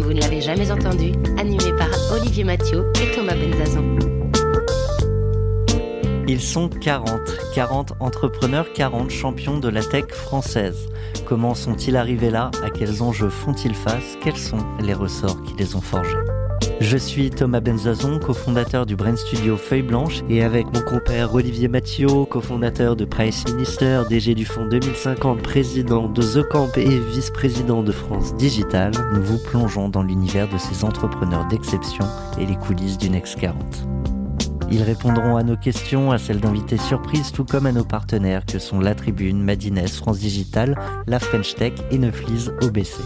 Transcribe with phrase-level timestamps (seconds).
[0.00, 3.96] vous ne l'avez jamais entendu, animé par Olivier Mathieu et Thomas Benzazon.
[6.28, 7.08] Ils sont 40,
[7.54, 10.88] 40 entrepreneurs, 40 champions de la tech française.
[11.26, 12.50] Comment sont-ils arrivés là?
[12.64, 14.16] À quels enjeux font-ils face?
[14.22, 16.16] Quels sont les ressorts qui les ont forgés?
[16.90, 21.68] Je suis Thomas Benzazon, cofondateur du Brain Studio Feuille Blanche, et avec mon compère Olivier
[21.68, 27.84] Mathieu, cofondateur de Price Minister, DG du Fonds 2050, président de The Camp et vice-président
[27.84, 32.04] de France Digital, nous vous plongeons dans l'univers de ces entrepreneurs d'exception
[32.40, 33.86] et les coulisses du Next 40.
[34.72, 38.58] Ils répondront à nos questions, à celles d'invités surprises, tout comme à nos partenaires que
[38.58, 40.76] sont La Tribune, Madines, France Digital,
[41.06, 42.98] La French Tech et Neuflis OBC.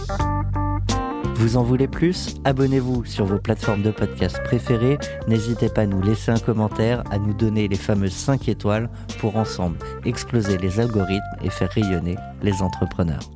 [1.36, 2.36] Vous en voulez plus?
[2.44, 4.98] Abonnez-vous sur vos plateformes de podcast préférées.
[5.28, 9.36] N'hésitez pas à nous laisser un commentaire, à nous donner les fameuses 5 étoiles pour
[9.36, 13.30] ensemble exploser les algorithmes et faire rayonner les entrepreneurs.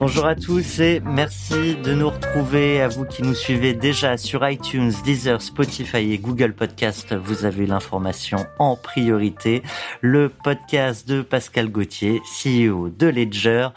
[0.00, 2.82] Bonjour à tous et merci de nous retrouver.
[2.82, 7.64] À vous qui nous suivez déjà sur iTunes, Deezer, Spotify et Google Podcast, vous avez
[7.64, 9.62] l'information en priorité.
[10.00, 13.68] Le podcast de Pascal Gauthier, CEO de Ledger,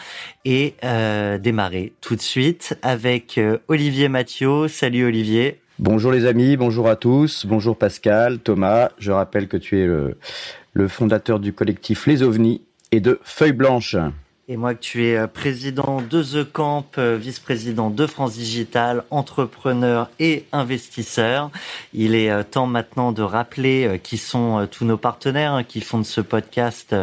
[0.44, 4.68] est euh, démarré tout de suite avec euh, Olivier Mathieu.
[4.68, 5.62] Salut Olivier.
[5.78, 8.90] Bonjour les amis, bonjour à tous, bonjour Pascal, Thomas.
[8.98, 10.18] Je rappelle que tu es le,
[10.74, 13.96] le fondateur du collectif Les OVNI et de Feuille Blanche.
[14.50, 19.04] Et moi que tu es euh, président de The Camp, euh, vice-président de France Digital,
[19.10, 21.52] entrepreneur et investisseur.
[21.94, 25.98] Il est euh, temps maintenant de rappeler qui sont tous nos partenaires hein, qui font
[25.98, 26.96] de ce podcast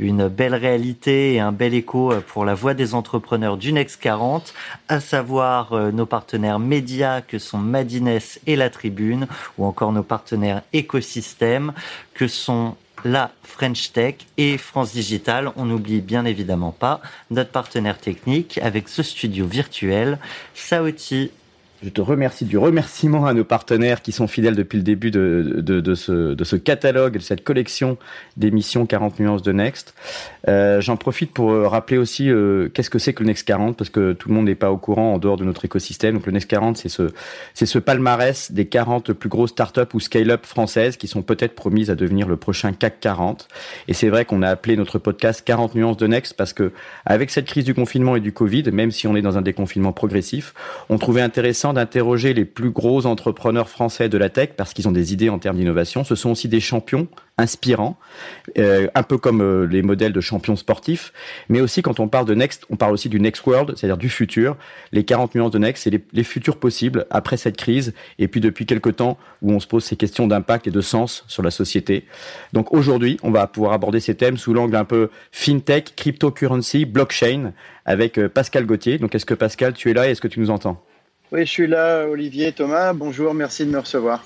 [0.00, 4.52] une belle réalité et un bel écho pour la voix des entrepreneurs du Next 40,
[4.88, 10.62] à savoir nos partenaires médias que sont Madines et La Tribune, ou encore nos partenaires
[10.72, 11.72] écosystèmes
[12.14, 15.52] que sont la French Tech et France Digital.
[15.56, 17.00] On n'oublie bien évidemment pas
[17.30, 20.18] notre partenaire technique avec ce studio virtuel,
[20.54, 21.30] Saoti
[21.82, 25.56] je te remercie du remerciement à nos partenaires qui sont fidèles depuis le début de,
[25.58, 27.98] de, de, ce, de ce, catalogue, de cette collection
[28.36, 29.94] d'émissions 40 nuances de Next.
[30.48, 33.76] Euh, J'en profite pour euh, rappeler aussi euh, qu'est-ce que c'est que le Next 40,
[33.76, 36.14] parce que tout le monde n'est pas au courant en dehors de notre écosystème.
[36.14, 37.10] Donc le Next 40, c'est ce,
[37.54, 41.94] ce palmarès des 40 plus grosses startups ou scale-up françaises qui sont peut-être promises à
[41.94, 43.48] devenir le prochain CAC 40.
[43.86, 46.72] Et c'est vrai qu'on a appelé notre podcast 40 nuances de Next parce que
[47.06, 49.92] avec cette crise du confinement et du Covid, même si on est dans un déconfinement
[49.92, 50.54] progressif,
[50.88, 54.92] on trouvait intéressant d'interroger les plus gros entrepreneurs français de la tech parce qu'ils ont
[54.92, 56.04] des idées en termes d'innovation.
[56.04, 57.08] Ce sont aussi des champions
[57.38, 57.96] inspirants,
[58.58, 61.12] euh, un peu comme euh, les modèles de champions sportifs.
[61.48, 64.08] Mais aussi, quand on parle de Next, on parle aussi du Next World, c'est-à-dire du
[64.08, 64.56] futur.
[64.92, 68.40] Les 40 nuances de Next, c'est les, les, futurs possibles après cette crise et puis
[68.40, 71.52] depuis quelques temps où on se pose ces questions d'impact et de sens sur la
[71.52, 72.04] société.
[72.52, 77.52] Donc aujourd'hui, on va pouvoir aborder ces thèmes sous l'angle un peu fintech, cryptocurrency, blockchain
[77.84, 78.98] avec euh, Pascal Gauthier.
[78.98, 80.82] Donc est-ce que Pascal, tu es là et est-ce que tu nous entends?
[81.32, 82.92] Oui, je suis là, Olivier, Thomas.
[82.92, 84.24] Bonjour, merci de me recevoir.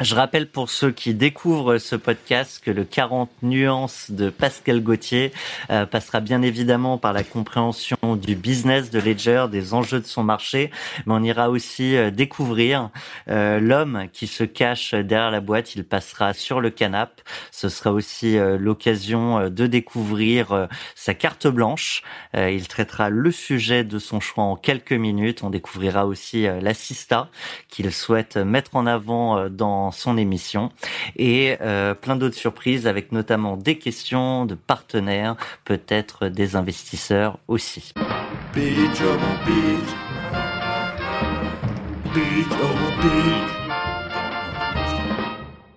[0.00, 5.30] Je rappelle pour ceux qui découvrent ce podcast que le 40 nuances de Pascal Gauthier
[5.68, 10.22] euh, passera bien évidemment par la compréhension du business de Ledger, des enjeux de son
[10.22, 10.70] marché,
[11.04, 12.88] mais on ira aussi euh, découvrir
[13.28, 15.74] euh, l'homme qui se cache derrière la boîte.
[15.74, 17.20] Il passera sur le canap.
[17.50, 22.02] Ce sera aussi l'occasion de découvrir sa carte blanche.
[22.34, 25.42] il traitera le sujet de son choix en quelques minutes.
[25.42, 27.28] On découvrira aussi l'assista
[27.68, 30.70] qu'il souhaite mettre en avant dans son émission
[31.16, 37.92] et euh, plein d'autres surprises avec notamment des questions de partenaires, peut-être des investisseurs aussi.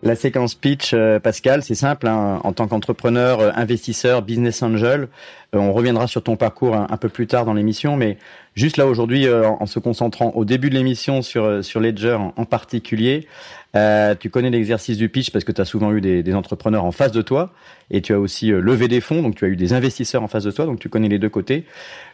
[0.06, 2.08] La séquence pitch, euh, Pascal, c'est simple.
[2.08, 2.42] Hein.
[2.44, 5.08] en tant qu'entrepreneur, euh, investisseur, business angel,
[5.54, 8.18] on reviendra sur ton parcours un, peu plus tard dans l'émission, mais
[8.56, 13.28] juste là aujourd'hui, en, se concentrant au début de l'émission sur sur Ledger en particulier,
[13.76, 16.86] euh, tu connais l'exercice du pitch parce que tu as souvent eu des, des, entrepreneurs
[16.86, 17.52] en face de toi
[17.90, 20.28] et tu as aussi euh, levé des fonds, donc tu as eu des investisseurs en
[20.28, 21.66] face de toi, donc tu connais les deux côtés.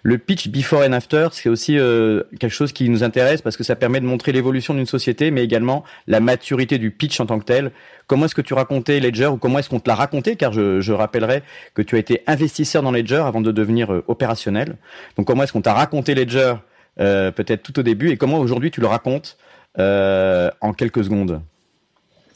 [0.03, 3.65] Le pitch before and after, c'est aussi euh, quelque chose qui nous intéresse parce que
[3.65, 7.39] ça permet de montrer l'évolution d'une société, mais également la maturité du pitch en tant
[7.39, 7.71] que tel.
[8.07, 10.37] Comment est-ce que tu racontais Ledger ou comment est-ce qu'on te l'a raconté?
[10.37, 14.77] Car je, je rappellerai que tu as été investisseur dans Ledger avant de devenir opérationnel.
[15.17, 16.53] Donc comment est-ce qu'on t'a raconté Ledger
[16.95, 19.37] peut-être tout au début et comment aujourd'hui tu le racontes
[19.77, 21.41] en quelques secondes?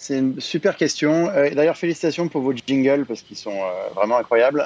[0.04, 1.28] C'est une super question.
[1.54, 3.60] D'ailleurs, félicitations pour vos jingles parce qu'ils sont
[3.96, 4.64] vraiment incroyables.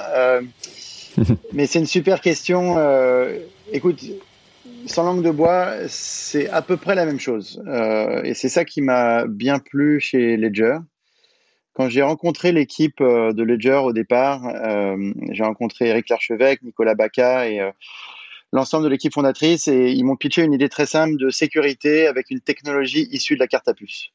[1.52, 2.76] mais c'est une super question.
[3.72, 4.00] écoute,
[4.86, 7.62] sans langue de bois, c'est à peu près la même chose.
[7.66, 10.78] Euh, et c'est ça qui m'a bien plu chez Ledger.
[11.74, 16.94] Quand j'ai rencontré l'équipe euh, de Ledger au départ, euh, j'ai rencontré Eric Larchevêque, Nicolas
[16.94, 17.60] Baca et
[18.52, 22.30] l'ensemble de l'équipe fondatrice et ils m'ont pitché une idée très simple de sécurité avec
[22.30, 24.10] une technologie issue de la carte à puce.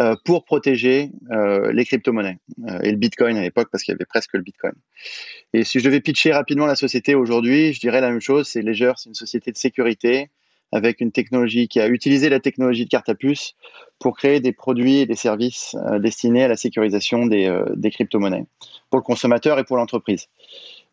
[0.00, 3.96] Euh, pour protéger euh, les crypto-monnaies euh, et le Bitcoin à l'époque parce qu'il y
[3.96, 4.74] avait presque le Bitcoin.
[5.52, 8.46] Et si je devais pitcher rapidement la société aujourd'hui, je dirais la même chose.
[8.46, 10.30] C'est Ledger, c'est une société de sécurité
[10.70, 13.54] avec une technologie qui a utilisé la technologie de carte à puce
[13.98, 18.44] pour créer des produits et des services destinés à la sécurisation des, crypto-monnaies
[18.90, 20.28] pour le consommateur et pour l'entreprise.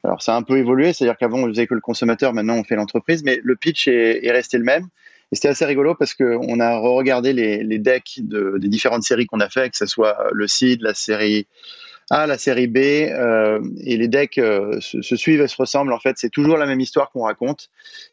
[0.03, 2.63] Alors ça a un peu évolué, c'est-à-dire qu'avant on faisait que le consommateur, maintenant on
[2.63, 4.87] fait l'entreprise, mais le pitch est resté le même.
[5.31, 9.39] Et c'était assez rigolo parce qu'on a regardé les, decks de, des différentes séries qu'on
[9.39, 11.47] a fait, que ce soit le CID, la série
[12.11, 15.93] A, la série B, euh, et les decks euh, se, suivent et se ressemblent.
[15.93, 17.69] En fait, c'est toujours la même histoire qu'on raconte.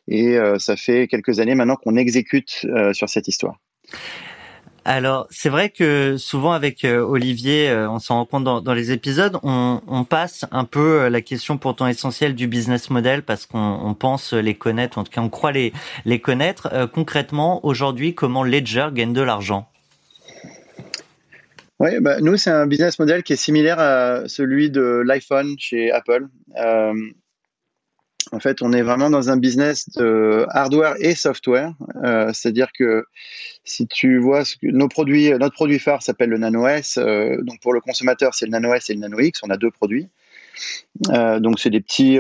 [0.09, 3.59] Et euh, ça fait quelques années maintenant qu'on exécute sur cette histoire.
[4.85, 8.91] Alors, c'est vrai que souvent avec euh, Olivier, euh, on s'en rend compte dans, les
[8.91, 13.95] épisodes, on, passe un peu euh, la question pourtant essentielle du business model parce qu'on
[13.99, 15.73] pense les connaître, en tout cas on croit les,
[16.21, 16.91] connaître.
[16.93, 19.69] concrètement, aujourd'hui, comment Ledger gagne de l'argent?
[21.79, 25.93] Oui, bah, nous, c'est un business model qui est similaire à celui de l'iPhone chez
[25.93, 26.27] Apple.
[28.31, 31.75] En fait, on est vraiment dans un business de hardware et software.
[32.05, 33.05] Euh, c'est-à-dire que
[33.65, 36.99] si tu vois ce que nos produits, notre produit phare s'appelle le Nano S.
[36.99, 39.41] Euh, donc pour le consommateur, c'est le Nano S et le Nano X.
[39.43, 40.09] On a deux produits.
[41.11, 42.19] Euh, donc c'est des petits,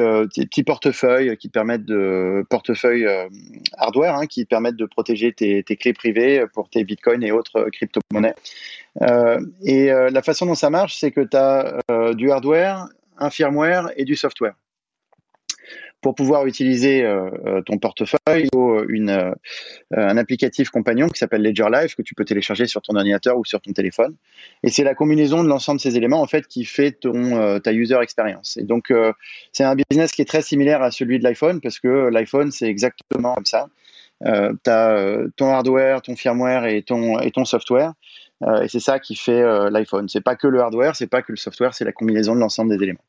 [0.64, 3.06] portefeuilles qui permettent de portefeuilles
[3.76, 8.34] hardware hein, qui permettent de protéger tes, clés privées pour tes bitcoins et autres crypto-monnaies.
[9.64, 11.78] et la façon dont ça marche, c'est que tu as
[12.14, 12.86] du hardware,
[13.18, 14.54] un firmware et du software
[16.02, 19.32] pour pouvoir utiliser euh, euh, ton portefeuille, il faut euh, une,
[19.96, 23.44] un applicatif compagnon qui s'appelle Ledger Live que tu peux télécharger sur ton ordinateur ou
[23.44, 24.16] sur ton téléphone.
[24.64, 27.72] Et c'est la combinaison de l'ensemble de ces éléments en fait qui fait ton ta
[27.72, 28.56] user experience.
[28.56, 28.92] Et donc
[29.52, 32.66] c'est un business qui est très similaire à celui de l'iPhone parce que l'iPhone c'est
[32.66, 33.68] exactement comme ça.
[34.26, 37.92] Euh, tu as ton hardware, ton firmware et ton et ton software.
[38.62, 40.08] et c'est ça qui fait l'iPhone.
[40.08, 42.76] C'est pas que le hardware, c'est pas que le software, c'est la combinaison de l'ensemble
[42.76, 43.04] des éléments.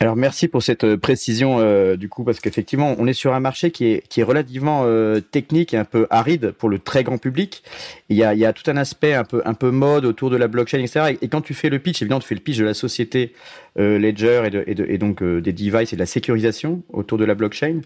[0.00, 3.40] Alors merci pour cette euh, précision euh, du coup parce qu'effectivement on est sur un
[3.40, 7.02] marché qui est qui est relativement euh, technique et un peu aride pour le très
[7.02, 7.64] grand public.
[8.08, 10.30] Il y a il y a tout un aspect un peu un peu mode autour
[10.30, 11.18] de la blockchain etc.
[11.20, 13.32] Et, quand tu fais le pitch évidemment tu fais le pitch de la société
[13.76, 17.24] Ledger et, de, et, de, et donc des devices et de la sécurisation autour de
[17.24, 17.80] la blockchain.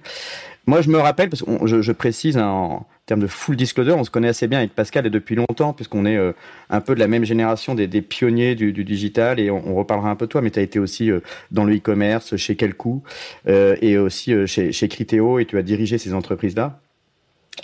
[0.66, 3.96] Moi, je me rappelle, parce que je, je, précise hein, en termes de full disclosure,
[3.96, 6.32] on se connaît assez bien avec Pascal et depuis longtemps, puisqu'on est euh,
[6.70, 9.74] un peu de la même génération des, des pionniers du, du, digital, et on, on,
[9.74, 11.20] reparlera un peu de toi, mais tu as été aussi euh,
[11.50, 13.02] dans le e-commerce, chez Kelkou,
[13.48, 16.80] euh, et aussi chez, chez Criteo, et tu as dirigé ces entreprises-là.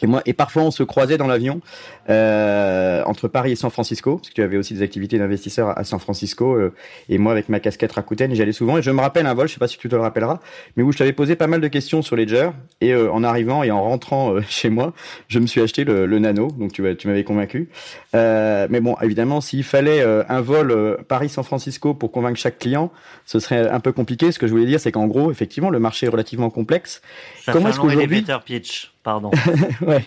[0.02, 1.61] Et moi, et parfois on se croisait dans l'avion
[2.08, 5.82] euh, entre Paris et San Francisco, parce que tu avais aussi des activités d'investisseurs à
[5.82, 6.75] San Francisco, euh,
[7.08, 8.79] et moi avec ma casquette Rakuten, j'y allais souvent.
[8.79, 10.40] Et je me rappelle un vol, je sais pas si tu te le rappelleras,
[10.76, 12.50] mais où je t'avais posé pas mal de questions sur Ledger,
[12.81, 14.93] et euh, en arrivant et en rentrant euh, chez moi,
[15.26, 17.69] je me suis acheté le, le Nano, donc tu, tu m'avais convaincu.
[18.13, 22.93] mais bon, évidemment, s'il fallait un vol Paris-San Francisco pour convaincre chaque client,
[23.24, 24.32] ce serait un peu compliqué.
[24.32, 27.01] Ce que je voulais dire, c'est qu'en gros, effectivement, le marché est relativement complexe.
[27.43, 29.31] Ça Comment est-ce qu'aujourd'hui pitch pardon.
[29.86, 30.05] ouais.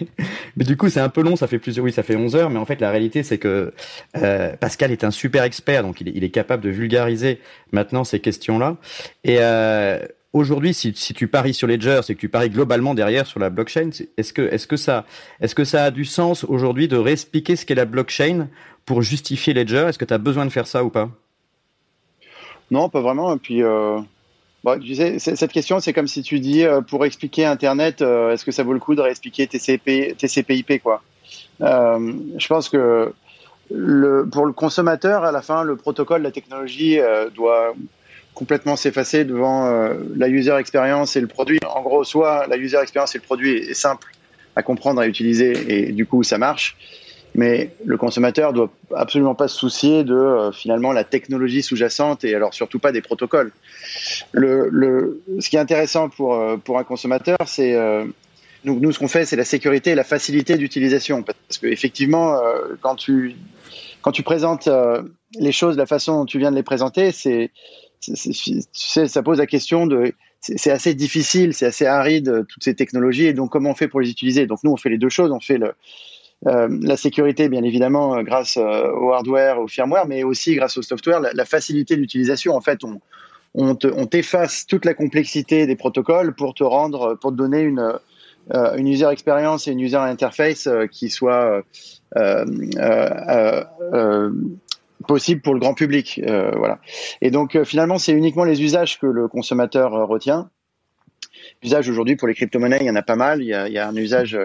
[0.56, 2.50] Mais du coup, c'est un peu long, ça fait plusieurs, oui, ça fait 11 heures,
[2.50, 3.74] mais en fait, la réalité, c'est que
[4.18, 7.40] euh, Pascal est un super expert, donc il est, il est, capable de vulgariser
[7.72, 8.78] maintenant ces questions-là.
[9.24, 10.00] Et euh,
[10.34, 13.50] aujourd'hui, si, si, tu paries sur Ledger, c'est que tu paries globalement derrière sur la
[13.50, 13.90] blockchain.
[14.18, 15.06] Est-ce que, est-ce que ça,
[15.40, 18.48] est-ce que ça a du sens aujourd'hui de réexpliquer ce qu'est la blockchain
[18.86, 19.86] pour justifier Ledger?
[19.90, 21.10] Est-ce que tu as besoin de faire ça ou pas?
[22.70, 23.36] Non, pas vraiment.
[23.36, 23.64] Et puis.
[23.64, 24.00] Euh
[24.64, 28.32] Bon, tu sais, cette question, c'est comme si tu dis euh, pour expliquer Internet, euh,
[28.32, 31.02] est-ce que ça vaut le coup de réexpliquer TCP, TCP/IP quoi?
[31.62, 33.12] Euh, Je pense que
[33.70, 37.00] pour le consommateur, à la fin, le protocole, la technologie
[37.34, 37.74] doit
[38.34, 41.58] complètement s'effacer devant la user experience et le produit.
[41.74, 44.12] En gros, soit la user experience et le produit est simple
[44.58, 45.54] à comprendre, à utiliser,
[45.88, 46.76] et du coup, ça marche
[47.34, 52.36] mais le consommateur doit absolument pas se soucier de euh, finalement la technologie sous-jacente et
[52.36, 53.52] alors surtout pas des protocoles.
[54.32, 58.06] Le, le, ce qui est intéressant pour, euh, pour un consommateur, c'est euh,
[58.66, 61.24] nous, nous, ce qu'on fait, c'est la sécurité et la facilité d'utilisation.
[61.24, 63.36] Parce que effectivement, euh, quand tu
[64.02, 64.68] quand tu présentes
[65.40, 67.52] les choses de la façon dont tu viens de les présenter, c'est
[68.00, 73.26] ça pose la question de c'est assez difficile, c'est assez aride toutes ces technologies.
[73.26, 75.32] Et donc, comment on fait pour les utiliser Donc, nous, on fait les deux choses.
[75.32, 75.74] On fait le,
[76.44, 81.46] la sécurité, bien évidemment, grâce au hardware, au firmware, mais aussi grâce au software, la,
[81.46, 82.56] facilité d'utilisation.
[82.56, 83.00] En fait, on,
[83.54, 88.00] on t'efface toute la complexité des protocoles pour te rendre, pour te donner une,
[88.54, 91.64] euh, user experience et une user interface euh, qui soit
[92.18, 92.46] euh,
[95.08, 96.22] possible pour le grand public.
[96.26, 96.80] voilà.
[97.22, 100.50] Et donc finalement, c'est uniquement les usages que le consommateur retient.
[101.64, 103.42] L'usage aujourd'hui pour les crypto-monnaies, il y en a pas mal.
[103.42, 104.38] Il y a, il y a un usage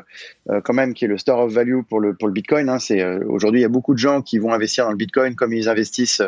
[0.65, 2.69] quand même qui est le store of value pour le pour le Bitcoin.
[2.69, 2.79] Hein.
[2.79, 5.55] C'est aujourd'hui il y a beaucoup de gens qui vont investir dans le Bitcoin comme
[5.55, 6.23] ils investissent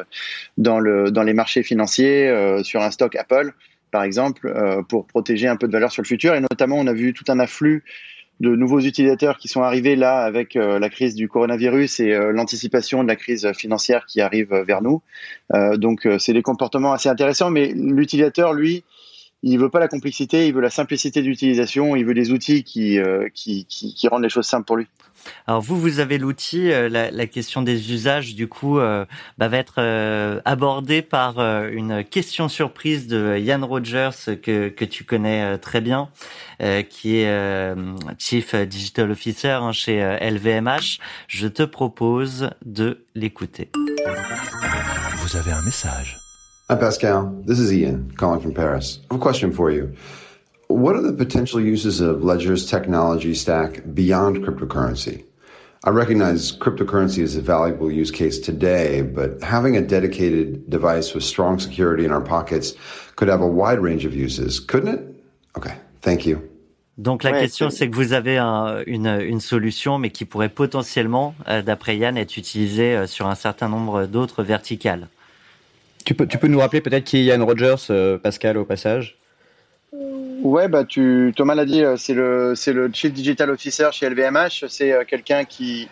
[0.57, 3.53] dans le dans les marchés financiers sur un stock Apple
[3.91, 6.35] par exemple, euh, pour protéger un peu de valeur sur le futur.
[6.35, 7.85] Et notamment, on a vu tout un afflux
[8.41, 12.31] de nouveaux utilisateurs qui sont arrivés là avec euh, la crise du coronavirus et euh,
[12.31, 15.03] l'anticipation de la crise financière qui arrive vers nous.
[15.77, 18.85] donc, c'est des comportements assez intéressants, mais l'utilisateur, lui,
[19.43, 22.99] il veut pas la complexité, il veut la simplicité d'utilisation, il veut des outils qui,
[23.35, 24.87] qui, qui, qui rendent les choses simples pour lui.
[25.47, 29.05] Alors vous, vous avez l'outil, euh, la, question des usages, du coup, euh,
[29.37, 34.11] bah, va être euh, abordée par une question surprise de Yann Rogers
[34.43, 36.09] que, que tu connais très bien,
[36.89, 37.75] qui est
[38.19, 40.99] Chief Digital Officer hein, chez LVMH.
[41.29, 43.71] Je te propose de l'écouter.
[45.17, 46.28] Vous avez un message.
[46.71, 48.99] Hi Pascal, this is Ian calling from Paris.
[49.09, 49.97] I have a question for you.
[50.67, 55.25] What are the potential uses of Ledger's technology stack beyond cryptocurrency?
[55.85, 61.25] I recognize cryptocurrency is a valuable use case today, but having a dedicated device with
[61.25, 62.75] strong security in our pockets
[63.17, 65.01] could have a wide range of uses, couldn't it?
[65.57, 66.43] Okay, thank you.
[66.99, 70.51] Donc la ouais, question, c'est que vous avez un, une, une, solution, mais qui pourrait
[70.51, 75.09] potentiellement, euh, d'après Yann, être utilisée euh, sur un certain nombre d'autres verticales.
[76.09, 79.19] Tu peux, tu peux nous rappeler peut-être qui est Yann Rogers, euh, Pascal, au passage
[79.93, 84.65] Ouais, bah tu, Thomas l'a dit, euh, c'est le, le Chief Digital Officer chez LVMH.
[84.69, 85.87] C'est euh, quelqu'un qui,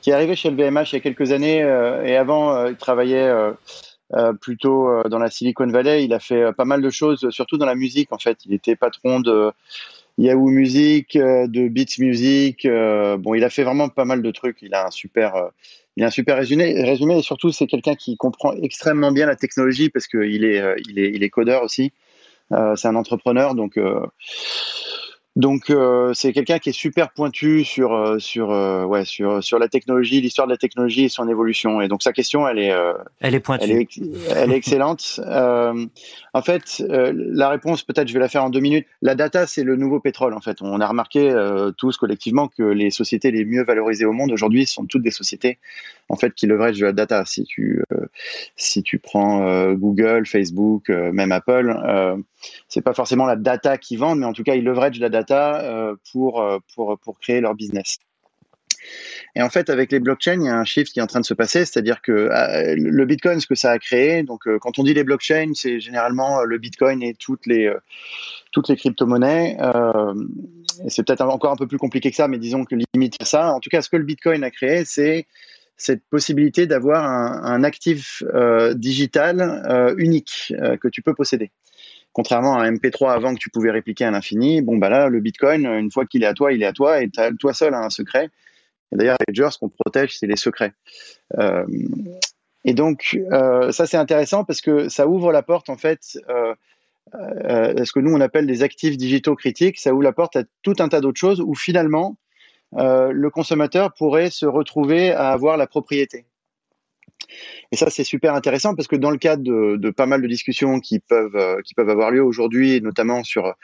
[0.00, 1.58] qui est arrivé chez LVMH il y a quelques années
[2.04, 3.32] et avant, il travaillait
[4.40, 6.04] plutôt dans la Silicon Valley.
[6.04, 8.38] Il a fait pas mal de choses, surtout dans la musique en fait.
[8.46, 9.50] Il était patron de
[10.18, 12.64] Yahoo Music, de Beats Music.
[12.64, 14.58] bon, il a fait vraiment pas mal de trucs.
[14.62, 15.50] Il a un super,
[15.98, 19.34] il a un super résumé, résumé et surtout c'est quelqu'un qui comprend extrêmement bien la
[19.34, 21.92] technologie parce qu'il est, il est, il est codeur aussi.
[22.52, 24.06] Euh, c'est un entrepreneur, donc euh,
[25.38, 29.60] donc euh, c'est quelqu'un qui est super pointu sur euh, sur euh, ouais sur sur
[29.60, 31.80] la technologie, l'histoire de la technologie et son évolution.
[31.80, 32.74] Et donc sa question, elle est
[33.20, 33.88] elle est pointue, elle est,
[34.34, 35.20] elle est excellente.
[35.24, 38.86] en fait, la réponse peut-être je vais la faire en deux minutes.
[39.00, 40.34] La data, c'est le nouveau pétrole.
[40.34, 41.32] En fait, on a remarqué
[41.76, 45.58] tous collectivement que les sociétés les mieux valorisées au monde aujourd'hui sont toutes des sociétés
[46.08, 47.24] en fait qui leveragent de la data.
[47.24, 47.84] Si tu
[48.56, 51.76] si tu prends Google, Facebook, même Apple,
[52.68, 55.27] c'est pas forcément la data qu'ils vendent, mais en tout cas ils leveragent la data
[55.36, 57.98] euh, pour, euh, pour, pour créer leur business.
[59.34, 61.20] Et en fait, avec les blockchains, il y a un shift qui est en train
[61.20, 64.78] de se passer, c'est-à-dire que euh, le Bitcoin, ce que ça a créé, donc quand
[64.78, 67.72] on dit les blockchains, c'est généralement le Bitcoin et toutes les
[68.52, 69.58] toutes les crypto-monnaies.
[69.58, 73.52] et c'est peut-être encore un peu plus compliqué que ça, mais disons que limite ça.
[73.52, 75.26] En tout cas, ce que le Bitcoin a créé, c'est
[75.76, 78.22] cette possibilité d'avoir un, actif
[78.74, 81.50] digital unique que tu peux posséder
[82.18, 85.20] contrairement à un MP3 avant que tu pouvais répliquer à l'infini, bon bah là le
[85.20, 87.08] Bitcoin, une fois qu'il est à toi, il est à toi et
[87.38, 88.28] toi seul a un secret.
[88.90, 90.72] Et d'ailleurs, Ledger, ce qu'on protège, c'est les secrets.
[91.38, 91.64] Euh,
[92.64, 96.18] et donc euh, ça c'est intéressant parce que ça ouvre la porte en fait.
[96.28, 96.56] Euh,
[97.14, 100.42] euh, ce que nous on appelle des actifs digitaux critiques, ça ouvre la porte à
[100.62, 102.16] tout un tas d'autres choses où finalement
[102.72, 106.24] le consommateur pourrait se retrouver à avoir la propriété.
[107.70, 110.80] Et ça, c'est super intéressant parce que dans le cadre de, pas mal de discussions
[110.80, 113.54] qui peuvent, euh, qui peuvent avoir lieu aujourd'hui, notamment sur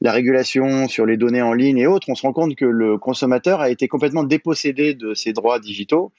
[0.00, 2.98] la régulation, sur les données en ligne et autres, on se rend compte que le
[2.98, 6.12] consommateur a été complètement dépossédé de ses droits digitaux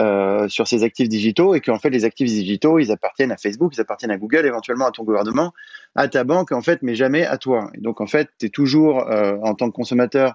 [0.00, 3.72] euh, sur ses actifs digitaux et qu'en fait, les actifs digitaux, ils appartiennent à Facebook,
[3.74, 5.52] ils appartiennent à Google, éventuellement à ton gouvernement,
[5.94, 7.70] à ta banque, en fait, mais jamais à toi.
[7.74, 10.34] Et donc, en fait, tu es toujours, euh, en tant que consommateur,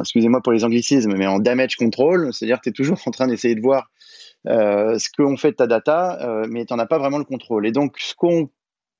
[0.00, 3.26] excusez-moi pour les anglicismes, mais en damage control, c'est-à-dire que tu es toujours en train
[3.26, 3.90] d'essayer de voir
[4.48, 7.24] euh, ce qu'on fait de ta data, euh, mais tu n'en as pas vraiment le
[7.24, 7.66] contrôle.
[7.66, 8.50] Et donc, ce qu'on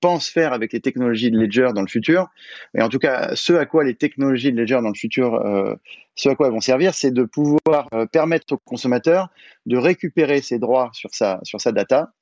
[0.01, 2.29] pense faire avec les technologies de Ledger dans le futur,
[2.75, 5.75] et en tout cas ce à quoi les technologies de Ledger dans le futur, euh,
[6.17, 9.29] ce à quoi elles vont servir, c'est de pouvoir permettre au consommateur
[9.67, 12.13] de récupérer ses droits sur sa, sur sa data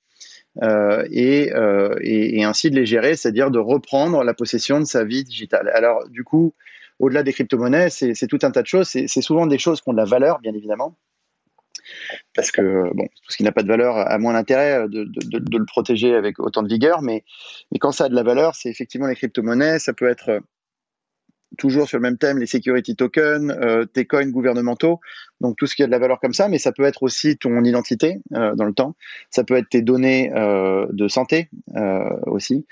[0.63, 1.51] et,
[2.03, 5.71] et, et, ainsi de les gérer, c'est-à-dire de reprendre la possession de sa vie digitale.
[5.75, 6.53] Alors du coup,
[6.99, 9.93] au-delà des crypto-monnaies, c'est tout un tas de choses, c'est souvent des choses qui ont
[9.93, 10.99] de la valeur, bien évidemment,
[12.35, 15.39] parce que bon, tout ce qui n'a pas de valeur a moins d'intérêt de, de,
[15.39, 17.03] de, le protéger avec autant de vigueur.
[17.03, 17.25] Mais,
[17.73, 19.79] mais quand ça a de la valeur, c'est effectivement les crypto-monnaies.
[19.79, 20.41] Ça peut être
[21.59, 25.01] toujours sur le même thème, les security tokens, euh, tes coins gouvernementaux,
[25.41, 27.37] donc tout ce qui a de la valeur comme ça, mais ça peut être aussi
[27.37, 28.95] ton identité euh, dans le temps,
[29.31, 32.67] ça peut être tes données euh, de santé euh, aussi.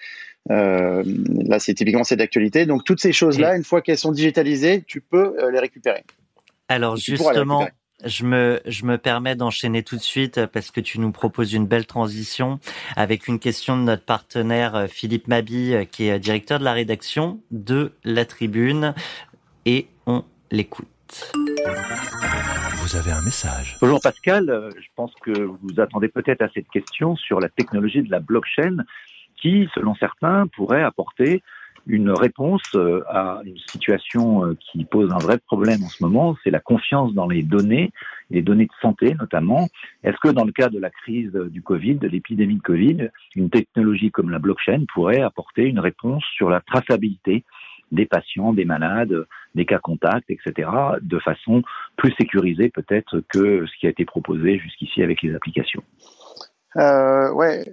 [0.50, 1.02] Euh,
[1.44, 2.64] là, c'est typiquement c'est d'actualité.
[2.64, 6.04] Donc toutes ces choses-là, une fois qu'elles sont digitalisées, tu peux les récupérer.
[6.68, 7.68] Alors justement,
[8.04, 11.66] je me, je me permets d'enchaîner tout de suite parce que tu nous proposes une
[11.66, 12.60] belle transition
[12.96, 16.72] avec une question de notre partenaire euh, Philippe Mabi, euh, qui est directeur de la
[16.72, 18.94] rédaction de La Tribune.
[19.66, 21.32] Et on l'écoute.
[22.76, 23.76] Vous avez un message.
[23.80, 28.02] Bonjour Pascal, euh, je pense que vous attendez peut-être à cette question sur la technologie
[28.02, 28.84] de la blockchain
[29.40, 31.42] qui, selon certains, pourrait apporter
[31.88, 36.37] une réponse euh, à une situation euh, qui pose un vrai problème en ce moment,
[36.45, 37.90] c'est la confiance dans les données,
[38.30, 39.68] les données de santé notamment.
[40.04, 43.49] Est-ce que dans le cas de la crise du Covid, de l'épidémie de Covid, une
[43.49, 47.45] technologie comme la blockchain pourrait apporter une réponse sur la traçabilité
[47.90, 51.62] des patients, des malades, des cas contacts, etc., de façon
[51.97, 55.83] plus sécurisée peut-être que ce qui a été proposé jusqu'ici avec les applications?
[56.76, 57.64] Euh, Ouais,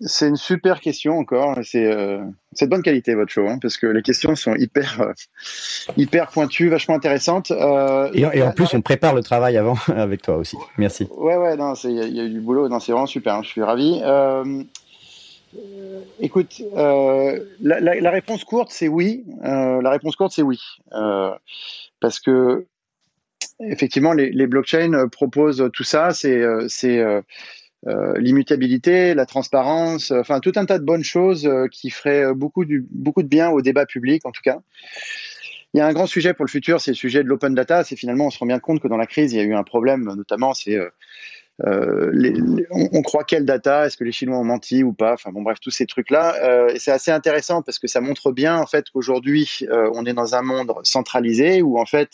[0.00, 1.56] c'est une super question encore.
[1.62, 2.18] C'est euh,
[2.60, 5.12] de bonne qualité votre show, hein, parce que les questions sont hyper euh,
[5.96, 7.50] hyper pointues, vachement intéressantes.
[7.50, 10.56] Euh, et, et, en plus, on prépare le travail avant avec toi aussi.
[10.78, 11.08] Merci.
[11.10, 12.68] Ouais, ouais, non, il y, y, a eu du boulot.
[12.80, 13.34] C'est vraiment super.
[13.34, 14.02] Hein, je suis ravi.
[16.18, 19.24] Écoute, la, la, la, réponse courte, c'est oui.
[19.42, 20.58] la réponse courte, c'est oui,
[22.00, 22.66] parce que
[23.60, 26.10] effectivement, les, les blockchains proposent tout ça.
[26.12, 27.00] C'est c'est
[27.86, 32.32] euh, l'immutabilité, la transparence, euh, enfin tout un tas de bonnes choses euh, qui feraient
[32.32, 34.60] beaucoup, du, beaucoup de bien au débat public en tout cas.
[35.74, 37.84] Il y a un grand sujet pour le futur, c'est le sujet de l'open data.
[37.84, 39.54] C'est finalement, on se rend bien compte que dans la crise, il y a eu
[39.54, 40.78] un problème, notamment, c'est
[41.60, 45.14] on, croit quelle data Est-ce que les Chinois ont menti ou pas?
[45.14, 46.70] Enfin bon, bref, tous ces trucs-là.
[46.72, 50.36] Et c'est assez intéressant parce que ça montre bien en fait qu'aujourd'hui, on est dans
[50.36, 52.10] un monde centralisé où en fait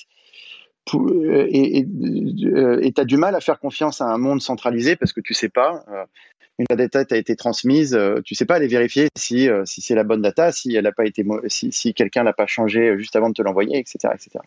[1.48, 5.34] et tu as du mal à faire confiance à un monde centralisé parce que tu
[5.34, 5.84] sais pas.
[5.88, 6.04] Euh,
[6.58, 9.94] une data t'a été transmise, euh, tu sais pas aller vérifier si, euh, si c'est
[9.94, 13.16] la bonne data, si elle a pas été, si, si quelqu'un l'a pas changé juste
[13.16, 14.40] avant de te l'envoyer, etc., etc.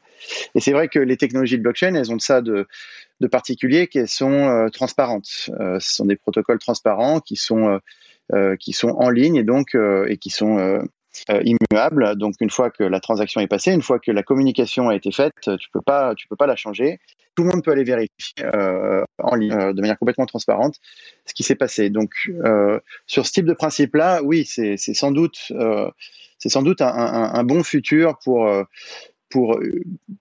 [0.53, 2.67] Et c'est vrai que les technologies de blockchain, elles ont ça de,
[3.19, 5.25] de particulier qu'elles sont transparentes.
[5.25, 7.79] ce sont des protocoles transparents qui sont
[8.60, 10.84] qui sont en ligne et donc et qui sont euh,
[11.30, 12.15] immuable.
[12.15, 15.12] Donc une fois que la transaction est passée, une fois que la communication a été
[15.12, 16.99] faite, tu peux pas, tu peux pas la changer.
[17.36, 20.76] Tout le monde peut aller vérifier euh, en ligne euh, de manière complètement transparente
[21.26, 21.89] ce qui s'est passé.
[21.89, 25.89] Donc euh, sur ce type de principe-là, oui, c'est sans doute, euh,
[26.38, 28.49] c'est sans doute un, bon futur pour
[29.33, 29.59] pour,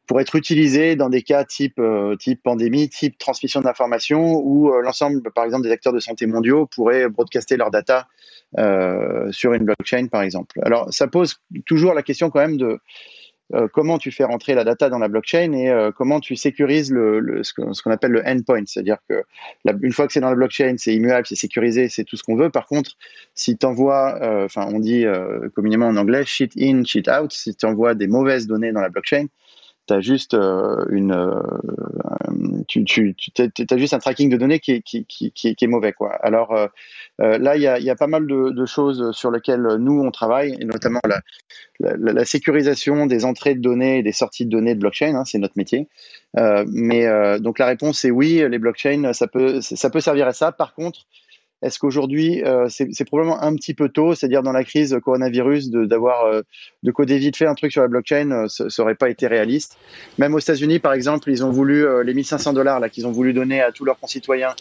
[0.07, 4.81] pour être utilisé dans des cas type, euh, type pandémie, type transmission d'informations, où euh,
[4.81, 8.09] l'ensemble, par exemple, des acteurs de santé mondiaux pourraient broadcaster leurs data
[8.57, 10.59] euh, sur une blockchain, par exemple.
[10.62, 12.81] Alors, ça pose toujours la question quand même de
[13.55, 16.88] euh, comment tu fais rentrer la data dans la blockchain et euh, comment tu sécurises
[16.88, 19.23] ce qu'on appelle le endpoint, c'est-à-dire que
[19.83, 22.37] une fois que c'est dans la blockchain, c'est immuable, c'est sécurisé, c'est tout ce qu'on
[22.37, 22.51] veut.
[22.51, 22.93] Par contre,
[23.35, 25.05] si tu envoies, euh, enfin on dit
[25.55, 28.88] communément en anglais, shit in, shit out, si tu envoies des mauvaises données dans la
[28.88, 29.27] blockchain,
[29.87, 34.61] tu as juste euh, une euh, tu, tu, tu as juste un tracking de données
[34.61, 36.12] qui est, qui, est mauvais quoi.
[36.23, 36.68] Alors euh,
[37.18, 41.01] là il y a, pas mal de, choses sur lesquelles nous on travaille et notamment
[41.81, 45.38] la, sécurisation des entrées de données et des sorties de données de blockchain, hein, c'est
[45.38, 45.88] notre métier.
[46.37, 50.53] mais donc la réponse est oui, les blockchains ça peut ça peut servir à ça.
[50.53, 51.07] Par contre
[51.62, 56.31] est-ce qu'aujourd'hui, euh, c'est probablement un petit peu tôt, c'est-à-dire dans la crise coronavirus, d'avoir
[56.31, 56.42] de, euh,
[56.83, 59.77] de, coder vite fait un truc sur la blockchain, euh, ça n'aurait pas été réaliste.
[60.18, 63.12] Même aux États-Unis, par exemple, ils ont voulu euh, les 1500 dollars là qu'ils ont
[63.12, 64.55] voulu donner à tous leurs concitoyens.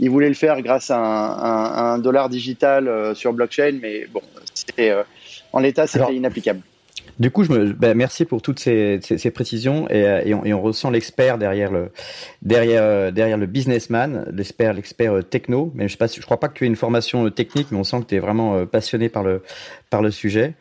[0.00, 4.06] Ils voulaient le faire grâce à un, un, un dollar digital euh, sur blockchain, mais
[4.12, 4.22] bon,
[5.52, 6.62] en l'état, c'était inapplicable.
[7.18, 10.34] Du coup, je me, ben, merci pour toutes ces, ces, ces précisions et, euh, et,
[10.34, 11.90] on, et, on, ressent l'expert derrière le
[12.42, 15.72] derrière euh, derrière le businessman, l'expert l'expert euh, techno.
[15.74, 17.84] Mais je sais pas, je crois pas que tu aies une formation technique, mais on
[17.84, 19.42] sent que tu es vraiment passionné par le
[19.90, 20.54] par le sujet.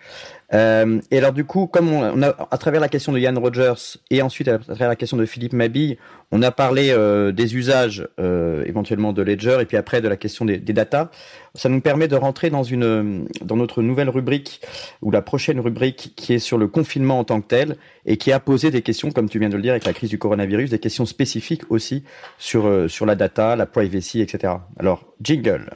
[0.54, 3.98] Euh, et alors du coup, comme on, a à travers la question de Yann Rogers
[4.10, 5.98] et ensuite à travers la question de Philippe Mabille,
[6.32, 10.16] on a parlé euh, des usages euh, éventuellement de Ledger et puis après de la
[10.16, 11.12] question des, des data.
[11.54, 14.62] Ça nous permet de rentrer dans une dans notre nouvelle rubrique
[15.02, 18.32] ou la prochaine rubrique qui est sur le confinement en tant que tel et qui
[18.32, 20.70] a posé des questions, comme tu viens de le dire, avec la crise du coronavirus,
[20.70, 22.04] des questions spécifiques aussi
[22.38, 24.54] sur euh, sur la data, la privacy, etc.
[24.80, 25.72] Alors jingle.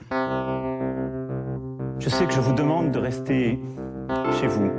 [1.99, 3.59] Je sais que je vous demande de rester
[4.39, 4.69] chez vous.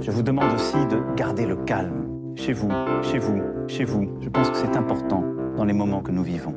[0.00, 2.34] Je vous demande aussi de garder le calme.
[2.36, 2.70] Chez vous,
[3.02, 4.08] chez vous, chez vous.
[4.20, 5.24] Je pense que c'est important
[5.56, 6.54] dans les moments que nous vivons.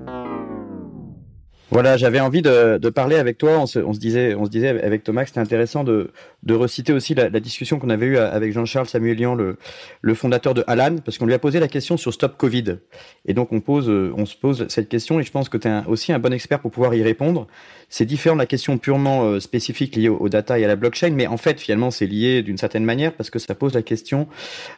[1.72, 3.60] Voilà, j'avais envie de, de, parler avec toi.
[3.60, 6.12] On se, on se, disait, on se disait avec Thomas c'était intéressant de,
[6.44, 9.58] de reciter aussi la, la discussion qu'on avait eue avec Jean-Charles Samuelian, le,
[10.02, 12.78] le fondateur de Alan, parce qu'on lui a posé la question sur Stop Covid.
[13.26, 15.82] Et donc on pose, on se pose cette question, et je pense que tu es
[15.88, 17.48] aussi un bon expert pour pouvoir y répondre.
[17.90, 21.12] C'est différent de la question purement euh, spécifique liée aux, data et à la blockchain,
[21.12, 24.28] mais en fait finalement c'est lié d'une certaine manière parce que ça pose la question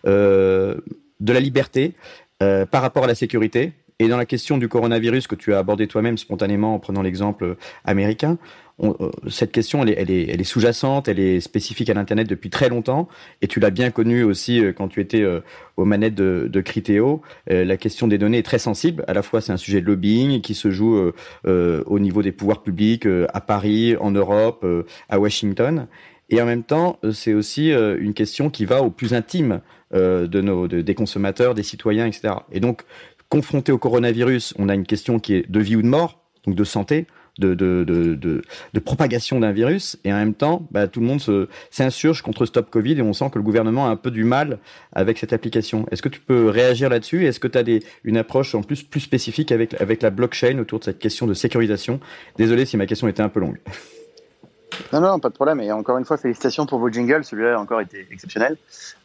[0.08, 0.76] euh,
[1.20, 1.94] de la liberté
[2.42, 5.60] euh, par rapport à la sécurité et dans la question du coronavirus que tu as
[5.60, 8.40] abordé toi-même spontanément en prenant l'exemple euh, américain,
[8.82, 8.94] euh,
[9.30, 13.08] cette question, elle est, sous-jacente, elle est spécifique à l'Internet depuis très longtemps,
[13.44, 15.24] et tu l'as bien connu aussi euh, quand tu étais
[15.78, 17.22] aux manettes de, de Criteo.
[17.48, 19.06] la question des données est très sensible.
[19.08, 21.12] À la fois, c'est un sujet de lobbying qui se joue
[21.46, 24.66] au niveau des pouvoirs publics à Paris, en Europe,
[25.10, 25.88] à Washington.
[26.30, 29.62] Et en même temps, c'est aussi une question qui va au plus intime
[29.94, 32.36] de nos, de, des consommateurs, des citoyens, etc.
[32.52, 32.84] Et donc,
[33.32, 36.56] confronté au coronavirus, on a une question qui est de vie ou de mort, donc
[36.56, 37.08] de santé,
[37.40, 38.16] de, de, de,
[38.74, 41.22] de, propagation d'un virus, et en même temps, bah, tout le monde
[41.72, 44.60] s'insurge contre Stop Covid, et on sent que le gouvernement a un peu du mal
[44.92, 45.86] avec cette application.
[45.92, 47.26] Est-ce que tu peux réagir là-dessus?
[47.26, 50.60] Est-ce que tu as des, une approche en plus plus spécifique avec, avec la blockchain
[50.60, 52.02] autour de cette question de sécurisation?
[52.38, 53.60] Désolé si ma question était un peu longue.
[54.94, 55.60] Non, non, pas de problème.
[55.62, 57.24] Et encore une fois, félicitations pour vos jingles.
[57.24, 58.58] Celui-là a encore été exceptionnel.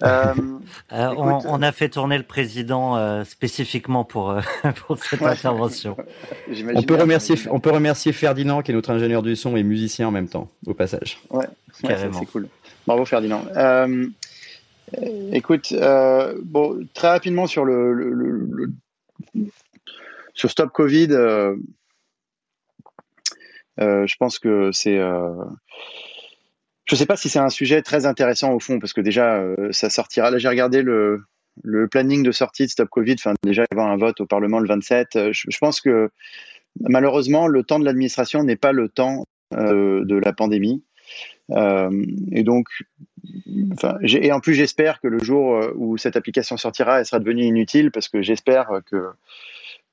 [0.02, 0.34] Euh,
[0.92, 4.36] euh, on, a fait tourner le président euh, spécifiquement pour,
[4.86, 5.96] pour cette intervention.
[6.74, 10.08] on, peut remercier, on peut remercier Ferdinand, qui est notre ingénieur du son et musicien
[10.08, 11.18] en même temps, au passage.
[11.30, 12.48] Ouais, c'est cool.
[12.86, 13.44] Bravo Ferdinand.
[15.32, 15.74] écoute,
[16.44, 18.70] bon, très rapidement sur le, le
[20.36, 21.56] sur Stop Covid euh,
[23.78, 24.98] je pense que c'est.
[24.98, 25.32] Euh...
[26.86, 29.38] Je ne sais pas si c'est un sujet très intéressant au fond, parce que déjà,
[29.38, 30.30] euh, ça sortira.
[30.30, 31.24] Là, j'ai regardé le,
[31.90, 33.16] planning de sortie de Stop Covid.
[33.42, 35.16] Déjà, il y avoir un vote au Parlement le 27.
[35.16, 36.10] Euh, je, pense que
[36.78, 40.84] malheureusement, le temps de l'administration n'est pas le temps de la pandémie.
[41.50, 42.68] et donc,
[44.02, 47.90] et en plus, j'espère que le jour où cette application sortira, elle sera devenue inutile,
[47.90, 49.06] parce que j'espère que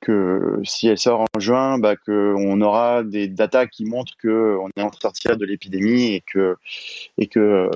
[0.03, 4.81] que si elle sort en juin, bah, qu'on aura des datas qui montrent qu'on est
[4.81, 6.57] en train de sortir de l'épidémie et que,
[7.17, 7.69] et, que,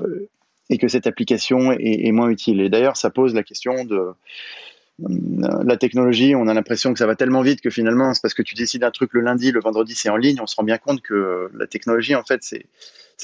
[0.68, 2.60] et que cette application est, moins utile.
[2.60, 6.34] Et d'ailleurs, ça pose la question de euh, la technologie.
[6.34, 8.84] On a l'impression que ça va tellement vite que finalement, c'est parce que tu décides
[8.84, 10.38] un truc le lundi, le vendredi, c'est en ligne.
[10.42, 12.66] On se rend bien compte que la technologie, en fait, c'est,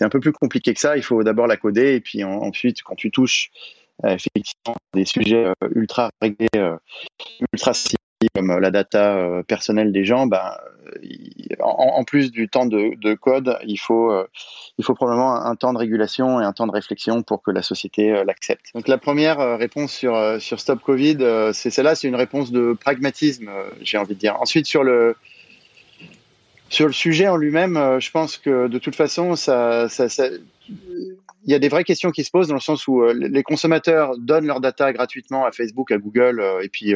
[0.00, 0.96] un peu plus compliqué que ça.
[0.96, 3.50] Il faut d'abord la coder et puis ensuite, quand tu touches
[4.04, 6.48] euh, effectivement des sujets euh, ultra réglés,
[7.52, 7.74] ultra
[8.34, 10.56] comme la data euh, personnelle des gens, ben,
[11.60, 14.26] en, plus du temps de, code, il faut, euh,
[14.78, 17.62] il faut probablement un temps de régulation et un temps de réflexion pour que la
[17.62, 18.66] société euh, l'accepte.
[18.74, 21.18] Donc la première réponse sur, sur Stop Covid,
[21.52, 23.50] c'est celle-là, c'est une réponse de pragmatisme,
[23.82, 24.37] j'ai envie de dire.
[24.40, 25.16] Ensuite, sur le,
[26.68, 29.88] sur le sujet en lui-même, je pense que de toute façon, ça
[31.44, 34.16] il y a des vraies questions qui se posent dans le sens où les consommateurs
[34.18, 36.94] donnent leurs data gratuitement à Facebook, à Google, et puis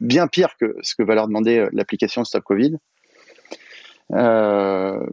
[0.00, 2.76] bien pire que ce que va leur demander euh, l'application Stop Covid.
[4.12, 5.06] Euh,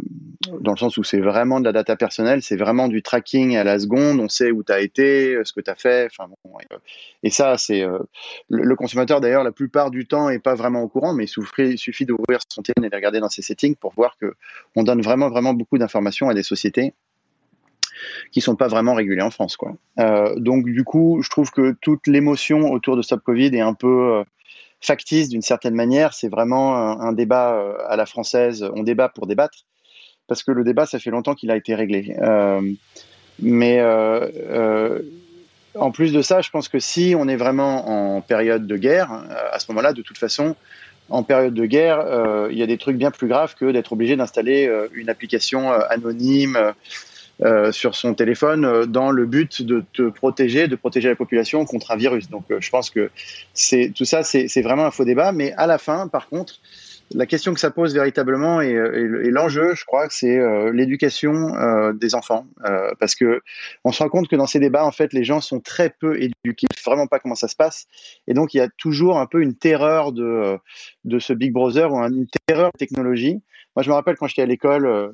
[0.60, 3.64] dans le sens où c'est vraiment de la data personnelle, c'est vraiment du tracking à
[3.64, 6.12] la seconde, on sait où tu as été, ce que tu as fait.
[7.24, 7.86] Et, ça, c'est
[8.50, 12.06] le, consommateur d'ailleurs la plupart du temps est pas vraiment au courant, mais il suffit,
[12.06, 14.34] d'ouvrir son téléphone et de regarder dans ses settings pour voir que
[14.76, 16.94] on donne vraiment vraiment beaucoup d'informations à des sociétés
[18.32, 19.74] qui sont pas vraiment régulées en France, quoi.
[20.00, 23.74] Euh, donc du coup, je trouve que toute l'émotion autour de Stop Covid est un
[23.74, 24.24] peu
[24.82, 26.14] factice d'une certaine manière.
[26.14, 28.70] C'est vraiment un, débat euh, à la française.
[28.76, 29.66] On débat pour débattre
[30.28, 32.16] parce que le débat, ça fait longtemps qu'il a été réglé.
[32.22, 32.62] Euh,
[33.40, 35.00] mais euh,
[35.76, 39.12] en plus de ça, je pense que si on est vraiment en période de guerre,
[39.52, 40.56] à ce moment-là, de toute façon,
[41.10, 44.16] en période de guerre, il y a des trucs bien plus graves que d'être obligé
[44.16, 46.74] d'installer une application anonyme
[47.42, 51.64] euh, sur son téléphone euh, dans le but de te protéger, de protéger la population
[51.64, 52.30] contre un virus.
[52.30, 53.12] Donc euh, je pense que
[53.54, 55.32] c'est tout ça, c'est vraiment un faux débat.
[55.32, 56.56] Mais à la fin, par contre,
[57.16, 60.38] la question que ça pose véritablement et, et, l'enjeu, je crois, c'est
[60.74, 62.46] l'éducation des enfants,
[63.00, 63.42] parce que
[63.84, 66.22] on se rend compte que dans ces débats, en fait, les gens sont très peu
[66.22, 67.88] éduqués, vraiment pas comment ça se passe,
[68.28, 70.60] et donc il y a toujours un peu une terreur de
[71.04, 73.42] de ce Big Brother ou une terreur de technologie.
[73.80, 75.08] Moi, je me rappelle quand j'étais à l'école, euh,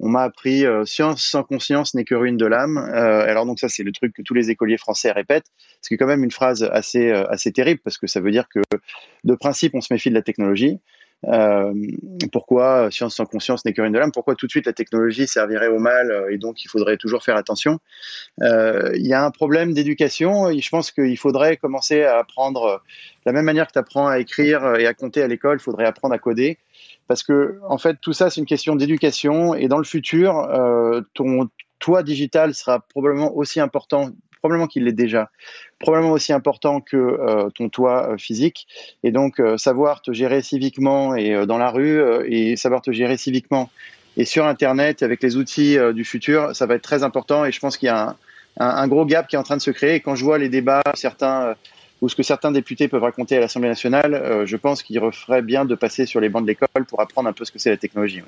[0.00, 2.76] on m'a appris euh, science sans conscience n'est que ruine de l'âme.
[2.76, 5.46] Euh, alors donc ça, c'est le truc que tous les écoliers français répètent,
[5.82, 8.48] ce qui est quand même une phrase assez assez terrible parce que ça veut dire
[8.48, 8.58] que
[9.22, 10.80] de principe, on se méfie de la technologie.
[12.32, 14.10] pourquoi science sans conscience n'est que ruine de l'âme?
[14.10, 17.36] Pourquoi tout de suite la technologie servirait au mal et donc il faudrait toujours faire
[17.36, 17.78] attention?
[18.40, 20.50] Il y a un problème d'éducation.
[20.50, 22.82] Je pense qu'il faudrait commencer à apprendre
[23.24, 25.62] de la même manière que tu apprends à écrire et à compter à l'école, il
[25.62, 26.58] faudrait apprendre à coder
[27.08, 31.00] parce que en fait tout ça c'est une question d'éducation et dans le futur euh,
[31.14, 31.48] ton
[31.80, 35.32] toit digital sera probablement aussi important probablement qu'il l'est déjà,
[35.80, 38.68] probablement aussi important que euh, ton toit euh, physique.
[39.02, 43.68] Et donc, savoir te gérer civiquement et dans la rue et savoir te gérer civiquement
[44.16, 47.44] et sur Internet avec les outils du futur, ça va être très important.
[47.44, 48.16] Et je pense qu'il y a
[48.60, 49.96] un, un, gros gap qui est en train de se créer.
[49.96, 51.56] Et quand je vois les débats, certains
[52.00, 55.64] ou ce que certains députés peuvent raconter à l'Assemblée nationale, je pense qu'il referait bien
[55.64, 57.76] de passer sur les bancs de l'école pour apprendre un peu ce que c'est la
[57.76, 58.22] technologie.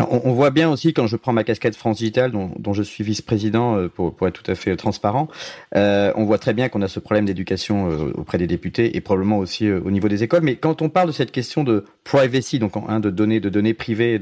[0.00, 3.76] On, voit bien aussi quand je prends ma casquette France Digital, dont, je suis vice-président
[3.76, 5.28] euh, pour, être tout à fait transparent,
[5.74, 9.00] euh, on voit très bien qu'on a ce problème d'éducation euh, auprès des députés et
[9.00, 10.42] probablement aussi au niveau des écoles.
[10.42, 13.74] Mais quand on parle de cette question de privacy, donc hein, de données, de données
[13.74, 14.20] privées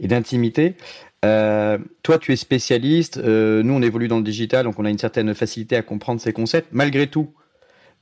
[0.00, 0.76] et d'intimité,
[1.22, 3.18] toi, tu es spécialiste.
[3.18, 6.32] nous, on évolue dans le digital, donc on a une certaine facilité à comprendre ces
[6.32, 6.68] concepts.
[6.72, 7.28] Malgré tout,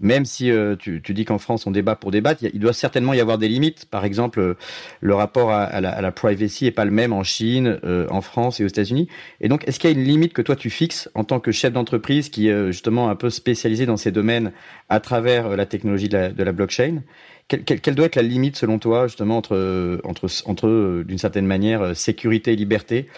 [0.00, 3.20] même si euh, tu, dis qu'en France on débat pour débattre, il, doit certainement y
[3.20, 3.86] avoir des limites.
[3.86, 4.54] Par exemple, euh,
[5.00, 8.64] le rapport à, la, privacy est pas le même en Chine, euh, en France et
[8.64, 9.08] aux États-Unis.
[9.40, 11.52] Et donc, est-ce qu'il y a une limite que toi tu fixes en tant que
[11.52, 14.52] chef d'entreprise qui est justement un peu spécialisé dans ces domaines
[14.88, 17.02] à travers la technologie de la, blockchain?
[17.48, 23.08] Quelle, doit être la limite selon toi justement entre d'une certaine manière sécurité et liberté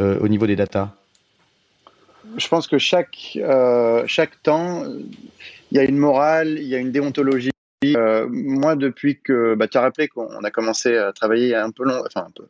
[0.00, 0.94] au niveau des datas
[2.38, 3.38] Je pense que chaque
[4.06, 4.84] chaque temps
[5.72, 7.50] il y a une morale, il y a une déontologie.
[7.84, 11.84] Euh, moi, depuis que bah, tu as rappelé qu'on a commencé à travailler un peu
[11.84, 12.44] long, enfin un peu,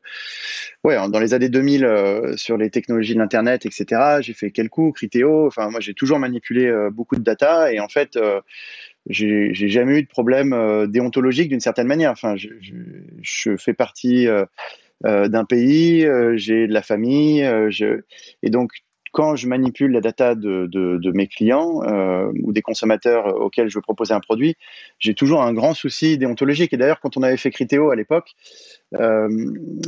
[0.83, 4.19] ouais, dans les années 2000 euh, sur les technologies de l'internet, etc.
[4.23, 5.47] J'ai fait quelques Criteo.
[5.47, 8.19] Enfin, moi, j'ai toujours manipulé euh, beaucoup de data et en fait,
[9.09, 12.11] j'ai jamais eu de problème déontologique d'une certaine manière.
[12.11, 12.75] Enfin, je, je,
[13.23, 14.27] je fais partie
[15.05, 16.05] d'un pays,
[16.35, 18.01] j'ai de la famille, je,
[18.43, 18.73] et donc
[19.13, 23.69] quand je manipule la data de, de, de mes clients euh, ou des consommateurs auxquels
[23.69, 24.57] je veux proposer un produit,
[24.99, 26.73] j'ai toujours un grand souci déontologique.
[26.73, 28.35] Et d'ailleurs, quand on avait fait Criteo à l'époque,
[28.95, 29.29] euh,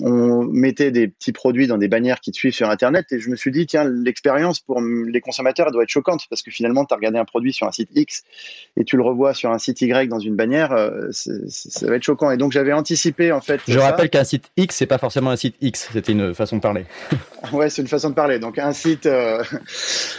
[0.02, 3.28] on mettait des petits produits dans des bannières qui te suivent sur Internet et je
[3.28, 6.94] me suis dit, tiens, l'expérience pour les consommateurs doit être choquante parce que finalement, tu
[6.94, 8.22] as regardé un produit sur un site X
[8.76, 12.02] et tu le revois sur un site Y dans une bannière, euh, ça va être
[12.02, 12.30] choquant.
[12.30, 13.60] Et donc, j'avais anticipé en fait.
[13.66, 16.62] Je rappelle qu'un site X, c'est pas forcément un site X, c'était une façon de
[16.62, 16.84] parler.
[17.52, 18.38] ouais, c'est une façon de parler.
[18.38, 19.42] Donc, un site, euh,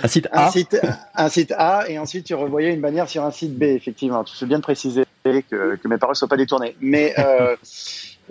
[0.04, 0.48] un site A.
[0.48, 0.82] Un site,
[1.16, 4.24] un site A et ensuite tu revoyais une bannière sur un site B, effectivement.
[4.24, 6.76] Tu fais bien de préciser que, que mes paroles ne soient pas détournées.
[6.82, 7.14] Mais.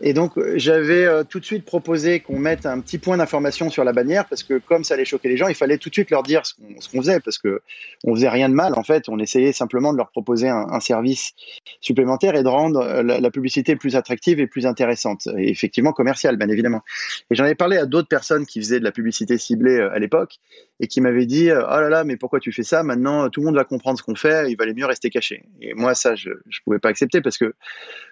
[0.03, 3.85] Et donc, j'avais euh, tout de suite proposé qu'on mette un petit point d'information sur
[3.85, 6.11] la bannière parce que comme ça allait choquer les gens, il fallait tout de suite
[6.11, 6.55] leur dire ce
[6.89, 7.63] qu'on faisait parce que
[8.03, 8.75] on faisait rien de mal.
[8.75, 11.33] En fait, on essayait simplement de leur proposer un, service
[11.81, 16.37] supplémentaire et de rendre euh, la, publicité plus attractive et plus intéressante et effectivement commerciale,
[16.37, 16.83] bien évidemment.
[17.31, 19.99] Et j'en ai parlé à d'autres personnes qui faisaient de la publicité ciblée euh, à
[20.01, 20.41] l'époque
[20.81, 22.83] et qui m'avaient dit oh là là, mais pourquoi tu fais ça?
[22.83, 24.51] Maintenant, tout le monde va comprendre ce qu'on fait.
[24.51, 25.45] Il valait mieux rester caché.
[25.61, 27.55] Et moi, ça, je je pouvais pas accepter parce que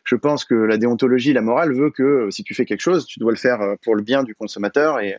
[0.05, 3.07] je pense que la déontologie, la morale veut que euh, si tu fais quelque chose,
[3.07, 5.01] tu dois le faire euh, pour le bien du consommateur.
[5.01, 5.17] Et,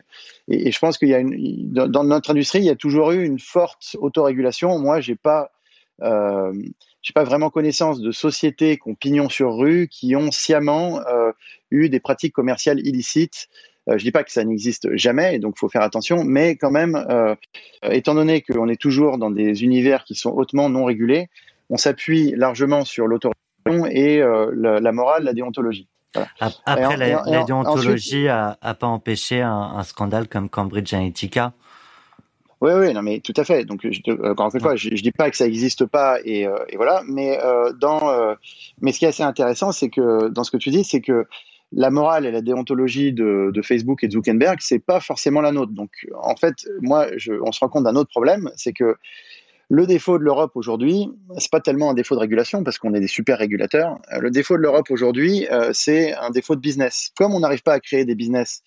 [0.48, 3.24] et, je pense qu'il y a une, dans notre industrie, il y a toujours eu
[3.24, 4.78] une forte autorégulation.
[4.78, 5.52] Moi, j'ai pas,
[6.02, 6.52] euh,
[7.14, 11.32] pas vraiment connaissance de sociétés qui ont pignon sur rue, qui ont sciemment euh,
[11.70, 13.48] eu des pratiques commerciales illicites.
[13.88, 16.94] Euh, je dis pas que ça n'existe jamais, donc faut faire attention, mais quand même,
[17.10, 17.34] euh,
[17.90, 21.28] étant donné qu'on est toujours dans des univers qui sont hautement non régulés,
[21.70, 25.88] on s'appuie largement sur l'autorégulation et la, la morale, la déontologie.
[26.66, 31.52] Après, la, déontologie n'a pas empêché un, scandale comme Cambridge Analytica.
[32.60, 33.64] Oui, oui, non, mais tout à fait.
[33.64, 33.86] Donc,
[34.24, 37.38] encore une fois, je, ne dis pas que ça n'existe pas et, euh, voilà, mais
[37.44, 38.34] euh, dans, euh,
[38.80, 41.26] mais ce qui est assez intéressant, c'est que dans ce que tu dis, c'est que
[41.72, 45.72] la morale et la déontologie de, Facebook et de Zuckerberg, c'est pas forcément la nôtre.
[45.72, 45.90] Donc,
[46.22, 47.06] en fait, moi,
[47.42, 48.96] on se rend compte d'un autre problème, c'est que
[49.70, 53.00] le défaut de l'Europe aujourd'hui, c'est pas tellement un défaut de régulation parce qu'on est
[53.00, 53.98] des super régulateurs.
[54.12, 57.10] Euh, le défaut de l'Europe aujourd'hui, euh, c'est un défaut de business.
[57.16, 58.62] Comme on n'arrive pas à créer des business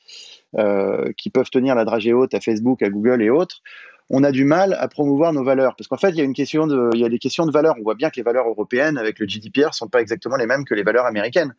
[0.57, 3.61] euh, qui peuvent tenir la dragée haute à Facebook, à Google et autres,
[4.09, 5.75] on a du mal à promouvoir nos valeurs.
[5.75, 7.51] Parce qu'en fait, il y a une question de, il y a des questions de
[7.51, 7.75] valeurs.
[7.79, 10.65] On voit bien que les valeurs européennes avec le GDPR sont pas exactement les mêmes
[10.65, 11.53] que les valeurs américaines.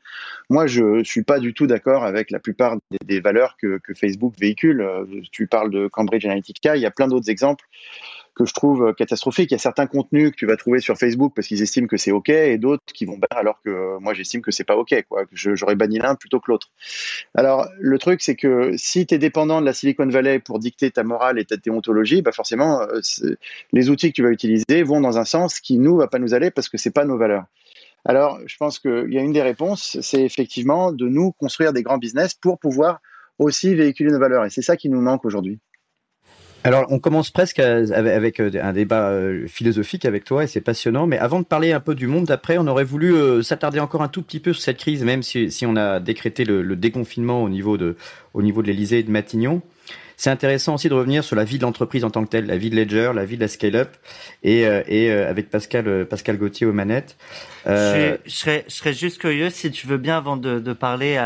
[0.48, 4.34] Moi, je suis pas du tout d'accord avec la plupart des, valeurs que, que, Facebook
[4.38, 4.86] véhicule.
[5.30, 7.66] Tu parles de Cambridge Analytica, il y a plein d'autres exemples
[8.38, 9.50] que je trouve euh, catastrophique.
[9.50, 11.96] Il y a certains contenus que tu vas trouver sur Facebook parce qu'ils estiment que
[11.96, 14.76] c'est OK et d'autres qui vont bannir alors que euh, moi j'estime que c'est pas
[14.76, 15.24] OK, quoi.
[15.32, 16.68] J'aurais banni l'un plutôt que l'autre.
[17.34, 20.90] Alors, le truc, c'est que si tu es dépendant de la Silicon Valley pour dicter
[20.90, 23.00] ta morale et ta déontologie, bah forcément, euh,
[23.72, 26.32] les outils que tu vas utiliser vont dans un sens qui nous va pas nous
[26.32, 27.44] aller parce que c'est pas nos valeurs.
[28.04, 31.82] Alors, je pense qu'il y a une des réponses, c'est effectivement de nous construire des
[31.82, 33.00] grands business pour pouvoir
[33.38, 34.44] aussi véhiculer nos valeurs.
[34.44, 35.58] Et c'est ça qui nous manque aujourd'hui.
[36.64, 39.12] Alors, on commence presque avec un débat
[39.46, 41.06] philosophique avec toi et c'est passionnant.
[41.06, 44.08] Mais avant de parler un peu du monde d'après, on aurait voulu s'attarder encore un
[44.08, 47.76] tout petit peu sur cette crise, même si, on a décrété le, déconfinement au niveau
[47.76, 47.96] de,
[48.34, 49.62] au niveau de l'Elysée et de Matignon.
[50.18, 52.56] C'est intéressant aussi de revenir sur la vie de l'entreprise en tant que telle, la
[52.56, 53.90] vie de Ledger, la vie de la scale-up,
[54.42, 57.16] et, euh, euh, avec Pascal, euh, Pascal Gauthier aux manettes.
[57.64, 61.16] Je, serais, je serais juste curieux si tu veux bien, avant de, parler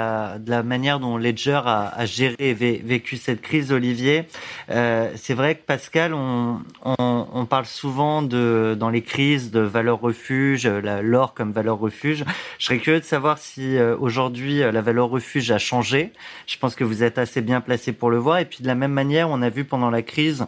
[0.41, 4.25] de la manière dont Ledger a, géré et vécu cette crise, Olivier.
[4.69, 10.01] C'est vrai que Pascal, on, on, on, parle souvent de dans les crises de valeur
[10.01, 12.25] refuge, l'or comme valeur refuge.
[12.59, 16.13] Je serais curieux de savoir si aujourd'hui la valeur refuge a changé.
[16.49, 18.39] Je pense que vous êtes assez bien placé pour le voir.
[18.39, 20.45] Et puis de la même manière, on a vu pendant la crise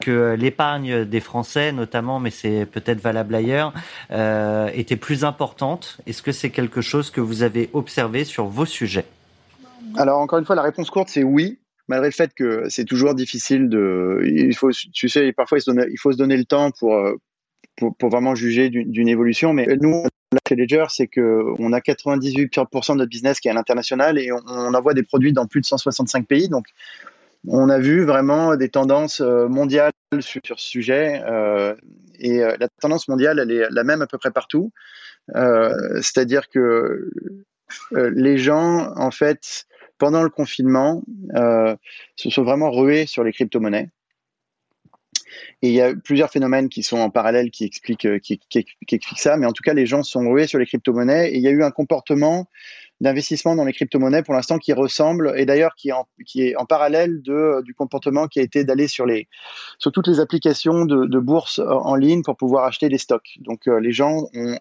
[0.00, 3.72] que l'épargne des Français, notamment, mais c'est peut-être valable ailleurs,
[4.10, 5.98] euh, était plus importante.
[6.06, 9.06] Est-ce que c'est quelque chose que vous avez observé sur vos sujets?
[9.96, 11.58] Alors, encore une fois, la réponse courte, c'est oui.
[11.88, 15.70] Malgré le fait que c'est toujours difficile de, il faut, tu sais, parfois il, se
[16.00, 17.00] faut se donner le temps pour,
[17.76, 19.52] pour, pour vraiment juger d'une évolution.
[19.52, 20.02] Mais nous,
[20.48, 24.32] chez Ledger, c'est que on a 98% de notre business qui est à l'international et
[24.32, 26.48] on, on envoie des produits dans plus de 165 pays.
[26.48, 26.66] Donc,
[27.48, 31.22] on a vu vraiment des tendances euh, mondiales sur, ce sujet.
[31.26, 31.74] Euh,
[32.18, 34.72] et euh, la tendance mondiale, elle est la même à peu près partout.
[35.28, 37.10] C'est-à-dire que
[37.92, 39.66] les gens, en fait,
[39.98, 41.02] pendant le confinement,
[41.34, 43.90] se sont vraiment rués sur les crypto-monnaies.
[45.62, 48.40] Et il y a plusieurs phénomènes qui sont en parallèle qui expliquent, qui,
[48.88, 49.36] expliquent ça.
[49.36, 51.32] Mais en tout cas, les gens sont rués sur les crypto-monnaies.
[51.32, 52.46] Et il y a eu un comportement
[53.00, 56.56] d'investissement dans les crypto-monnaies pour l'instant qui ressemble et d'ailleurs qui est en, qui est
[56.56, 59.28] en parallèle de, du comportement qui a été d'aller sur les
[59.78, 63.36] sur toutes les applications de, de bourse en ligne pour pouvoir acheter des stocks.
[63.40, 64.58] Donc euh, les gens ont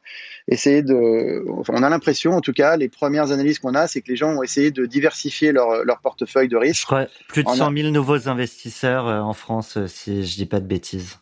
[0.50, 4.02] essayé de, enfin, on a l'impression en tout cas, les premières analyses qu'on a, c'est
[4.02, 6.82] que les gens ont essayé de diversifier leur, leur portefeuille de risque.
[6.82, 10.46] Je crois plus de 100 000 nouveaux investisseurs euh, en France, euh, si je dis
[10.46, 11.20] pas de bêtises.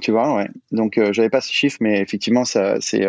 [0.00, 0.48] Tu vois, ouais.
[0.72, 3.06] Donc j'avais pas ce chiffre, mais effectivement ça c'est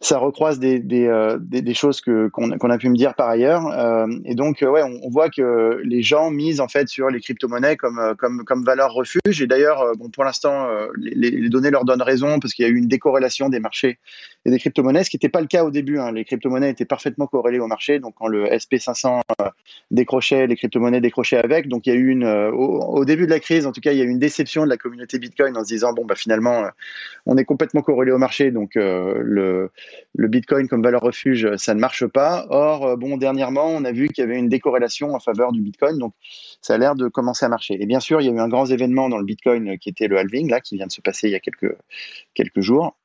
[0.00, 3.30] ça recroise des, euh, des, des choses que qu'on qu'on a pu me dire par
[3.30, 3.66] ailleurs.
[3.68, 7.20] Euh, et donc, euh, ouais, on, voit que les gens misent en fait sur les
[7.20, 9.40] crypto-monnaies comme, comme, comme valeur refuge.
[9.40, 12.76] Et d'ailleurs, bon, pour l'instant, les, données leur donnent raison parce qu'il y a eu
[12.76, 13.98] une décorrélation des marchés
[14.44, 15.98] et des crypto-monnaies, ce qui n'était pas le cas au début.
[15.98, 16.12] Hein.
[16.12, 17.98] Les crypto-monnaies étaient parfaitement corrélées au marché.
[17.98, 19.22] Donc, quand le SP500
[19.90, 21.68] décrochait, les crypto-monnaies décrochaient avec.
[21.68, 23.92] Donc, il y a eu une, au, au, début de la crise, en tout cas,
[23.92, 26.16] il y a eu une déception de la communauté Bitcoin en se disant, bon, bah,
[26.16, 26.64] finalement,
[27.24, 28.50] on est complètement corrélé au marché.
[28.50, 29.70] Donc, le
[30.14, 32.46] le Bitcoin comme valeur refuge, ça ne marche pas.
[32.50, 35.60] Or, euh, bon, dernièrement, on a vu qu'il y avait une décorrélation en faveur du
[35.60, 36.14] Bitcoin, donc
[36.60, 37.80] ça a l'air de commencer à marcher.
[37.80, 40.08] Et bien sûr, il y a eu un grand événement dans le Bitcoin qui était
[40.08, 41.76] le halving, là, qui vient de se passer il y a quelques,
[42.34, 42.96] quelques jours.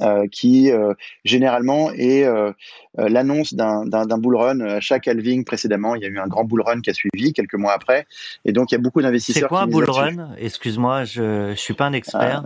[0.00, 2.52] Euh, qui euh, généralement est euh,
[3.00, 4.60] euh l'annonce d'un bull run.
[4.60, 7.32] À chaque halving précédemment, il y a eu un grand bull run qui a suivi
[7.32, 8.06] quelques mois après,
[8.44, 9.42] et donc il y a beaucoup d'investisseurs.
[9.42, 10.36] C'est quoi un bull run?
[10.38, 12.44] Excuse-moi, je, je suis pas un expert.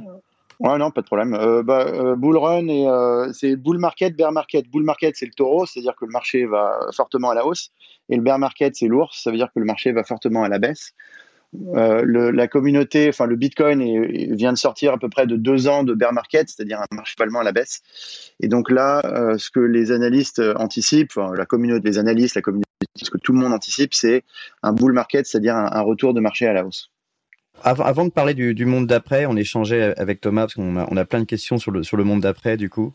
[0.62, 1.34] Ouais, non, pas de problème.
[1.34, 4.68] Euh, bah, euh, bull run et euh, c'est bull market, bear market.
[4.68, 7.70] Bull market, c'est le taureau, c'est-à-dire que le marché va fortement à la hausse,
[8.08, 10.48] et le bear market, c'est l'ours, ça veut dire que le marché va fortement à
[10.48, 10.92] la baisse.
[11.74, 15.36] Euh, le, la communauté, enfin le Bitcoin est, vient de sortir à peu près de
[15.36, 17.82] deux ans de bear market, c'est-à-dire un marché allemand à la baisse.
[18.38, 22.42] Et donc là, euh, ce que les analystes anticipent, enfin, la communauté, les analystes, la
[22.42, 24.22] communauté, ce que tout le monde anticipe, c'est
[24.62, 26.91] un bull market, c'est-à-dire un retour de marché à la hausse.
[27.64, 30.86] Avant, avant, de parler du, du monde d'après, on échangeait avec Thomas parce qu'on a,
[30.90, 32.92] on a plein de questions sur le sur le monde d'après du coup,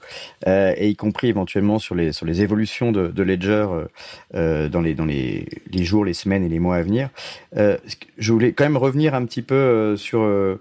[0.47, 3.85] euh, et y compris éventuellement sur les sur les évolutions de, de Ledger euh,
[4.35, 7.09] euh dans les dans les, les jours, les semaines et les mois à venir.
[7.55, 7.77] Euh,
[8.17, 10.21] je voulais quand même revenir un petit peu euh, sur.
[10.21, 10.59] Euh,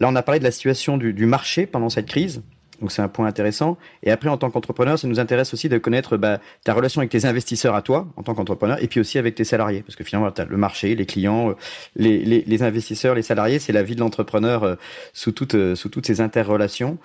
[0.00, 2.42] là, on a parlé de la situation du, du marché pendant cette crise.
[2.80, 3.76] Donc c'est un point intéressant.
[4.02, 7.10] Et après, en tant qu'entrepreneur, ça nous intéresse aussi de connaître bah, ta relation avec
[7.10, 9.82] tes investisseurs à toi, en tant qu'entrepreneur, et puis aussi avec tes salariés.
[9.82, 11.54] Parce que finalement, le marché, les clients, euh,
[11.96, 14.74] les, investisseurs, les salariés, c'est la vie de l'entrepreneur euh,
[15.12, 16.98] sous, toutes, euh, ces interrelations.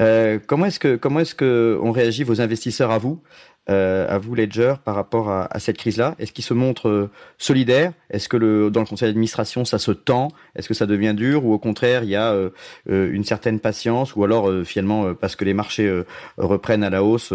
[0.00, 3.20] Euh, comment est-ce que comment est-ce que on réagit vos investisseurs à vous?
[3.68, 8.28] À vous Ledger par rapport à, cette crise-là Est-ce qu'ils se montrent euh, solidaires Est-ce
[8.28, 10.28] que dans le conseil d'administration ça se tend?
[10.54, 11.44] Est-ce que ça devient dur?
[11.44, 12.50] Ou au contraire il y a euh,
[12.88, 14.16] euh une certaine patience?
[14.16, 16.02] Ou alors euh, finalement euh, parce que les marchés
[16.36, 17.32] reprennent à la hausse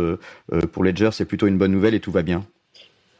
[0.71, 2.43] pour Ledger c'est plutôt une bonne nouvelle et tout va bien?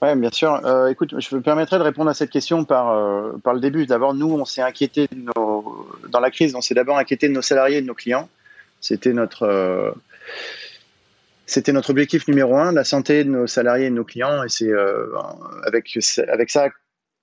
[0.04, 0.60] Oui, bien sûr.
[0.66, 3.86] Euh, écoute, je me permettrai de répondre à cette question par, euh, le début.
[3.86, 5.88] D'abord, nous, on s'est inquiété de nos...
[6.10, 8.28] dans la crise, on s'est d'abord inquiété de nos salariés et de nos clients.
[8.82, 9.92] C'était notre, euh,
[11.46, 14.44] c'était notre objectif numéro un, la santé de nos salariés et de nos clients.
[14.44, 15.08] Et c'est euh,
[15.66, 15.90] avec,
[16.50, 16.70] ça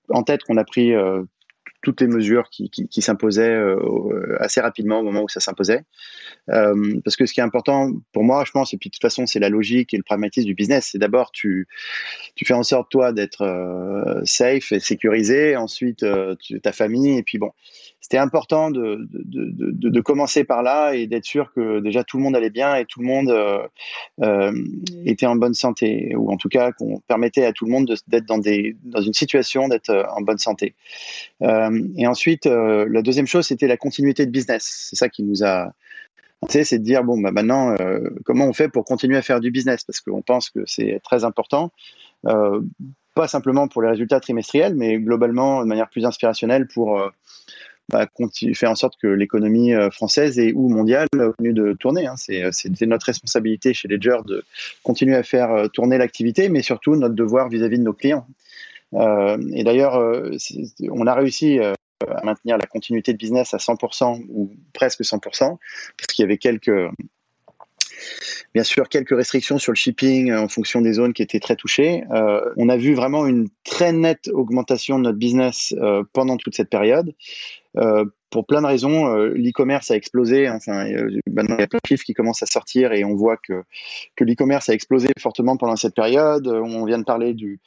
[0.09, 1.23] en tête qu'on a pris euh,
[1.83, 5.85] toutes les mesures qui, qui, s'imposaient euh, assez rapidement au moment où ça s'imposait.
[6.51, 9.03] Euh, parce que ce qui est important pour moi, je pense, et puis de toute
[9.03, 10.91] façon, c'est la logique et le pragmatisme du business.
[10.93, 11.69] C'est d'abord, tu,
[12.35, 15.57] tu fais en sorte, toi, d'être euh, safe et sécurisé.
[15.57, 17.19] Ensuite, euh, ta famille.
[17.19, 17.51] Et puis, bon,
[18.01, 22.25] c'était important de, de, de, commencer par là et d'être sûr que déjà tout le
[22.25, 23.31] monde allait bien et tout le monde
[24.21, 24.53] euh,
[25.05, 26.15] était en bonne santé.
[26.17, 29.69] Ou en tout cas, qu'on permettait à tout le monde d'être dans, dans une situation
[29.69, 30.75] d'être en bonne santé.
[31.97, 34.89] Et ensuite, la deuxième chose, c'était la continuité de business.
[34.91, 35.73] C'est ça qui nous a
[36.49, 39.51] c'est de dire bon bah maintenant euh, comment on fait pour continuer à faire du
[39.51, 39.85] business?
[39.85, 41.71] Parce qu'on pense que c'est très important
[42.27, 42.61] euh,
[43.15, 47.09] pas simplement pour les résultats trimestriels mais globalement de manière plus inspirationnelle pour euh,
[47.89, 48.07] bah,
[48.55, 52.15] faire en sorte que l'économie euh, française et ou mondiale continue de tourner hein.
[52.17, 54.45] c'est notre responsabilité chez Ledger de
[54.83, 58.27] continuer à faire tourner l'activité mais surtout notre devoir vis-à-vis -vis de nos clients
[58.93, 60.03] et d'ailleurs
[60.91, 65.59] on a réussi à maintenir la continuité de business à 100% ou presque 100%, parce
[66.09, 66.73] qu'il y avait quelques,
[68.55, 72.05] bien sûr quelques restrictions sur le shipping en fonction des zones qui étaient très touchées.
[72.11, 76.55] Euh, on a vu vraiment une très nette augmentation de notre business euh, pendant toute
[76.55, 77.15] cette période.
[77.77, 80.49] Euh, pour plein de raisons, euh, l'e-commerce a explosé.
[80.49, 83.63] Maintenant il y a plein de chiffres qui commencent à sortir et on voit que,
[84.17, 86.47] que l'e-commerce a explosé fortement pendant cette période.
[86.47, 87.61] On vient de parler du,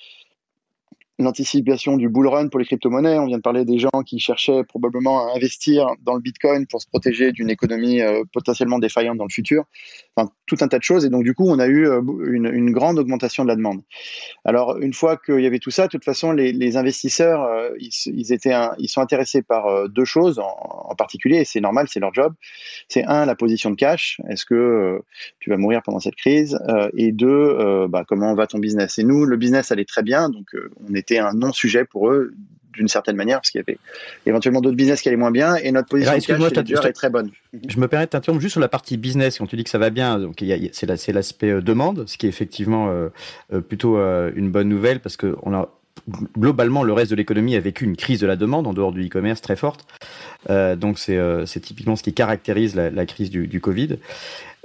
[1.19, 3.19] l'anticipation du bull run pour les crypto-monnaies.
[3.19, 6.81] On vient de parler des gens qui cherchaient probablement à investir dans le Bitcoin pour
[6.81, 9.65] se protéger d'une économie euh, potentiellement défaillante dans le futur.
[10.15, 11.05] Enfin, tout un tas de choses.
[11.05, 12.01] Et donc, du coup, on a eu euh,
[12.31, 13.81] une, grande augmentation de la demande.
[14.45, 18.31] Alors, une fois qu'il y avait tout ça, de toute façon, les, investisseurs, euh, ils,
[18.31, 20.45] étaient ils sont intéressés par deux choses en,
[20.89, 22.33] en particulier, et c'est normal, c'est leur job.
[22.89, 24.19] C'est un, la position de cash.
[24.29, 25.01] Est-ce que
[25.39, 26.59] tu vas mourir pendant cette crise?
[26.95, 28.99] Et deux, bah, comment va ton business?
[28.99, 30.47] Et nous, le business allait très bien, donc
[30.87, 32.33] on était un non-sujet pour eux
[32.73, 33.77] d'une certaine manière, parce qu'il y avait
[34.25, 37.31] éventuellement d'autres business qui allaient moins bien, et notre position de est très bonne.
[37.67, 39.77] Je me permets de t'interrompre juste sur la partie business, quand tu dis que ça
[39.77, 43.09] va bien, donc c'est l'aspect euh, demande, ce qui est effectivement euh,
[43.53, 45.69] euh, plutôt une bonne nouvelle, parce qu'on a
[46.37, 49.05] globalement, le reste de l'économie a vécu une crise de la demande en dehors du
[49.05, 49.85] e-commerce très forte.
[50.49, 53.97] Euh, donc c'est euh, typiquement ce qui caractérise la, crise du, Covid.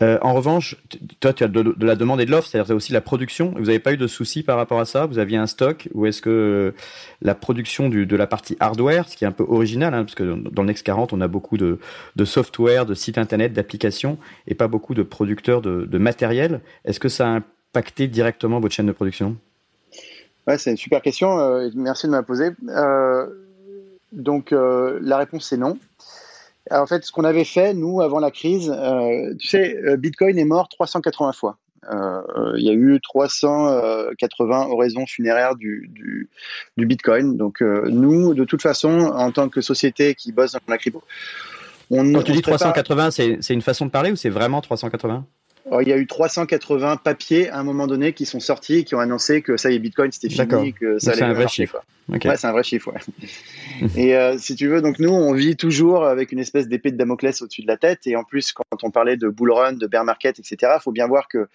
[0.01, 0.77] Euh, en revanche,
[1.21, 3.53] toi, tu as de, la demande et de l'offre, c'est-à-dire aussi la production.
[3.57, 5.07] Vous n'avez pas eu de soucis par rapport à ça?
[5.07, 5.89] Vous aviez un stock?
[5.95, 6.75] Ou est-ce que
[7.21, 10.15] la production du, de la partie hardware, ce qui est un peu original, hein, parce
[10.15, 11.79] que dans le Next 40, on a beaucoup de,
[12.25, 16.61] software, de sites internet, d'applications, et pas beaucoup de producteurs de matériel.
[16.85, 17.41] Est-ce que ça a
[17.73, 19.37] impacté directement votre chaîne de production?
[20.49, 21.39] Ouais, c'est une super question.
[21.39, 22.53] Euh, merci de me la poser.
[22.69, 23.27] Euh,
[24.13, 25.79] donc, euh, la réponse, c'est non
[26.71, 28.71] en fait, ce qu'on avait fait, nous, avant la crise,
[29.39, 31.57] tu sais, Bitcoin est mort 380 fois.
[31.91, 36.29] Il y a eu 380 oraisons funéraires du, du,
[36.77, 37.39] du Bitcoin.
[37.39, 41.03] Donc, nous, de toute façon, en tant que société qui bosse dans la crypto,
[41.91, 45.25] on, Quand tu dis 380, c'est une façon de parler ou c'est vraiment 380
[45.81, 49.01] il y a eu 380 papiers à un moment donné qui sont sortis, qui ont
[49.01, 51.19] annoncé que ça y est, Bitcoin c'était fini, que ça allait.
[51.19, 51.83] C'est un vrai chiffre.
[52.09, 52.91] Ouais, c'est un vrai chiffre.
[52.93, 53.89] Ouais.
[53.97, 56.97] et euh, si tu veux, donc nous, on vit toujours avec une espèce d'épée de
[56.97, 58.07] Damoclès au-dessus de la tête.
[58.07, 60.93] Et en plus, quand on parlait de bull run, de bear market, etc., il faut
[60.93, 61.49] bien voir que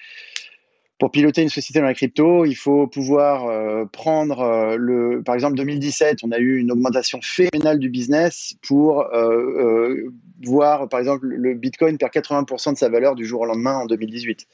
[1.04, 5.36] pour piloter une société dans la crypto, il faut pouvoir euh, prendre euh, le, par
[5.36, 10.10] exemple, 2017, on a eu une augmentation phénoménale du business pour euh,
[10.45, 13.86] voir, par exemple, le Bitcoin perd 80% de sa valeur du jour au lendemain en
[13.86, 14.47] 2018.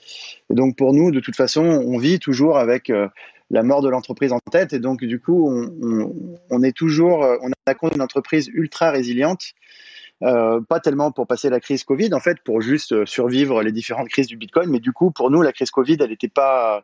[0.50, 2.92] Et donc pour nous, de toute façon, on vit toujours avec
[3.52, 5.54] la mort de l'entreprise en tête, et donc du coup,
[6.50, 9.54] on, est toujours, on a une entreprise ultra résiliente
[10.22, 13.72] euh, pas tellement pour passer la crise Covid, en fait, pour juste euh, survivre les
[13.72, 14.70] différentes crises du Bitcoin.
[14.70, 16.84] Mais du coup, pour nous, la crise Covid, elle n'était pas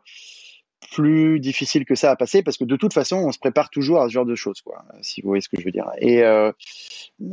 [0.92, 4.00] plus difficile que ça à passer parce que de toute façon, on se prépare toujours
[4.00, 5.90] à ce genre de choses, quoi, si vous voyez ce que je veux dire.
[5.98, 6.52] Et, euh,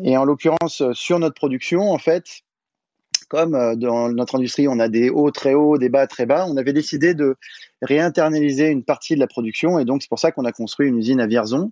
[0.03, 2.25] et en l'occurrence, sur notre production, en fait,
[3.29, 6.57] comme dans notre industrie, on a des hauts très hauts, des bas très bas, on
[6.57, 7.35] avait décidé de
[7.81, 10.97] réinternaliser une partie de la production et donc c'est pour ça qu'on a construit une
[10.97, 11.71] usine à Vierzon,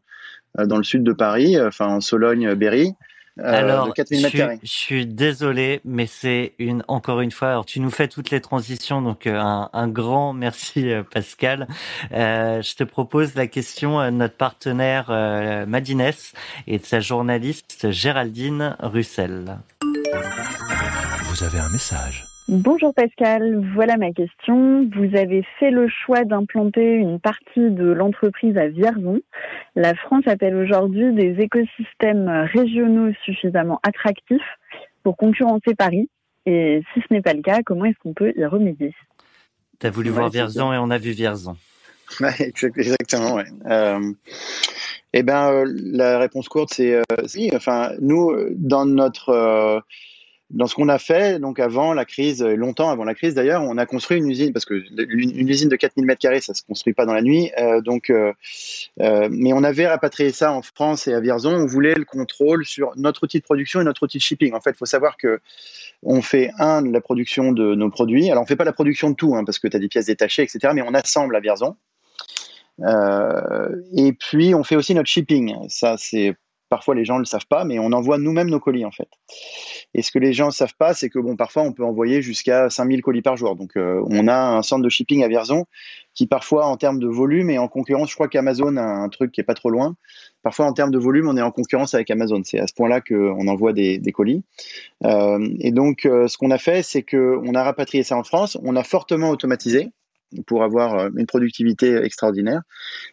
[0.57, 2.95] dans le sud de Paris, enfin en Sologne-Berry,
[3.39, 7.49] euh, alors, je, suis désolé, mais c'est une encore une fois.
[7.49, 11.67] Alors, tu nous fais toutes les transitions, donc euh, un, un grand merci euh, Pascal.
[12.11, 16.01] Euh, je te propose la question à notre partenaire euh, Madines
[16.67, 19.59] et de sa journaliste Géraldine Russell.
[21.25, 22.30] Vous avez un message.
[22.47, 24.89] Bonjour Pascal, voilà ma question.
[24.95, 29.21] Vous avez fait le choix d'implanter une partie de l'entreprise à Vierzon.
[29.75, 34.57] La France appelle aujourd'hui des écosystèmes régionaux suffisamment attractifs
[35.03, 36.09] pour concurrencer Paris.
[36.45, 38.93] Et si ce n'est pas le cas, comment est-ce qu'on peut y remédier?
[39.79, 41.55] Tu as voulu voir Vierzon et on a vu Vierzon.
[42.19, 43.35] Ouais, exactement.
[43.35, 43.45] Ouais.
[43.67, 44.11] Euh,
[45.13, 47.49] Eh ben, la réponse courte, c'est si.
[47.55, 49.81] Enfin, nous, dans notre
[50.53, 53.77] dans ce qu'on a fait, donc avant la crise, longtemps avant la crise d'ailleurs, on
[53.77, 56.93] a construit une usine parce que une, usine de 4000 mètres carrés, ça se construit
[56.93, 57.51] pas dans la nuit.
[57.57, 58.33] Euh, donc, euh,
[58.99, 61.53] euh, mais on avait rapatrié ça en France et à Vierzon.
[61.53, 64.53] On voulait le contrôle sur notre outil de production et notre outil de shipping.
[64.53, 65.39] En fait, il faut savoir que
[66.03, 68.29] on fait un la production de nos produits.
[68.29, 70.07] Alors, on fait pas la production de tout, hein, parce que tu as des pièces
[70.07, 70.73] détachées, etc.
[70.73, 71.75] Mais on assemble à Vierzon.
[73.95, 75.55] et puis, on fait aussi notre shipping.
[75.69, 76.35] Ça, c'est
[76.71, 79.09] parfois les gens ne le savent pas, mais on envoie nous-mêmes nos colis en fait.
[79.93, 82.21] Et ce que les gens ne savent pas, c'est que bon, parfois on peut envoyer
[82.21, 83.57] jusqu'à 5000 colis par jour.
[83.57, 85.65] Donc euh, on a un centre de shipping à Vierzon
[86.13, 89.33] qui parfois en termes de volume est en concurrence, je crois qu'Amazon a un truc
[89.33, 89.95] qui est pas trop loin.
[90.43, 92.41] Parfois en termes de volume, on est en concurrence avec Amazon.
[92.45, 94.41] C'est à ce point-là qu'on envoie des, colis.
[95.03, 98.57] Euh, et donc euh, ce qu'on a fait, c'est qu'on a rapatrié ça en France,
[98.63, 99.91] on a fortement automatisé
[100.45, 102.61] pour avoir euh, une productivité extraordinaire.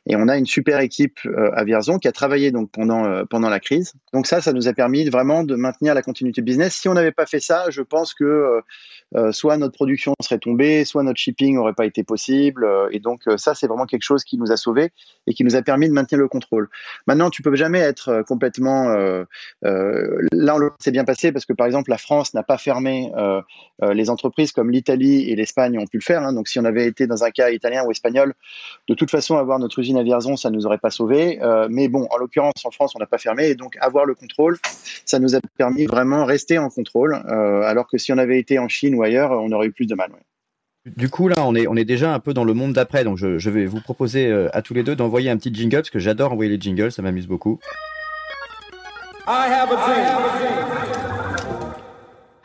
[0.06, 3.24] Et on a une super équipe euh, à Vierzon qui a travaillé donc pendant euh,
[3.24, 3.92] pendant la crise.
[4.12, 6.74] Donc ça, ça nous a permis vraiment de maintenir la continuité business.
[6.74, 8.60] Si on n'avait pas fait ça, je pense que
[9.30, 12.66] soit notre production serait tombée, soit notre shipping n'aurait pas été possible.
[12.90, 14.90] et donc ça, c'est vraiment quelque chose qui nous a sauvés
[15.26, 16.68] et qui nous a permis de maintenir le contrôle.
[17.06, 18.88] Maintenant, tu peux jamais être complètement
[19.62, 20.56] là.
[20.56, 23.10] On s'est bien passé parce que par exemple, la France n'a pas fermé
[23.82, 26.22] les entreprises comme l'Italie et l'Espagne ont pu le faire.
[26.22, 26.32] Hein.
[26.32, 28.34] Donc si on avait été dans un cas italien ou espagnol,
[28.88, 31.40] de toute façon, avoir notre usine à Vierzon, ça ne nous aurait pas sauvé.
[31.42, 33.48] Euh, mais bon, en l'occurrence, en France, on n'a pas fermé.
[33.48, 34.56] Et donc, avoir le contrôle,
[35.04, 37.14] ça nous a permis vraiment rester en contrôle.
[37.14, 39.86] Euh, alors que si on avait été en Chine ou ailleurs, on aurait eu plus
[39.86, 40.10] de mal.
[40.86, 43.04] Du coup, là, on est, on est déjà un peu dans le monde d'après.
[43.04, 45.78] Donc, je, je, vais vous proposer euh, à tous les deux d'envoyer un petit jingle,
[45.78, 47.58] parce que j'adore envoyer les jingles, ça m'amuse beaucoup.
[49.26, 50.04] I have a dream.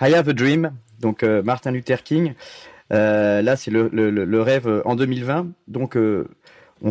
[0.01, 0.71] I have a dream.
[0.99, 2.33] Donc, Martin Luther King.
[2.91, 5.47] Euh, là, c'est le, rêve euh, en 2020.
[5.67, 6.27] Donc, euh,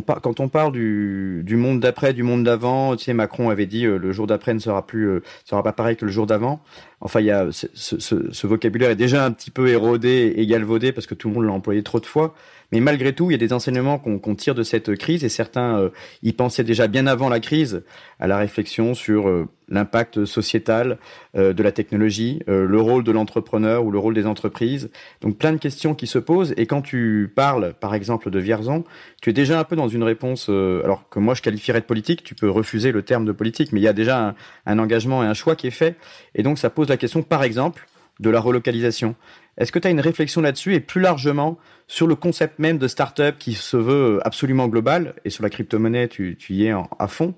[0.07, 4.12] quand on parle du, monde d'après, du monde d'avant, tu sais, Macron avait dit le
[4.12, 6.62] jour d'après ne sera plus, sera pas pareil que le jour d'avant.
[7.01, 11.07] Enfin, il y a ce, vocabulaire est déjà un petit peu érodé et galvaudé parce
[11.07, 12.34] que tout le monde l'a employé trop de fois.
[12.72, 15.78] Mais malgré tout, il y a des enseignements qu'on tire de cette crise et certains
[15.78, 15.90] euh,
[16.22, 17.84] y pensaient déjà bien avant la crise
[18.18, 20.98] à la réflexion sur euh, l'impact sociétal
[21.36, 24.90] euh, de la technologie, le rôle de l'entrepreneur ou le rôle des entreprises.
[25.20, 26.54] Donc plein de questions qui se posent.
[26.56, 28.84] Et quand tu parles, par exemple, de Vierzon,
[29.20, 32.24] tu es déjà un peu dans une réponse, alors que moi je qualifierais de politique.
[32.24, 34.34] Tu peux refuser le terme de politique, mais il y a déjà un,
[34.66, 35.96] un engagement et un choix qui est fait.
[36.34, 37.86] Et donc ça pose la question, par exemple,
[38.20, 39.14] de la relocalisation.
[39.59, 42.88] Est-ce que tu as une réflexion là-dessus et plus largement sur le concept même de
[42.88, 47.34] start-up qui se veut absolument global et sur la crypto-monnaie, tu, y es à fond.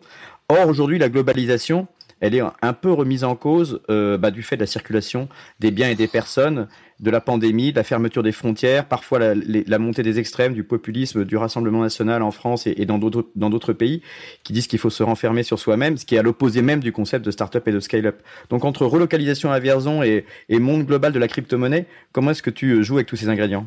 [0.49, 1.89] Or, aujourd'hui, la globalisation,
[2.21, 5.71] elle est un peu remise en cause euh, bah, du fait de la circulation des
[5.71, 6.69] biens et des personnes,
[7.01, 11.25] de la pandémie, de la fermeture des frontières, parfois la, montée des extrêmes, du populisme,
[11.25, 14.03] du Rassemblement national en France et, dans d'autres pays
[14.43, 16.93] qui disent qu'il faut se renfermer sur soi-même, ce qui est à l'opposé même du
[16.93, 18.23] concept de start-up et de scale-up.
[18.51, 22.83] Donc entre relocalisation à Vierzon et, monde global de la crypto-monnaie, comment est-ce que tu
[22.83, 23.67] joues avec tous ces ingrédients?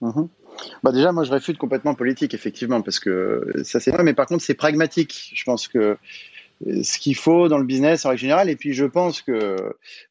[0.00, 0.28] Mhm.
[0.82, 4.26] Bah déjà, moi, je réfute complètement politique, effectivement, parce que ça, c'est vrai, mais par
[4.26, 5.32] contre, c'est pragmatique.
[5.34, 5.96] Je pense que
[6.66, 8.50] ce qu'il faut dans le business en règle générale.
[8.50, 9.56] Et puis, je pense que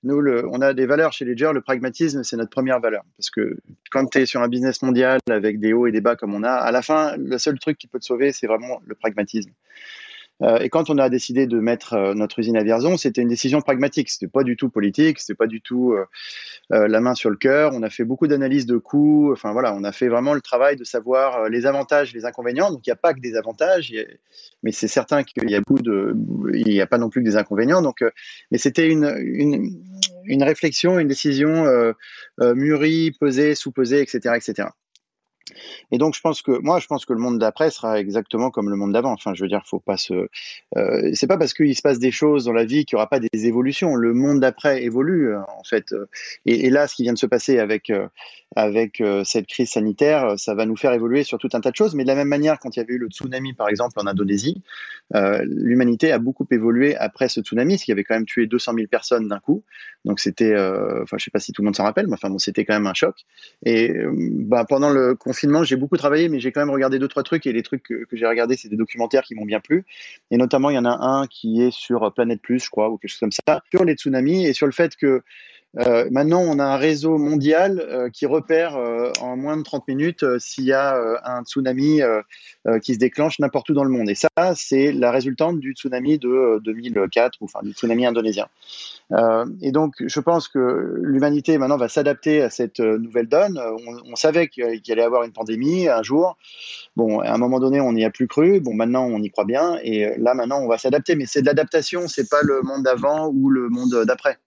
[0.04, 0.18] nous,
[0.52, 1.52] on a des valeurs chez Ledger.
[1.54, 3.04] Le pragmatisme, c'est notre première valeur.
[3.18, 3.58] Parce que
[3.92, 6.44] quand tu es sur un business mondial avec des hauts et des bas comme on
[6.44, 9.52] a, à la fin, le seul truc qui peut te sauver, c'est vraiment le pragmatisme.
[10.42, 13.28] Euh, et quand on a décidé de mettre euh, notre usine à Vierzon, c'était une
[13.28, 14.10] décision pragmatique.
[14.10, 17.72] C'était pas du tout politique, c'était pas du tout euh, la main sur le cœur.
[17.74, 19.32] On a fait beaucoup d'analyses de coûts.
[19.34, 22.72] Enfin voilà, on a fait vraiment le travail de savoir les avantages, les inconvénients.
[22.72, 23.94] Donc il n'y a pas que des avantages,
[24.64, 26.16] mais c'est certain qu'il y a beaucoup de,
[26.54, 27.82] il n'y a pas non plus que des inconvénients.
[27.82, 28.04] Donc,
[28.52, 29.14] mais c'était une,
[30.26, 31.66] une, réflexion, une décision
[32.40, 34.70] mûrie, pesée, sous-pesée, etc., etc.
[35.92, 38.70] Et donc, je pense que moi, je pense que le monde d'après sera exactement comme
[38.70, 39.12] le monde d'avant.
[39.12, 40.28] Enfin, je veux dire, faut pas se.
[40.78, 43.10] Euh, c'est pas parce qu'il se passe des choses dans la vie qu'il y aura
[43.10, 43.96] pas des évolutions.
[43.96, 45.94] Le monde d'après évolue euh, en fait.
[46.46, 48.08] Et, là, ce qui vient de se passer avec euh,
[48.56, 51.76] avec euh, cette crise sanitaire, ça va nous faire évoluer sur tout un tas de
[51.76, 51.94] choses.
[51.94, 54.08] Mais de la même manière, quand il y avait eu le tsunami, par exemple, en
[54.08, 54.62] Indonésie,
[55.16, 58.74] euh, l'humanité a beaucoup évolué après ce tsunami, ce qui avait quand même tué 200
[58.76, 59.64] 000 personnes d'un coup.
[60.06, 62.30] Donc c'était, euh, enfin, je sais pas si tout le monde s'en rappelle, mais enfin
[62.30, 63.16] bon, c'était quand même un choc.
[63.64, 67.24] Et bah, pendant le confinement, j'ai beaucoup travaillé, mais j'ai quand même regardé deux trois
[67.24, 67.46] trucs.
[67.48, 69.86] Et les trucs que, que j'ai regardés, c'est des documentaires qui m'ont bien plu.
[70.32, 72.98] Et notamment, il y en a un qui est sur Planète Plus, je crois, ou
[72.98, 75.24] quelque chose comme ça, sur les tsunamis et sur le fait que
[75.78, 79.88] Euh, maintenant, on a un réseau mondial euh, qui repère euh, en moins de 30
[79.88, 82.02] minutes s'il y a un tsunami
[82.82, 84.10] qui se déclenche n'importe où dans le monde.
[84.10, 88.48] Et ça, c'est la résultante du tsunami de 2004, ou enfin du tsunami indonésien.
[89.62, 93.60] et donc, je pense que l'humanité maintenant va s'adapter à cette nouvelle donne.
[94.06, 96.38] On, savait qu'il allait y avoir une pandémie un jour.
[96.96, 98.60] Bon, à un moment donné, on n'y a plus cru.
[98.60, 99.80] Bon, maintenant, on y croit bien.
[99.84, 101.16] Et là, maintenant, on va s'adapter.
[101.16, 102.08] Mais c'est de l'adaptation.
[102.08, 104.38] C'est pas le monde d'avant ou le monde d'après.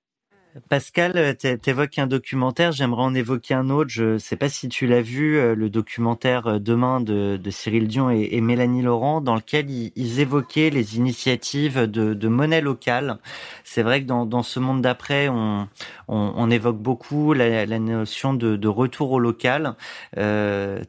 [0.69, 3.89] Pascal, euh, tu évoques un documentaire, j'aimerais en évoquer un autre.
[3.89, 7.89] Je ne sais pas si tu l'as vu, euh, le documentaire euh, Demain de, Cyril
[7.89, 13.19] Dion et, Mélanie Laurent, dans lequel ils, évoquaient les initiatives de, monnaie locale.
[13.65, 19.19] C'est vrai que dans, ce monde d'après, on, évoque beaucoup la, notion de, retour au
[19.19, 19.75] local.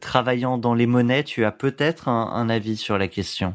[0.00, 3.54] travaillant dans les monnaies, tu as peut-être un avis sur la question?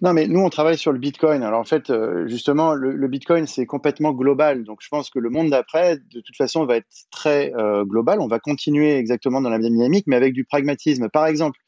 [0.00, 1.42] Non, mais nous, on travaille sur le Bitcoin.
[1.42, 4.64] Alors, en fait, euh, justement, le, Bitcoin, c'est complètement global.
[4.64, 8.20] Donc, je pense que le monde d'après, de toute façon, va être très euh, global.
[8.20, 11.08] On va continuer exactement dans la même dynamique, mais avec du pragmatisme.
[11.08, 11.58] Par exemple,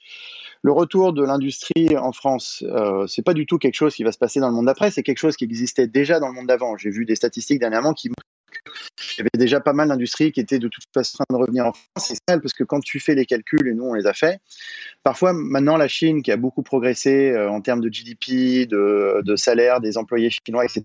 [0.62, 4.12] le retour de l'industrie en France, euh, c'est pas du tout quelque chose qui va
[4.12, 6.47] se passer dans le monde d'après, c'est quelque chose qui existait déjà dans le monde
[6.47, 6.76] d'avant.
[6.78, 8.09] J'ai vu des statistiques dernièrement qui
[8.96, 11.42] il y avait déjà pas mal d'industries qui étaient de toute façon en train de
[11.42, 12.09] revenir en France.
[12.09, 14.40] C'est ça, parce que quand tu fais les calculs, et nous on les a fait,
[15.02, 19.36] parfois maintenant la Chine qui a beaucoup progressé euh, en termes de GDP, de, de
[19.36, 20.82] salaire des employés chinois, etc.,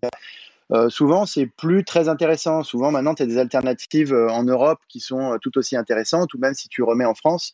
[0.72, 2.63] euh, souvent, c'est plus très intéressant.
[2.63, 6.34] Souvent, maintenant, tu as des alternatives euh, en Europe qui sont euh, tout aussi intéressantes,
[6.34, 7.53] ou même si tu remets en France,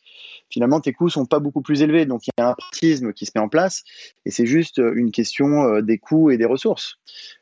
[0.50, 2.04] finalement, tes coûts sont pas beaucoup plus élevés.
[2.04, 3.84] Donc, il y a un pratisme qui se met en place,
[4.26, 6.98] et c'est juste une question des coûts et des ressources.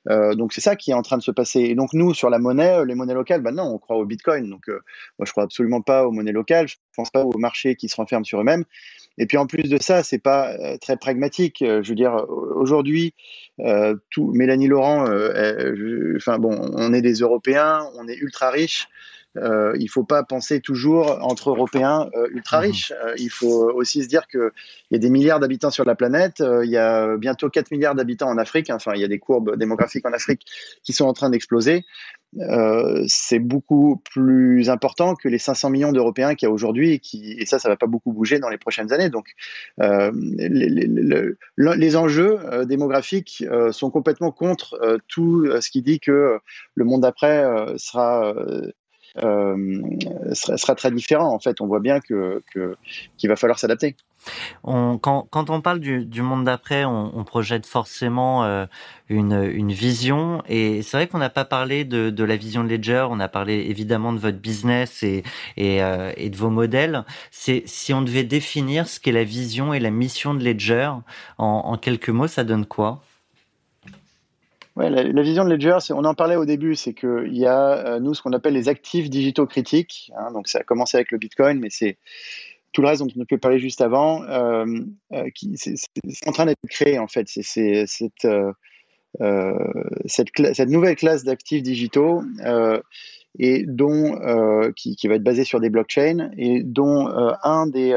[0.08, 1.60] donc, c'est ça qui est en train de se passer.
[1.60, 4.48] Et donc, nous, sur la monnaie, les monnaies locales, bah non, on croit au Bitcoin.
[4.48, 6.68] Donc, moi, je crois absolument pas aux monnaies locales.
[6.68, 8.64] Je pense pas aux marchés qui se renferment sur eux-mêmes.
[9.18, 11.62] Et puis en plus de ça, c'est pas euh, très pragmatique.
[11.62, 13.14] Euh, je veux dire, aujourd'hui,
[13.60, 15.06] euh, tout Mélanie Laurent,
[16.16, 18.88] enfin bon, on est des Européens, on est ultra riches.
[19.36, 22.66] Euh, il faut pas penser toujours entre Européens ultra mhm.
[22.66, 22.92] riches.
[23.18, 24.50] il faut aussi se dire qu'il
[24.90, 26.40] y a des milliards d'habitants sur la planète.
[26.40, 28.70] il y a bientôt 4 milliards d'habitants en Afrique.
[28.70, 30.46] Enfin, il y a des courbes démographiques en Afrique
[30.82, 31.84] qui sont en train d'exploser.
[32.40, 37.42] Euh, c'est beaucoup plus important que les 500 millions d'Européens qu'il y a aujourd'hui et,
[37.42, 39.08] et ça, ça va pas beaucoup bouger dans les prochaines années.
[39.08, 39.34] Donc,
[39.80, 46.38] euh, les, enjeux euh, démographiques sont complètement contre tout ce qui dit que
[46.74, 47.44] le monde d'après
[47.76, 48.34] sera
[49.22, 49.82] euh,
[50.32, 51.32] sera, très différent.
[51.32, 52.42] En fait, on voit bien que
[53.16, 53.96] qu'il va falloir s'adapter.
[54.62, 58.66] Quand, on parle du, monde d'après, on, projette forcément euh,
[59.08, 60.42] une, une, vision.
[60.48, 63.06] Et c'est vrai qu'on n'a pas parlé de, de, la vision de Ledger.
[63.10, 65.22] On a parlé évidemment de votre business et,
[65.56, 67.04] et, euh, de vos modèles.
[67.30, 70.90] Si on devait définir ce qu'est la vision et la mission de Ledger
[71.38, 73.02] en quelques mots, ça donne quoi?
[74.76, 78.00] Ouais, la, vision de Ledger, on en parlait au début, c'est qu'il y a, euh,
[78.00, 80.10] nous, ce qu'on appelle les actifs digitaux critiques.
[80.16, 81.96] Hein, donc, ça a commencé avec le Bitcoin, mais c'est
[82.72, 84.66] tout le reste dont on a pu parler juste avant, euh,
[85.12, 85.76] euh, qui c'est
[86.26, 87.28] en train d'être créé, en fait.
[87.28, 88.26] C'est cette,
[90.66, 92.22] nouvelle classe d'actifs digitaux
[93.38, 94.18] et dont,
[94.76, 97.08] qui, qui, va être basée sur des blockchains et dont
[97.42, 97.94] un des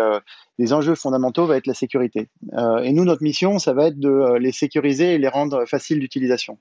[0.57, 2.29] les enjeux fondamentaux va être la sécurité.
[2.53, 5.65] Euh, et nous, notre mission, ça va être de euh, les sécuriser et les rendre
[5.65, 6.57] faciles d'utilisation.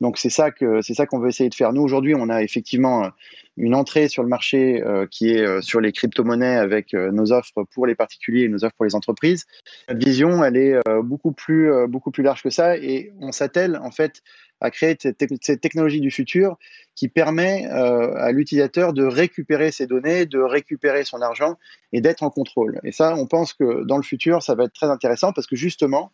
[0.00, 1.72] Donc c'est ça que c'est ça qu'on veut essayer de faire.
[1.72, 3.08] Nous aujourd'hui, on a effectivement euh,
[3.56, 7.94] une entrée sur le marché qui est sur les crypto-monnaies avec nos offres pour les
[7.94, 9.44] particuliers et nos offres pour les entreprises.
[9.90, 13.90] Notre vision, elle est beaucoup plus beaucoup plus large que ça et on s'attelle en
[13.90, 14.22] fait
[14.62, 16.56] à créer cette, technologie du futur
[16.94, 21.56] qui permet euh, à l'utilisateur de récupérer ses données, de récupérer son argent
[21.92, 22.80] et d'être en contrôle.
[22.84, 25.56] Et ça, on pense que dans le futur, ça va être très intéressant parce que
[25.56, 26.12] justement,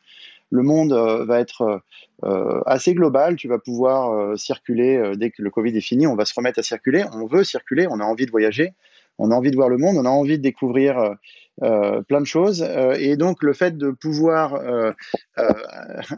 [0.51, 1.83] le monde euh, va être
[2.25, 3.37] euh, assez global.
[3.37, 6.07] Tu vas pouvoir circuler dès que le Covid est fini.
[6.07, 7.05] On va se remettre à circuler.
[7.13, 7.87] On veut circuler.
[7.91, 8.73] On a envie de voyager.
[9.19, 9.97] On a envie de voir le monde.
[9.99, 11.17] On a envie de découvrir
[11.65, 12.63] euh, plein de choses.
[12.63, 14.93] Euh, et donc le fait de pouvoir euh,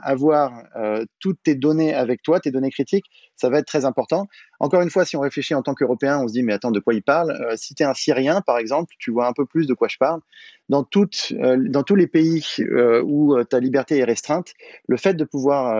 [0.02, 0.64] avoir
[1.18, 4.26] toutes tes données avec toi, tes données critiques, ça va être très important.
[4.58, 6.80] Encore une fois, si on réfléchit en tant qu'Européen, on se dit mais attends, de
[6.80, 7.34] quoi il parle?
[7.56, 9.96] Si tu es un Syrien, par exemple, tu vois un peu plus de quoi je
[9.96, 10.20] parle.
[10.68, 11.34] Dans, tous
[11.96, 12.44] les pays
[13.04, 14.52] où ta liberté est restreinte,
[14.88, 15.78] le fait de pouvoir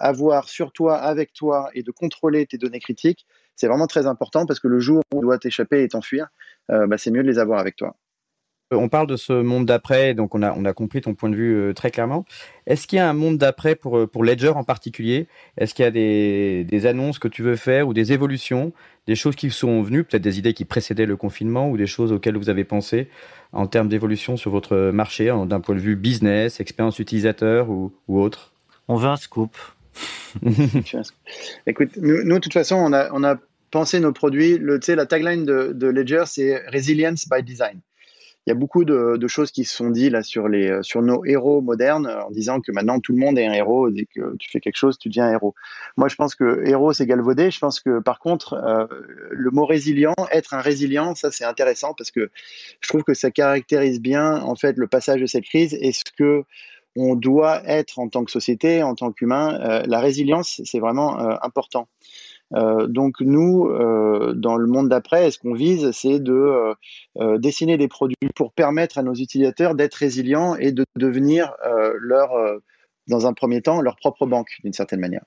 [0.00, 4.46] avoir sur toi, avec toi, et de contrôler tes données critiques, c'est vraiment très important
[4.46, 6.28] parce que le jour où tu dois t'échapper et t'enfuir,
[6.68, 7.96] bah, c'est mieux de les avoir avec toi.
[8.72, 11.34] On parle de ce monde d'après, donc on a, on a compris ton point de
[11.34, 12.24] vue euh, très clairement.
[12.66, 15.26] Est-ce qu'il y a un monde d'après pour, euh, pour Ledger en particulier?
[15.58, 18.72] Est-ce qu'il y a des, des, annonces que tu veux faire ou des évolutions,
[19.08, 22.12] des choses qui sont venues, peut-être des idées qui précédaient le confinement ou des choses
[22.12, 23.08] auxquelles vous avez pensé
[23.52, 28.20] en termes d'évolution sur votre marché, d'un point de vue business, expérience utilisateur ou, ou
[28.20, 28.52] autre?
[28.86, 29.56] On veut un scoop.
[31.66, 33.34] Écoute, nous, de toute façon, on a, on a
[33.72, 34.58] penser nos produits.
[34.58, 37.80] Le, la tagline de, de Ledger, c'est Resilience by Design
[38.46, 41.02] il y a beaucoup de, choses qui se sont dites là sur les euh, sur
[41.02, 44.34] nos héros modernes en disant que maintenant tout le monde est un héros dès que
[44.38, 45.54] tu fais quelque chose tu deviens un héros.
[45.96, 47.50] Moi je pense que héros c'est galvaudé.
[47.50, 48.86] Je pense que par contre euh,
[49.30, 52.30] le mot résilient, être un résilient, ça c'est intéressant parce que
[52.80, 56.04] je trouve que ça caractérise bien en fait le passage de cette crise et ce
[56.16, 56.44] que
[56.96, 59.60] on doit être en tant que société, en tant qu'humain.
[59.60, 61.88] Euh, la résilience c'est vraiment important.
[62.54, 66.74] Euh, donc nous, euh, dans le monde d'après, ce qu'on vise, c'est de
[67.18, 71.54] euh, dessiner des produits pour permettre à nos utilisateurs d'être résilients et de devenir
[71.98, 72.30] leur,
[73.06, 75.24] dans un premier temps, leur propre banque d'une certaine manière.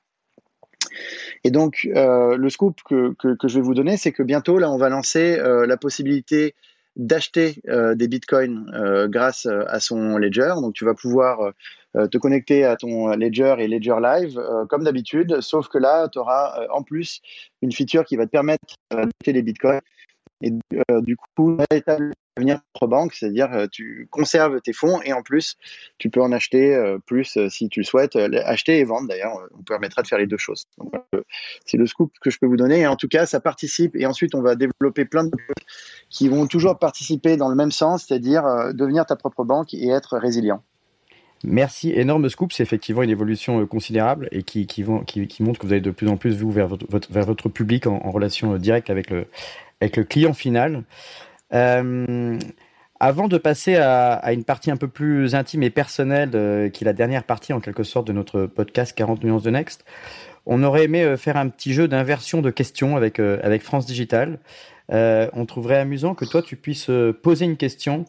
[1.44, 4.72] Et donc, le scoop que, que, que, je vais vous donner, c'est que bientôt, là,
[4.72, 6.56] on va lancer la possibilité
[6.96, 7.62] d'acheter
[7.96, 8.70] des bitcoins
[9.10, 10.54] grâce à son ledger.
[10.62, 11.54] Donc, tu vas pouvoir
[11.96, 16.10] euh, te connecter à ton Ledger et Ledger Live euh, comme d'habitude, sauf que là,
[16.10, 17.22] tu auras euh, en plus
[17.62, 19.80] une feature qui va te permettre d'acheter des bitcoins.
[20.44, 20.52] Et
[21.02, 21.58] du coup,
[22.38, 25.56] devenir propre banque, c'est-à-dire tu conserves tes fonds et en plus,
[25.98, 30.08] tu peux en acheter plus si tu souhaites, acheter et vendre d'ailleurs, on permettra de
[30.08, 30.66] faire les deux choses.
[31.66, 34.06] C'est le scoop que je peux vous donner et en tout cas, ça participe et
[34.06, 35.66] ensuite on va développer plein de choses
[36.10, 40.18] qui vont toujours participer dans le même sens, c'est-à-dire devenir ta propre banque et être
[40.18, 40.62] résilient.
[41.46, 45.74] Merci, énorme scoop, c'est effectivement une évolution euh, considérable et qui, qui, montre que vous
[45.74, 48.90] allez de plus en plus, vous, vers votre, vers votre public en, relation euh, directe
[48.90, 49.28] avec le,
[49.84, 50.84] avec le client final.
[51.54, 52.40] Euh,
[53.00, 56.30] avant de passer à, une partie un peu plus intime et personnelle,
[56.72, 59.84] qui est la dernière partie en quelque sorte de notre podcast 40 nuances de Next,
[60.46, 64.40] on aurait aimé faire un petit jeu d'inversion de questions avec, avec France Digital.
[64.90, 66.90] on trouverait amusant que toi, tu puisses
[67.22, 68.06] poser une question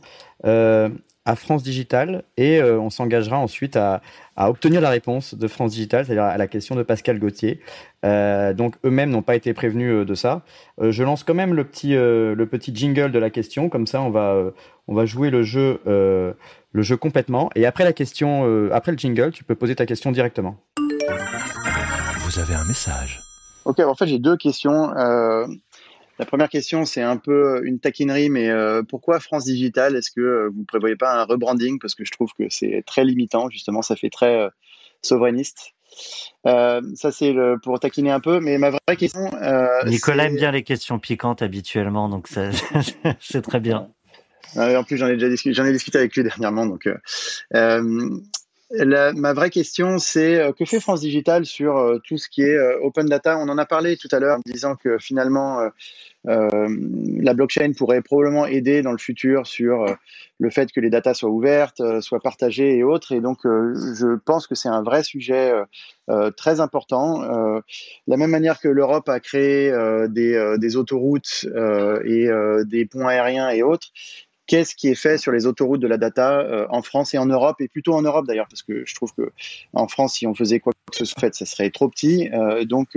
[1.27, 4.03] à France Digital et euh, on s'engagera ensuite à,
[4.37, 7.61] obtenir la réponse de France Digital, c'est-à-dire à la question de Pascal Gauthier.
[8.05, 10.43] Euh, donc eux-mêmes n'ont pas été prévenus euh, de ça.
[10.81, 14.11] je lance quand même le petit, le petit jingle de la question, comme ça on
[14.11, 14.53] va,
[14.89, 17.51] on va jouer le jeu, le jeu complètement.
[17.55, 20.57] Et après la question, après le jingle, tu peux poser ta question directement.
[22.21, 23.21] Vous avez un message.
[23.65, 24.93] Ok, en fait j'ai deux questions.
[26.19, 30.21] La première question, c'est un peu une taquinerie, mais euh, pourquoi France Digital Est-ce que
[30.21, 31.81] euh, vous ne prévoyez pas un rebranding?
[31.81, 34.49] Parce que je trouve que c'est très limitant, justement, ça fait très euh,
[35.03, 35.75] souverainiste.
[36.45, 39.31] ça, c'est pour taquiner un peu, mais ma vraie question.
[39.87, 42.29] Nicolas aime bien les questions piquantes habituellement, donc
[43.21, 43.89] c'est très bien.
[44.57, 46.89] en plus, j'en ai déjà discuté, j'en ai discuté avec lui dernièrement, donc.
[48.71, 53.39] Ma vraie question, c'est que fait France Digital sur tout ce qui est open data?
[53.39, 55.71] On en a parlé tout à l'heure en disant que finalement,
[56.27, 56.69] euh,
[57.21, 59.93] la blockchain pourrait probablement aider dans le futur sur euh,
[60.39, 63.13] le fait que les datas soient ouvertes, euh, soient partagées et autres.
[63.13, 65.53] Et donc, je pense que c'est un vrai sujet
[66.37, 67.23] très important.
[68.07, 69.73] la même manière que l'Europe a créé
[70.09, 71.47] des, autoroutes
[72.05, 72.29] et
[72.67, 73.89] des ponts aériens et autres,
[74.47, 77.61] qu'est-ce qui est fait sur les autoroutes de la data en France et en Europe,
[77.61, 79.33] et plutôt en Europe d'ailleurs, parce que je trouve que
[79.73, 82.29] en France, si on faisait quoi que ce soit, ça serait trop petit.
[82.67, 82.97] donc,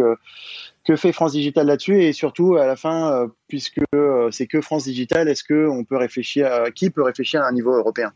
[0.88, 2.02] que fait France Digital là-dessus?
[2.02, 5.84] Et surtout à la fin, euh, puisque euh, c'est que France Digital, est-ce que on
[5.84, 8.14] peut réfléchir, à, qui peut réfléchir à un niveau européen?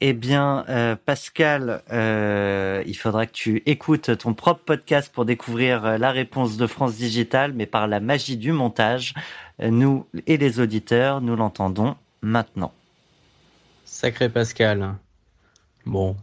[0.00, 6.10] Eh bien, euh, Pascal, il faudra que tu écoutes ton propre podcast pour découvrir la
[6.10, 9.14] réponse de France Digital, mais par la magie du montage,
[9.62, 12.72] nous et les auditeurs, nous l'entendons maintenant.
[13.84, 14.94] Sacré Pascal.
[15.86, 16.16] Bon,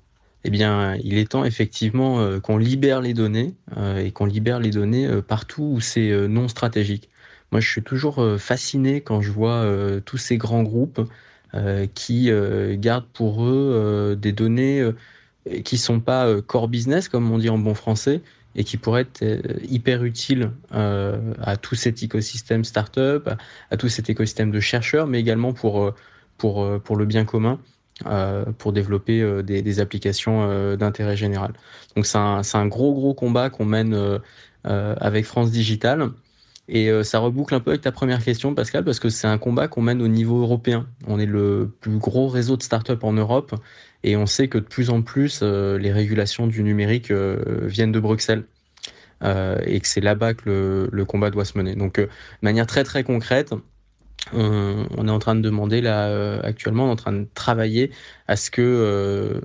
[0.44, 4.60] eh bien, il est temps effectivement euh, qu'on libère les données euh, et qu'on libère
[4.60, 7.10] les données euh, partout où c'est non stratégique.
[7.52, 9.66] Moi, je suis toujours fasciné quand je vois
[10.04, 11.00] tous ces grands groupes
[11.94, 12.30] qui
[12.74, 14.86] gardent pour eux des données
[15.64, 18.22] qui sont pas core business, comme on dit en bon français,
[18.58, 19.24] et qui pourraient être
[19.70, 23.30] hyper utiles à tout cet écosystème startup,
[23.72, 25.94] à tout cet écosystème de chercheurs, mais également pour,
[26.38, 27.60] pour, pour le bien commun.
[28.06, 31.54] Euh, pour développer euh, des, applications euh, d'intérêt général.
[31.96, 34.20] Donc c'est un, un, gros gros combat qu'on mène
[34.64, 36.12] avec France Digital.
[36.70, 39.70] Et ça reboucle un peu avec ta première question, Pascal, parce que c'est un combat
[39.70, 40.86] qu'on mène au niveau européen.
[41.08, 43.56] On est le plus gros réseau de startups en Europe
[44.04, 48.44] et on sait que de plus en plus, les régulations du numérique viennent de Bruxelles.
[49.24, 51.76] et que c'est là-bas que le, combat doit se mener.
[51.76, 52.10] Donc, de
[52.42, 53.54] manière très très concrète,
[54.34, 57.92] on, est en train de demander là euh, actuellement, on est en train de travailler
[58.28, 59.40] à ce que euh,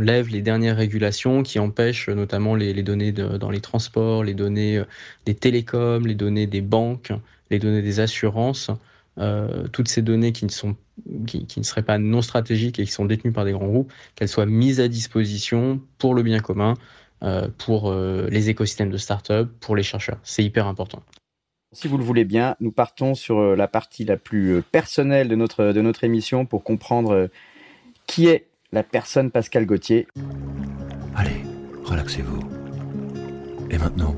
[0.00, 4.84] lève les dernières régulations qui empêchent notamment les, données dans les transports, les données euh,
[5.24, 7.12] des télécoms, les données des banques,
[7.50, 8.70] les données des assurances,
[9.72, 10.76] toutes ces données qui ne sont
[11.26, 14.28] qui, ne seraient pas non stratégiques et qui sont détenues par des grands groupes, qu'elles
[14.28, 16.74] soient mises à disposition pour le bien commun,
[17.58, 20.18] pour les écosystèmes de start-up, pour les chercheurs.
[20.22, 21.02] C'est hyper important.
[21.76, 25.28] Si vous le voulez bien, nous partons sur euh, la partie la plus euh, personnelle
[25.28, 27.26] de notre, de notre émission pour comprendre euh,
[28.06, 30.06] qui est la personne Pascal Gauthier.
[31.14, 31.42] Allez,
[31.84, 32.40] relaxez-vous.
[33.70, 34.16] Et maintenant,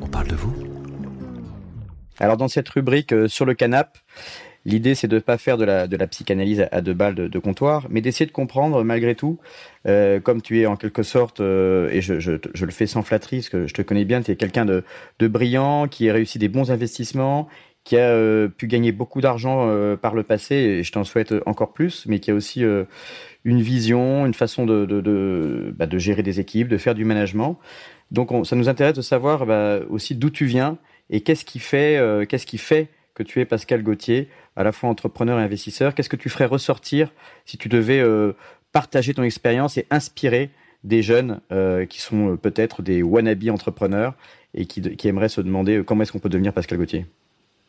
[0.00, 0.54] on parle de vous
[2.20, 3.98] Alors dans cette rubrique sur le canap,
[4.64, 8.00] L'idée, c'est de ne pas faire de la, psychanalyse à deux balles de, comptoir, mais
[8.00, 9.38] d'essayer de comprendre malgré tout,
[9.88, 13.48] euh, comme tu es en quelque sorte, euh, et je, le fais sans flatterie, parce
[13.48, 14.84] que je te connais bien, tu es quelqu'un de,
[15.20, 17.48] brillant, qui a réussi des bons investissements,
[17.82, 21.72] qui a euh, pu gagner beaucoup d'argent par le passé, et je t'en souhaite encore
[21.72, 22.62] plus, mais qui a aussi
[23.44, 27.58] une vision, une façon bah, de, gérer des équipes, de faire du management.
[28.12, 30.78] Donc on, ça nous intéresse de savoir bah, aussi d'où tu viens
[31.10, 31.98] et qu'est-ce qui fait,
[32.28, 35.94] qu'est-ce qui fait que tu es Pascal Gauthier, à la fois entrepreneur et investisseur.
[35.94, 37.12] Qu'est-ce que tu ferais ressortir
[37.44, 38.32] si tu devais euh,
[38.72, 40.50] partager ton expérience et inspirer
[40.84, 44.14] des jeunes euh, qui sont euh, peut-être des wannabe entrepreneurs
[44.54, 47.06] et qui, aimeraient se demander comment est-ce qu'on peut devenir Pascal Gauthier?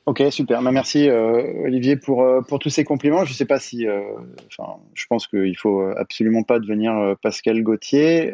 [0.05, 0.61] Ok, super.
[0.61, 3.23] Bah, merci Olivier pour, pour tous ces compliments.
[3.23, 8.33] Je ne sais pas si, je pense qu'il faut absolument pas devenir Pascal Gauthier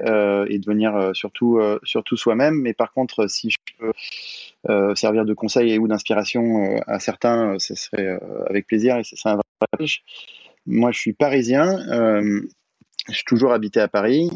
[0.49, 2.55] et devenir surtout surtout soi-même.
[2.55, 3.91] Mais par contre, si je peux
[4.67, 9.05] euh, servir de conseil ou d'inspiration euh, à certains, euh, ce serait avec plaisir et
[9.05, 9.85] ce serait un vrai
[10.65, 11.79] Moi, je suis parisien.
[13.07, 14.29] je suis toujours habité à Paris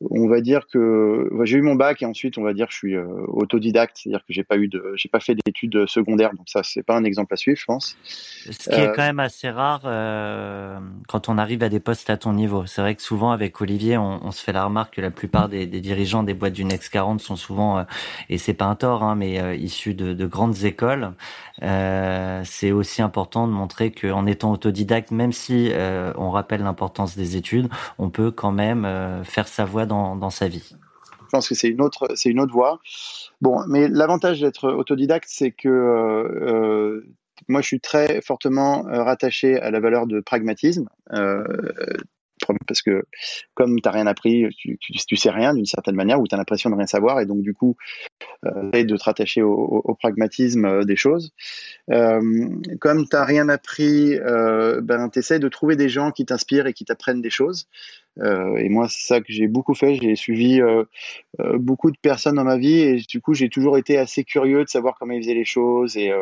[0.00, 2.78] on va dire que j'ai eu mon bac et ensuite on va dire que je
[2.78, 6.48] suis euh, autodidacte, c'est-à-dire que j'ai pas eu de, j'ai pas fait d'études secondaires, donc
[6.48, 7.96] ça c'est pas un exemple à suivre, je pense.
[8.48, 10.78] Ce qui est euh, quand même assez rare euh,
[11.08, 12.64] quand on arrive à des postes à ton niveau.
[12.66, 15.48] C'est vrai que souvent avec Olivier, on, on, se fait la remarque que la plupart
[15.48, 17.84] des, des dirigeants des boîtes du Next 40 sont souvent,
[18.28, 21.12] et c'est pas un tort, hein, mais issus de, de, grandes écoles.
[21.60, 25.72] c'est aussi important de montrer qu'en étant autodidacte, même si
[26.16, 27.68] on rappelle l'importance des études,
[27.98, 28.86] on peut quand même
[29.24, 30.74] faire sa voix dans, sa vie
[31.20, 32.08] Je pense que c'est une autre,
[32.52, 32.80] voie.
[33.40, 37.06] Bon, mais l'avantage d'être autodidacte, c'est que euh, euh,
[37.48, 40.88] moi, je suis très fortement euh, rattaché à la valeur de pragmatisme.
[42.66, 43.04] parce que
[43.54, 46.38] comme tu n'as rien appris, tu, tu, sais rien d'une certaine manière, ou tu as
[46.38, 47.76] l'impression de rien savoir, et donc du coup,
[48.46, 51.32] euh, de te rattacher au, pragmatisme des choses.
[51.90, 52.20] Euh,
[52.80, 56.68] comme tu n'as rien appris, euh, ben, tu essaies de trouver des gens qui t'inspirent
[56.68, 57.66] et qui t'apprennent des choses.
[58.20, 59.96] Euh, et moi, c'est ça que j'ai beaucoup fait.
[59.96, 60.84] J'ai suivi euh,
[61.40, 64.64] euh, beaucoup de personnes dans ma vie et du coup, j'ai toujours été assez curieux
[64.64, 66.12] de savoir comment ils faisaient les choses et,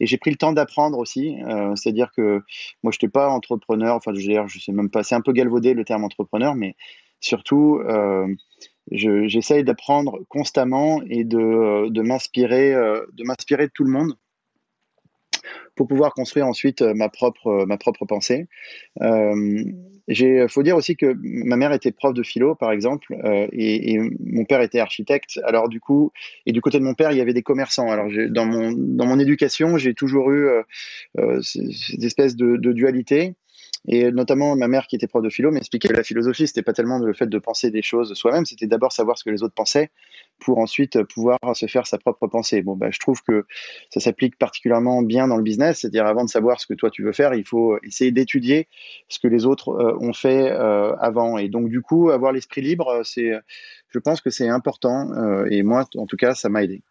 [0.00, 1.36] j'ai pris le temps d'apprendre aussi.
[1.74, 2.42] C'est-à-dire que
[2.82, 3.96] moi, je n'étais pas entrepreneur.
[3.96, 5.02] Enfin, je je sais même pas.
[5.02, 6.76] C'est un peu galvaudé le terme entrepreneur, mais
[7.20, 7.80] surtout,
[8.90, 14.16] j'essaye d'apprendre constamment et de, de m'inspirer de tout le monde
[15.74, 18.46] pour pouvoir construire ensuite euh, ma propre, euh, ma propre pensée.
[19.02, 19.64] Euh,
[20.08, 23.12] il faut dire aussi que ma mère était prof de philo, par exemple,
[23.52, 25.40] et, mon père était architecte.
[25.42, 26.12] Alors du coup,
[26.46, 27.90] et du côté de mon père, il y avait des commerçants.
[27.90, 30.48] Alors dans mon dans mon éducation, j'ai toujours eu
[31.42, 33.34] cette espèce de dualité.
[33.88, 36.72] Et notamment, ma mère, qui était prof de philo, m'expliquait que la philosophie, c'était pas
[36.72, 39.54] tellement le fait de penser des choses soi-même, c'était d'abord savoir ce que les autres
[39.54, 39.90] pensaient
[40.38, 42.62] pour ensuite pouvoir se faire sa propre pensée.
[42.62, 43.46] Bon, bah, je trouve que
[43.90, 47.02] ça s'applique particulièrement bien dans le business, c'est-à-dire avant de savoir ce que toi tu
[47.02, 48.68] veux faire, il faut essayer d'étudier
[49.08, 51.38] ce que les autres euh, ont fait euh, avant.
[51.38, 53.32] Et donc, du coup, avoir l'esprit libre, c'est,
[53.90, 55.12] je pense que c'est important.
[55.12, 56.82] Euh, et moi, en tout cas, ça m'a aidé.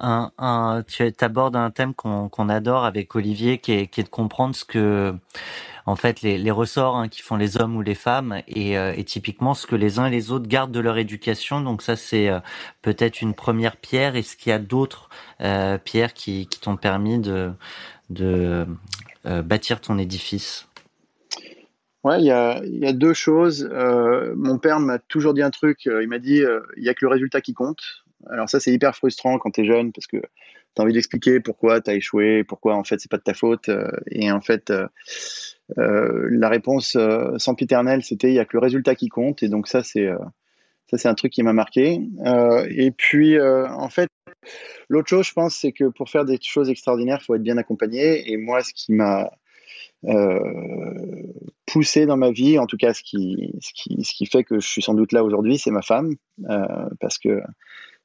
[0.00, 5.14] Tu abordes un thème qu'on adore avec Olivier, qui est, de comprendre ce que
[5.86, 9.04] en fait les, ressorts hein, qui font les hommes ou les femmes et, euh, et,
[9.04, 11.60] typiquement ce que les uns et les autres gardent de leur éducation.
[11.60, 12.38] Donc ça c'est euh,
[12.82, 14.16] peut-être une première pierre.
[14.16, 18.66] Est-ce qu'il y a d'autres euh, pierres qui, t'ont permis de,
[19.24, 20.66] bâtir ton édifice?
[22.02, 23.68] Ouais, il y a, y a, deux choses.
[24.36, 25.84] mon père m'a toujours dit un truc.
[25.84, 26.42] il m'a dit
[26.76, 27.82] il y a que le résultat qui compte.
[28.28, 31.40] Alors ça c'est hyper frustrant quand tu es jeune parce que tu as envie d'expliquer
[31.40, 33.70] pourquoi tu as échoué, pourquoi en fait c'est pas de ta faute.
[34.10, 34.72] et en fait,
[35.78, 39.42] euh, la réponse euh, sans piternelle, c'était il y a que le résultat qui compte.
[39.42, 40.18] Et donc ça, c'est euh,
[40.88, 42.00] ça, c'est un truc qui m'a marqué.
[42.68, 44.08] et puis, en fait,
[44.88, 47.58] l'autre chose, je pense, c'est que pour faire des choses extraordinaires, il faut être bien
[47.58, 48.28] accompagné.
[48.32, 49.30] Et moi, ce qui m'a
[51.66, 54.58] poussé dans ma vie, en tout cas, ce qui, ce qui, ce qui fait que
[54.58, 56.16] je suis sans doute là aujourd'hui, c'est ma femme,
[56.98, 57.40] parce que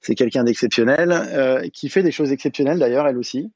[0.06, 3.51] c'est quelqu'un d'exceptionnel, euh, qui fait des choses exceptionnelles d'ailleurs, elle aussi.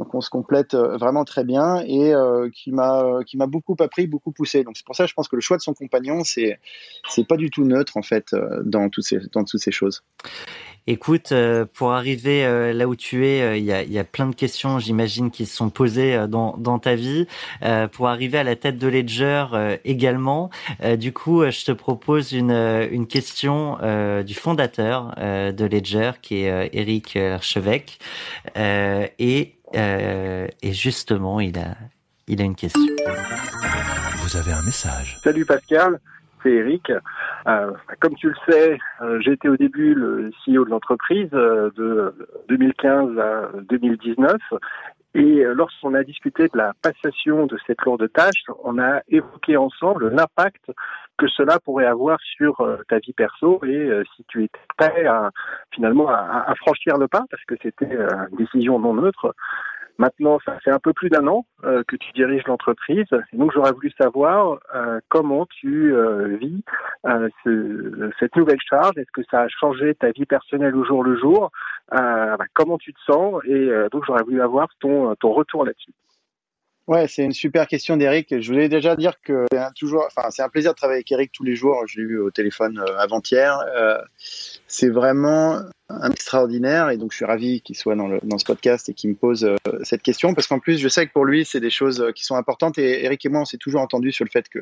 [0.00, 4.32] Donc on se complète euh, vraiment très bien et euh, qui m'a beaucoup appris, beaucoup
[4.32, 4.64] poussé.
[4.64, 6.58] Donc c'est pour ça que je pense que le choix de son compagnon, c'est
[7.08, 8.34] c'est pas du tout neutre en fait
[8.64, 10.02] dans toutes ces choses.
[10.88, 14.04] Écoute, euh, pour arriver euh, là où tu es, euh, il y, a, y, a,
[14.04, 17.26] plein de questions, j'imagine, qui se sont posées dans, dans ta vie.
[17.92, 19.44] pour arriver à la tête de Ledger
[19.84, 20.50] également,
[20.98, 23.78] du coup, je te propose une, une question
[24.22, 27.98] du fondateur de Ledger, qui est Eric Archevêque.
[28.56, 31.76] et, et justement, il a,
[32.26, 32.82] il a une question.
[34.18, 35.18] Vous avez un message.
[35.22, 36.00] Salut Pascal
[36.42, 36.92] c'est Eric.
[37.46, 42.14] Euh, comme tu le sais, euh, été au début le CEO de l'entreprise euh, de
[42.48, 44.36] 2015 à 2019.
[45.14, 50.08] Et lorsqu'on a discuté de la passation de cette lourde tâche, on a évoqué ensemble
[50.08, 50.72] l'impact
[51.18, 55.30] que cela pourrait avoir sur ta vie perso et si tu étais prêt à
[55.70, 59.34] finalement à, à franchir le pas, parce que c'était une décision non neutre,
[59.98, 63.72] Maintenant, ça fait un peu plus d'un an euh, que tu diriges l'entreprise, donc j'aurais
[63.72, 66.64] voulu savoir euh, comment tu euh, vis
[67.44, 68.96] ce, cette nouvelle charge.
[68.96, 71.50] Est-ce que ça a changé ta vie personnelle au jour le jour?
[71.90, 73.42] Bah, Comment tu te sens?
[73.44, 75.92] Et donc j'aurais voulu avoir ton, ton retour là-dessus.
[76.88, 78.40] Ouais, c'est une super question d'Eric.
[78.40, 81.30] Je voulais déjà dire que c'est toujours, enfin, c'est un plaisir de travailler avec Eric
[81.32, 81.84] tous les jours.
[81.86, 83.58] Je l'ai eu au téléphone avant-hier.
[84.66, 85.62] c'est vraiment
[86.10, 89.10] extraordinaire et donc je suis ravi qu'il soit dans, le, dans ce podcast et qu'il
[89.10, 91.70] me pose euh, cette question parce qu'en plus je sais que pour lui c'est des
[91.70, 94.30] choses euh, qui sont importantes et Eric et moi on s'est toujours entendu sur le
[94.30, 94.60] fait que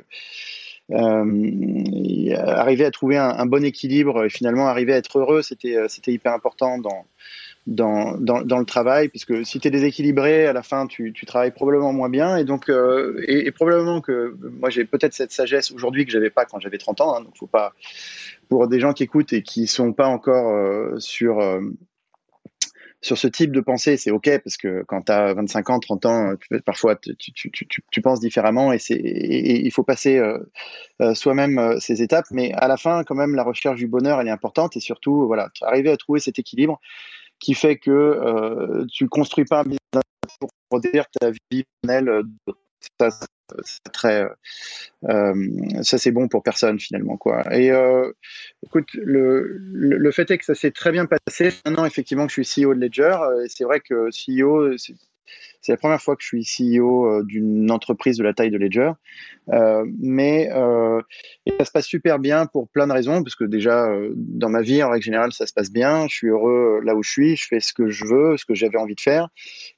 [0.92, 5.76] euh, arriver à trouver un, un, bon équilibre et finalement arriver à être heureux c'était
[5.76, 7.06] euh, c'était hyper important dans
[7.66, 11.26] dans, dans, dans, le travail, puisque si tu es déséquilibré, à la fin, tu, tu,
[11.26, 12.36] travailles probablement moins bien.
[12.36, 16.46] Et donc, euh, et, probablement que moi, j'ai peut-être cette sagesse aujourd'hui que j'avais pas
[16.46, 17.14] quand j'avais 30 ans.
[17.14, 17.74] Hein, donc, faut pas,
[18.48, 21.60] pour des gens qui écoutent et qui sont pas encore euh, sur euh,
[23.02, 26.06] sur ce type de pensée, c'est ok parce que quand tu as 25 ans, 30
[26.06, 26.34] ans,
[26.66, 30.20] parfois tu, tu, tu, tu, penses différemment et c'est il faut passer
[31.14, 32.26] soi-même ces étapes.
[32.30, 35.26] Mais à la fin, quand même, la recherche du bonheur, elle est importante et surtout,
[35.26, 36.78] voilà, arriver à trouver cet équilibre
[37.40, 40.04] qui fait que euh, tu construis pas un business
[40.68, 42.22] pour dire ta vie personnelle
[42.98, 43.10] ça,
[43.92, 44.26] très,
[45.08, 47.42] euh, ça c'est bon pour personne finalement quoi.
[47.54, 48.12] Et euh,
[48.64, 51.50] écoute, le, le, fait est que ça s'est très bien passé.
[51.64, 54.76] Maintenant effectivement que je suis CEO de Ledger, euh, c'est vrai que CEO,
[55.60, 58.56] c'est la première fois que je suis CEO euh, d'une entreprise de la taille de
[58.56, 58.92] Ledger.
[59.52, 61.00] Euh, mais euh,
[61.58, 64.82] ça se passe super bien pour plein de raisons, parce que déjà, dans ma vie,
[64.82, 66.06] en règle générale, ça se passe bien.
[66.08, 68.54] Je suis heureux là où je suis, je fais ce que je veux, ce que
[68.54, 69.28] j'avais envie de faire.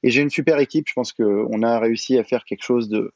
[0.03, 0.87] Et j'ai une super équipe.
[0.87, 3.11] Je pense qu'on a réussi à faire quelque chose de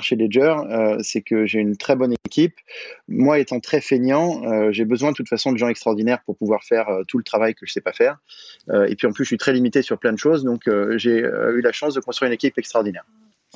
[0.00, 0.54] chez Ledger.
[1.00, 2.54] C'est que j'ai une très bonne équipe.
[3.08, 6.86] Moi, étant très feignant, j'ai besoin de toute façon de gens extraordinaires pour pouvoir faire
[7.08, 8.18] tout le travail que je sais pas faire.
[8.88, 11.62] et puis en plus, je suis très limité sur plein de choses, donc j'ai eu
[11.64, 13.04] la chance de construire une équipe extraordinaire.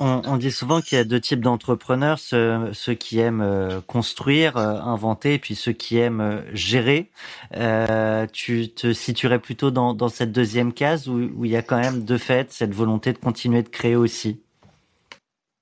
[0.01, 3.81] On, on dit souvent qu'il y a deux types d'entrepreneurs, ceux, ceux, qui aiment euh,
[3.85, 7.09] construire, euh, inventer, et puis ceux qui aiment euh, gérer.
[7.57, 11.61] Euh, tu te situerais plutôt dans, dans cette deuxième case où, où, il y a
[11.61, 14.41] quand même de fait cette volonté de continuer de créer aussi?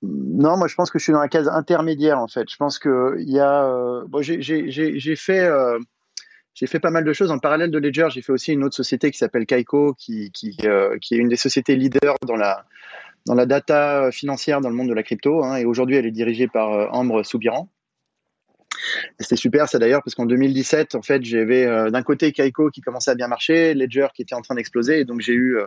[0.04, 2.48] Non, moi je pense que je suis dans la case intermédiaire en fait.
[2.48, 5.80] Je pense que il y a, bon, j'ai fait, euh,
[6.58, 8.08] j'ai fait pas mal de choses en parallèle de Ledger.
[8.10, 10.32] J'ai fait aussi une autre société qui s'appelle Kaiko, qui,
[10.64, 12.66] euh, est une des sociétés leaders dans la
[13.28, 15.44] dans la data financière dans le monde de la crypto.
[15.44, 17.70] Hein, et aujourd'hui, elle est dirigée par euh, Ambre Soubiran.
[19.20, 22.82] C'était super, ça d'ailleurs, parce qu'en 2017, en fait, j'avais euh, d'un côté Kaiko qui
[22.82, 25.60] commençait à bien marcher, Ledger qui était en train d'exploser, et donc j'ai eu,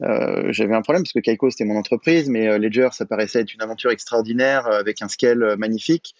[0.00, 3.62] j'avais un problème parce que Kaiko c'était mon entreprise, mais Ledger ça paraissait être une
[3.62, 6.14] aventure extraordinaire avec un scale magnifique.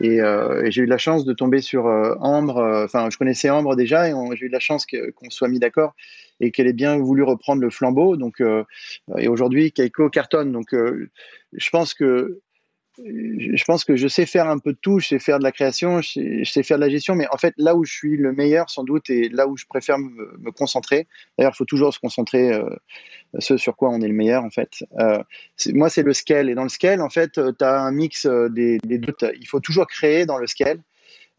[0.00, 1.84] Et, et j'ai eu la chance de tomber sur
[2.20, 2.84] Ambre.
[2.84, 5.94] Enfin, je connaissais Ambre déjà, et j'ai eu la chance qu'on soit mis d'accord
[6.40, 8.16] et qu'elle ait bien voulu reprendre le flambeau.
[8.16, 8.64] Donc, euh,
[9.18, 10.52] et aujourd'hui, Keiko cartonne.
[10.52, 11.10] Donc, euh,
[11.52, 12.40] je pense que
[12.98, 15.52] je pense que je sais faire un peu de tout, je sais faire de la
[15.52, 18.32] création, je sais, faire de la gestion, mais en fait, là où je suis le
[18.32, 21.06] meilleur, sans doute, et là où je préfère me, concentrer,
[21.38, 22.68] d'ailleurs, il faut toujours se concentrer euh,
[23.38, 24.84] ce sur quoi on est le meilleur, en fait.
[24.98, 25.22] Euh,
[25.68, 28.78] moi, c'est le scale, et dans le scale, en fait, tu as un mix des,
[28.78, 29.14] des deux.
[29.40, 30.80] Il faut toujours créer dans le scale,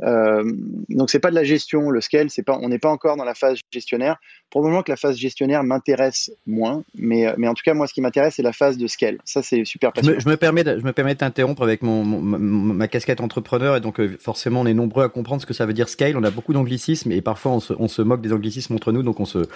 [0.03, 0.43] euh,
[0.89, 3.23] donc c'est pas de la gestion, le scale, c'est pas, on n'est pas encore dans
[3.23, 4.17] la phase gestionnaire.
[4.49, 8.01] Probablement que la phase gestionnaire m'intéresse moins, mais, mais en tout cas moi ce qui
[8.01, 9.17] m'intéresse c'est la phase de scale.
[9.23, 10.19] Ça c'est super passionnant.
[10.19, 13.99] Je me, permets, de, je me permets d'interrompre avec mon, ma casquette entrepreneur et donc
[13.99, 16.17] euh, forcément on est nombreux à comprendre ce que ça veut dire scale.
[16.17, 19.03] On a beaucoup d'anglicismes et parfois on se, on se moque des anglicismes entre nous,
[19.03, 19.47] donc on se,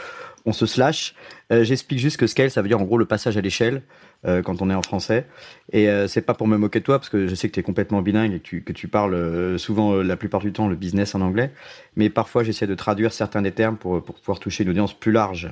[0.45, 1.15] on se slash.
[1.51, 3.81] Euh, J'explique juste que scale ça veut dire en gros le passage à l'échelle.
[4.27, 5.27] Euh, quand on est en français.
[5.71, 7.59] Et euh, c'est pas pour me moquer de toi, parce que je sais que tu
[7.59, 10.51] es complètement bilingue et que tu, que tu parles euh, souvent, euh, la plupart du
[10.51, 11.51] temps, le business en anglais.
[11.95, 15.11] Mais parfois, j'essaie de traduire certains des termes pour, pour pouvoir toucher une audience plus
[15.11, 15.49] large.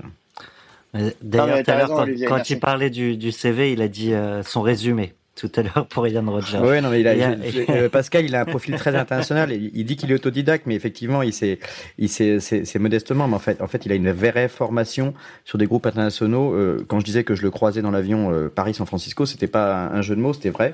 [1.21, 4.13] D'ailleurs, tout à l'heure, quand, quand il parlait du, du, CV, il a dit
[4.43, 5.13] son résumé.
[5.35, 6.59] Tout à l'heure pour Ian Rogers.
[6.61, 7.35] Oui, non, mais il a,
[7.69, 9.51] euh, Pascal, il a un profil très international.
[9.51, 11.59] Il, il dit qu'il est autodidacte, mais effectivement, il s'est,
[11.97, 15.13] il s'est, c'est modestement, mais en fait, en fait, il a une vraie formation
[15.43, 16.53] sur des groupes internationaux.
[16.53, 19.87] Euh, quand je disais que je le croisais dans l'avion euh, Paris-San Francisco, c'était pas
[19.87, 20.73] un, jeu de mots, c'était vrai.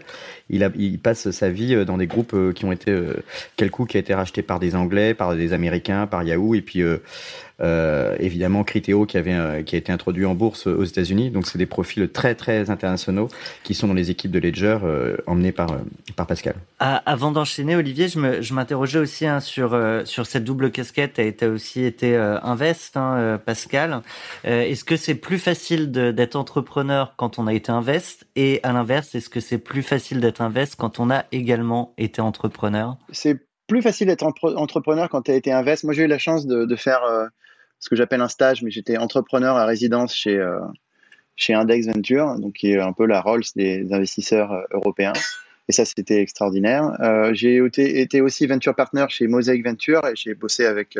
[0.50, 2.98] Il a, il passe sa vie dans des groupes qui ont été,
[3.56, 6.62] quel coup qui a été racheté par des Anglais, par des Américains, par Yahoo, et
[6.62, 6.84] puis
[7.62, 11.30] euh, évidemment Criteo qui avait euh, qui a été introduit en bourse aux États-Unis.
[11.30, 13.28] Donc c'est des profils très très internationaux
[13.64, 15.78] qui sont dans les équipes de Ledger euh, emmenés par
[16.16, 16.56] par Pascal.
[16.80, 21.20] Ah, avant d'enchaîner, Olivier, je m'interrogeais aussi hein, sur sur cette double casquette.
[21.38, 24.02] Tu as aussi été invest, hein, Pascal.
[24.44, 28.26] est-ce que c'est plus facile d'être entrepreneur quand on a été invest?
[28.36, 32.22] Et à l'inverse, est-ce que c'est plus facile d'être invest quand on a également été
[32.22, 32.98] entrepreneur?
[33.12, 35.84] C'est plus facile d'être entrepreneur quand tu as été invest.
[35.84, 37.02] Moi, j'ai eu la chance de, de faire
[37.80, 40.60] ce que j'appelle un stage, mais j'étais entrepreneur à résidence chez, euh,
[41.36, 45.14] chez Index Venture, donc qui est un peu la Rolls des investisseurs euh, européens.
[45.68, 46.98] Et ça, c'était extraordinaire.
[47.00, 50.98] Euh, j'ai été, été, aussi venture partner chez Mosaic Venture et j'ai bossé avec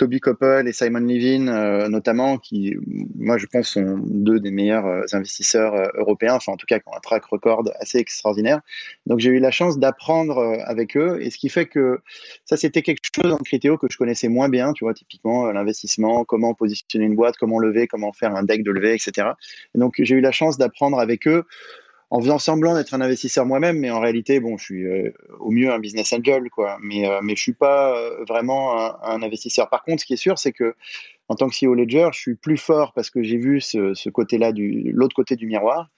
[0.00, 2.74] Toby Koppel et Simon Levin, euh, notamment, qui,
[3.16, 6.78] moi, je pense, sont deux des meilleurs euh, investisseurs euh, européens, enfin, en tout cas,
[6.78, 8.62] qui ont un track record assez extraordinaire.
[9.04, 11.98] Donc, j'ai eu la chance d'apprendre avec eux, et ce qui fait que
[12.46, 16.24] ça, c'était quelque chose en Critéo que je connaissais moins bien, tu vois, typiquement, l'investissement,
[16.24, 19.28] comment positionner une boîte, comment lever, comment faire un deck de levée, etc.
[19.74, 21.44] Et donc, j'ai eu la chance d'apprendre avec eux
[22.10, 25.50] en faisant semblant d'être un investisseur moi-même, mais en réalité, bon, je suis euh, au
[25.50, 26.76] mieux un business angel, quoi.
[26.82, 29.70] Mais euh, mais je suis pas euh, vraiment un, investisseur.
[29.70, 30.74] Par contre, ce qui est sûr, c'est que
[31.28, 34.50] en tant que CEO Ledger, je suis plus fort parce que j'ai vu ce, côté-là
[34.56, 35.88] l'autre côté du miroir.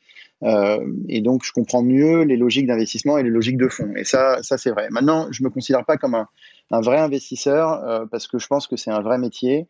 [1.08, 3.94] et donc, je comprends mieux les logiques d'investissement et les logiques de fonds.
[3.96, 4.88] Et ça, ça c'est vrai.
[4.90, 6.28] Maintenant, je me considère pas comme un,
[6.70, 9.68] un vrai investisseur euh, parce que je pense que c'est un vrai métier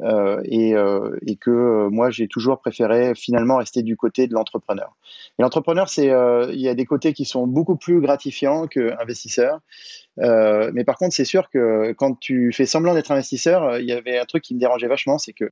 [0.00, 4.96] euh, et, euh, et, que moi j'ai toujours préféré finalement rester du côté de l'entrepreneur.
[5.38, 9.60] Et l'entrepreneur, c'est il y a des côtés qui sont beaucoup plus gratifiants que investisseur.
[10.16, 14.18] mais par contre, c'est sûr que quand tu fais semblant d'être investisseur, il y avait
[14.18, 15.50] un truc qui me dérangeait vachement, c'est que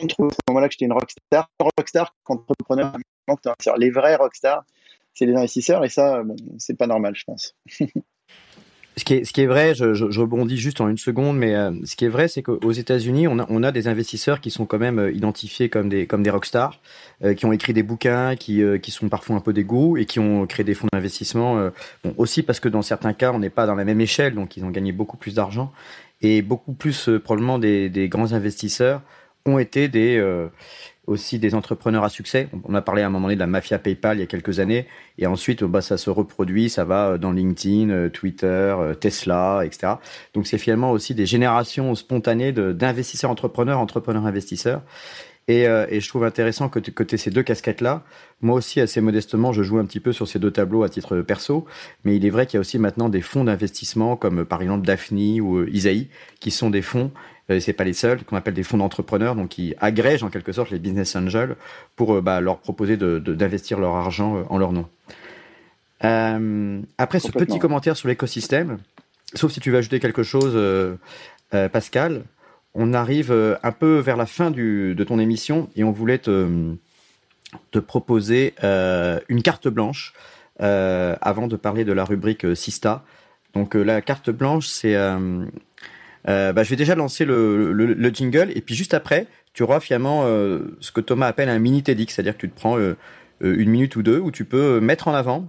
[0.00, 1.48] on trouve à ce moment-là que j'étais une rockstar.
[1.60, 2.92] Rockstar, entrepreneur,
[3.76, 4.64] les vrais rockstars,
[5.12, 6.22] c'est les investisseurs et ça,
[6.58, 7.54] c'est pas normal, je pense.
[8.96, 11.54] Ce qui, est, ce qui est vrai, je, je, rebondis juste en une seconde, mais
[11.54, 14.52] euh, ce qui est vrai, c'est qu'aux États-Unis, on a, on a des investisseurs qui
[14.52, 16.80] sont quand même euh, identifiés comme des, comme des rockstars,
[17.24, 20.04] euh, qui ont écrit des bouquins, qui, qui sont parfois un peu des goûts et
[20.06, 21.70] qui ont créé des fonds d'investissement.
[22.04, 24.56] bon, aussi parce que dans certains cas, on n'est pas dans la même échelle, donc
[24.56, 25.72] ils ont gagné beaucoup plus d'argent
[26.22, 29.02] et beaucoup plus probablement des, des, grands investisseurs
[29.46, 30.18] ont été des
[31.06, 32.48] aussi des entrepreneurs à succès.
[32.64, 34.60] On a parlé à un moment donné de la mafia PayPal il y a quelques
[34.60, 34.86] années,
[35.18, 39.62] et ensuite bah, ça se reproduit, ça va euh, dans LinkedIn, euh, Twitter, euh, Tesla,
[39.64, 39.94] etc.
[40.32, 44.82] Donc c'est finalement aussi des générations spontanées d'investisseurs entrepreneurs, entrepreneurs investisseurs.
[45.46, 48.02] Et, et, je trouve intéressant que tu aies ces deux casquettes-là.
[48.40, 51.20] Moi aussi, assez modestement, je joue un petit peu sur ces deux tableaux à titre
[51.20, 51.66] perso,
[52.02, 54.86] mais il est vrai qu'il y a aussi maintenant des fonds d'investissement comme par exemple
[54.86, 56.08] Daphne ou Isaïe,
[56.40, 57.10] qui sont des fonds
[57.50, 60.52] euh, c'est pas les seuls, qu'on appelle des fonds d'entrepreneurs, donc qui agrègent en quelque
[60.52, 61.56] sorte les business angels
[61.96, 64.88] pour euh, bah, leur proposer d'investir de, leur argent euh, en leur nom.
[66.00, 68.78] après ce petit commentaire sur l'écosystème,
[69.34, 70.58] sauf si tu veux ajouter quelque chose,
[71.50, 72.24] Pascal,
[72.74, 73.32] on arrive
[73.62, 76.74] un peu vers la fin du, de ton émission et on voulait te,
[77.70, 80.12] te proposer une carte blanche
[80.58, 83.02] avant de parler de la rubrique Sista.
[83.54, 84.96] Donc la carte blanche, c'est
[86.28, 89.62] euh, bah, je vais déjà lancer le, le, le, jingle et puis juste après, tu
[89.62, 92.78] auras finalement euh, ce que Thomas appelle un mini TEDx, c'est-à-dire que tu te prends
[92.78, 92.96] euh,
[93.40, 95.48] une minute ou deux où tu peux mettre en avant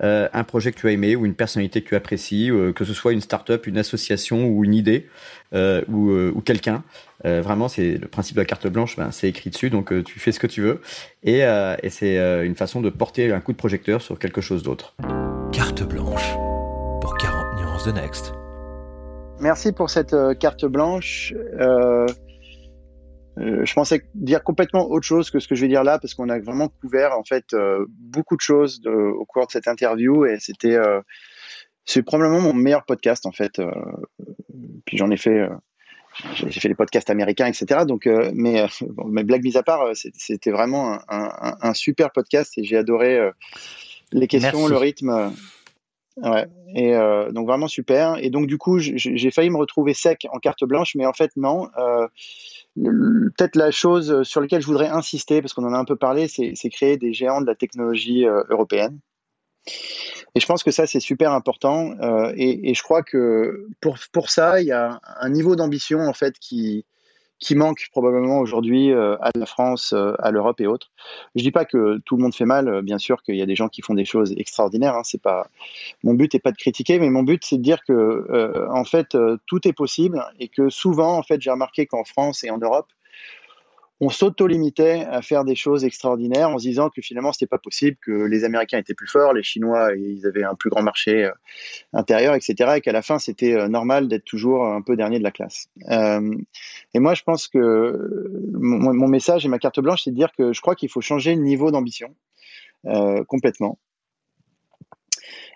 [0.00, 3.12] un projet que tu as aimé ou une personnalité que tu apprécies, que ce soit
[3.12, 5.06] une start-up, une association ou une idée
[5.52, 6.82] ou, ou quelqu'un.
[7.22, 10.32] vraiment, c'est le principe de la carte blanche, ben, c'est écrit dessus, donc tu fais
[10.32, 10.80] ce que tu veux
[11.22, 11.40] et,
[11.82, 14.96] et c'est une façon de porter un coup de projecteur sur quelque chose d'autre.
[15.52, 16.32] Carte blanche
[17.00, 18.41] pour 40 nuances de Next.
[19.42, 21.34] Merci pour cette euh, carte blanche.
[21.60, 22.06] Euh,
[23.38, 26.14] euh, je pensais dire complètement autre chose que ce que je vais dire là, parce
[26.14, 27.56] qu'on a vraiment couvert en fait
[27.88, 30.76] beaucoup de choses au cours de cette interview, et c'était
[31.86, 33.60] c'est probablement mon meilleur podcast en fait.
[34.84, 35.48] puis j'en ai fait
[36.34, 37.86] j'ai fait les podcasts américains, etc.
[37.86, 42.64] Donc, mais, bon, mais blague mise à part, c'était vraiment un, un, super podcast et
[42.64, 43.30] j'ai adoré
[44.12, 45.32] les questions, le rythme.
[46.16, 46.46] Ouais.
[46.74, 48.16] Et euh, donc vraiment super.
[48.18, 51.30] Et donc du coup, j'ai failli me retrouver sec en carte blanche, mais en fait
[51.36, 51.68] non.
[51.78, 52.06] Euh,
[52.74, 56.26] Peut-être la chose sur laquelle je voudrais insister, parce qu'on en a un peu parlé,
[56.26, 58.98] c'est créer des géants de la technologie euh, européenne.
[60.34, 61.94] Et je pense que ça, c'est super important.
[62.34, 66.14] Et, et, je crois que pour, pour ça, il y a un niveau d'ambition en
[66.14, 66.86] fait qui,
[67.42, 70.92] qui manque probablement aujourd'hui à la France, à l'Europe et autres.
[71.34, 73.56] Je dis pas que tout le monde fait mal, bien sûr qu'il y a des
[73.56, 74.94] gens qui font des choses extraordinaires.
[74.94, 75.48] Hein, c'est pas
[76.04, 79.16] mon but n'est pas de critiquer, mais mon but c'est de dire que en fait
[79.46, 82.86] tout est possible et que souvent en fait j'ai remarqué qu'en France et en Europe
[84.04, 87.96] on s'auto-limitait à faire des choses extraordinaires en se disant que finalement c'était pas possible,
[88.04, 91.30] que les Américains étaient plus forts, les Chinois ils avaient un plus grand marché euh,
[91.92, 92.72] intérieur, etc.
[92.78, 95.68] Et qu'à la fin c'était euh, normal d'être toujours un peu dernier de la classe.
[95.88, 96.34] Euh,
[96.94, 100.52] et moi je pense que mon, message et ma carte blanche c'est de dire que
[100.52, 102.12] je crois qu'il faut changer le niveau d'ambition
[103.28, 103.78] complètement.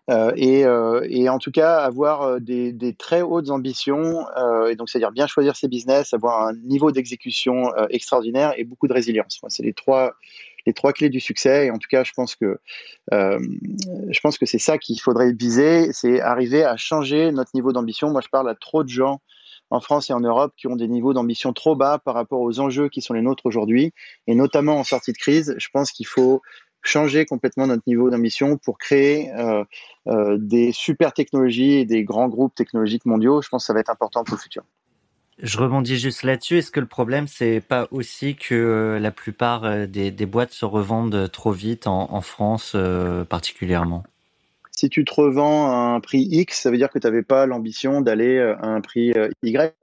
[0.09, 4.25] Euh, et, euh, et, en tout cas avoir euh, des, très hautes ambitions,
[4.79, 9.41] donc c'est-à-dire bien choisir ses business, avoir un niveau d'exécution extraordinaire et beaucoup de résilience.
[9.49, 10.15] C'est les trois
[10.67, 11.67] les trois clés du succès.
[11.67, 12.59] Et en tout cas, je pense que
[13.13, 18.11] je pense que c'est ça qu'il faudrait viser, c'est arriver à changer notre niveau d'ambition.
[18.11, 19.21] Moi, je parle à trop de gens
[19.71, 22.61] en France et en Europe qui ont des niveaux d'ambition trop bas par rapport aux
[22.61, 23.93] enjeux qui sont les nôtres aujourd'hui,
[24.27, 25.55] et notamment en sortie de crise.
[25.59, 26.43] Je pense qu'il faut
[26.87, 29.65] changer complètement notre niveau d'ambition pour créer euh,
[30.07, 33.43] euh, des super technologies et des grands groupes technologiques mondiaux.
[33.43, 34.63] Je pense que ça va être important pour le futur.
[35.39, 36.59] Je rebondis juste là-dessus.
[36.59, 41.31] Est-ce que le problème, c'est pas aussi que euh, la plupart des, boîtes se revendent
[41.31, 42.75] trop vite en, France
[43.29, 44.05] particulièrement?
[44.77, 47.47] Si tu te revends à un prix X, ça veut dire que tu n'avais pas
[47.47, 49.13] l'ambition d'aller à un prix
[49.43, 49.75] Y.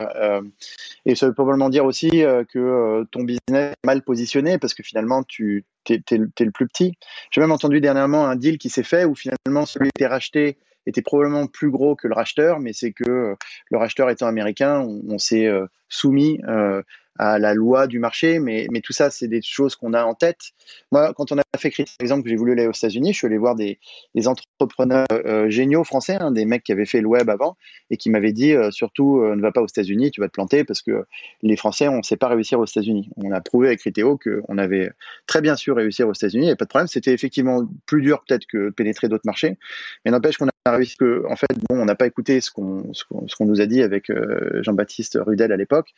[1.06, 5.24] et ça veut probablement dire aussi que ton business est mal positionné parce que finalement,
[5.24, 6.94] tu t'es es, le plus petit.
[7.32, 10.58] J'ai même entendu dernièrement un deal qui s'est fait où finalement celui qui était racheté
[10.86, 13.36] était probablement plus gros que le racheteur, mais c'est que euh,
[13.70, 16.82] le racheteur étant américain, on, s'est euh, soumis euh,
[17.20, 20.14] à la loi du marché, mais, mais tout ça, c'est des choses qu'on a en
[20.16, 20.52] tête.
[20.92, 23.28] Moi, quand on a fait Critique, par exemple, j'ai voulu aller aux États-Unis, je suis
[23.28, 23.80] allé voir des,
[24.16, 25.06] des entrepreneurs
[25.48, 27.58] géniaux français, hein, des mecs qui avaient fait le web avant
[27.90, 30.82] et qui m'avaient dit surtout ne va pas aux États-Unis, tu vas te planter parce
[30.82, 31.06] que
[31.42, 33.10] les Français, on ne sait pas réussir aux États-Unis.
[33.18, 34.92] On a prouvé avec Criteo qu'on avait
[35.28, 36.88] très bien su réussir aux États-Unis, il n'y a pas de problème.
[36.88, 39.58] C'était effectivement plus dur peut-être que pénétrer d'autres marchés,
[40.06, 42.92] mais n'empêche qu'on a réussi que, en fait, bon, on n'a pas écouté ce qu'on
[43.10, 45.94] qu'on nous a dit avec euh, Jean-Baptiste Rudel à l'époque,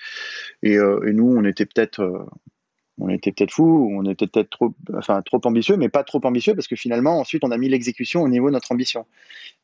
[0.63, 2.25] et, euh, et, nous, on était peut-être euh,
[2.97, 6.55] on était peut-être fous, on était peut-être trop, enfin, trop ambitieux, mais pas trop ambitieux
[6.55, 9.05] parce que finalement, ensuite, on a mis l'exécution au niveau de notre ambition.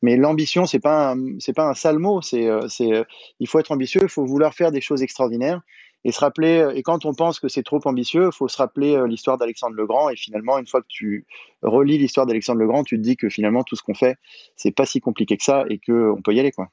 [0.02, 3.04] Mais l'ambition, c'est pas c'est pas un sale mot, c'est, c'est,
[3.40, 5.62] il faut être ambitieux, il faut vouloir faire des choses extraordinaires
[6.04, 8.56] et se rappeler, euh, et quand on pense que c'est trop ambitieux, il faut se
[8.56, 10.08] rappeler euh, l'histoire d'Alexandre le Grand.
[10.10, 11.26] Et finalement, une fois que tu
[11.62, 14.16] relis l'histoire d'Alexandre le Grand, tu te dis que finalement, tout ce qu'on fait,
[14.56, 16.68] c'est pas si compliqué que ça et qu'on peut y aller, quoi.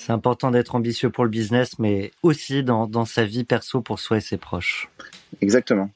[0.00, 4.00] C'est important d'être ambitieux pour le business, mais aussi dans, dans sa vie perso pour
[4.00, 4.88] soi et ses proches.
[5.42, 5.90] Exactement.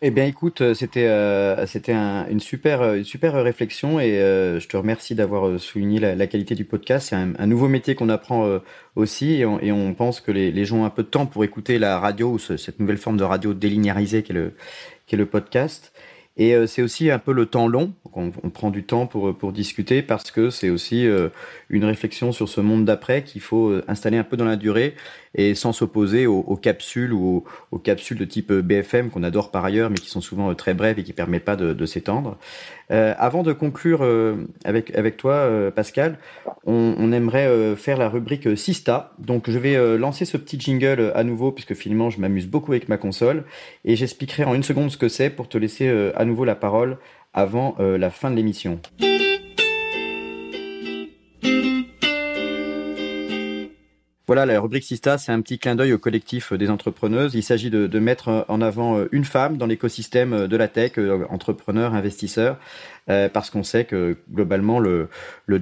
[0.00, 4.68] Eh bien, écoute, euh, c'était euh, c'était une super une super réflexion et euh, je
[4.68, 7.08] te remercie d'avoir souligné la, qualité du podcast.
[7.10, 8.60] C'est un, nouveau métier qu'on apprend
[8.94, 11.80] aussi et on, pense que les, les, gens ont un peu de temps pour écouter
[11.80, 14.54] la radio ou cette nouvelle forme de radio délinéarisée qu'est le
[15.08, 15.92] qu'est le podcast.
[16.38, 17.92] Et c'est aussi un peu le temps long.
[18.14, 21.06] On, on, prend du temps pour, pour discuter parce que c'est aussi
[21.72, 24.94] une réflexion sur ce monde d'après qu'il faut installer un peu dans la durée
[25.34, 29.90] et sans s'opposer aux, capsules ou aux, capsules de type BFM qu'on adore par ailleurs,
[29.90, 32.36] mais qui sont souvent euh, très brèves et qui permettent pas de, s'étendre.
[32.90, 36.18] Euh, avant de conclure euh, avec avec toi, Pascal,
[36.64, 39.12] on, aimerait faire la rubrique Sista.
[39.18, 42.88] Donc je vais lancer ce petit jingle à nouveau puisque finalement je m'amuse beaucoup avec
[42.88, 43.44] ma console
[43.84, 46.98] et j'expliquerai en une seconde ce que c'est pour te laisser à nouveau la parole
[47.34, 48.80] avant la fin de l'émission.
[54.34, 57.34] Voilà, la rubrique Sista, c'est un petit clin d'œil au collectif des entrepreneuses.
[57.34, 60.92] Il s'agit de, mettre en avant euh, une femme dans l'écosystème euh, de la tech,
[60.96, 62.56] euh, entrepreneur, investisseur,
[63.06, 65.10] parce qu'on sait que globalement le,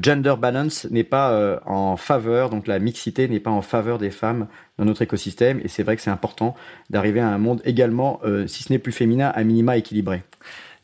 [0.01, 4.47] gender balance n'est pas en faveur, donc la mixité n'est pas en faveur des femmes
[4.79, 5.61] dans notre écosystème.
[5.65, 6.55] Et c'est vrai que c'est important
[6.91, 10.23] d'arriver à un monde également, si ce n'est plus féminin, à minima équilibré.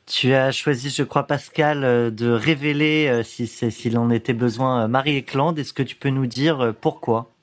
[0.07, 5.57] Tu as choisi, je crois, Pascal, de révéler, si s'il en était besoin, Marie Eklund.
[5.59, 7.36] Est-ce que tu peux nous dire pourquoi?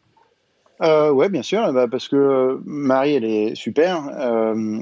[0.83, 4.05] Euh, ouais, bien sûr, bah, parce que euh, Marie, elle est super.
[4.19, 4.81] Euh,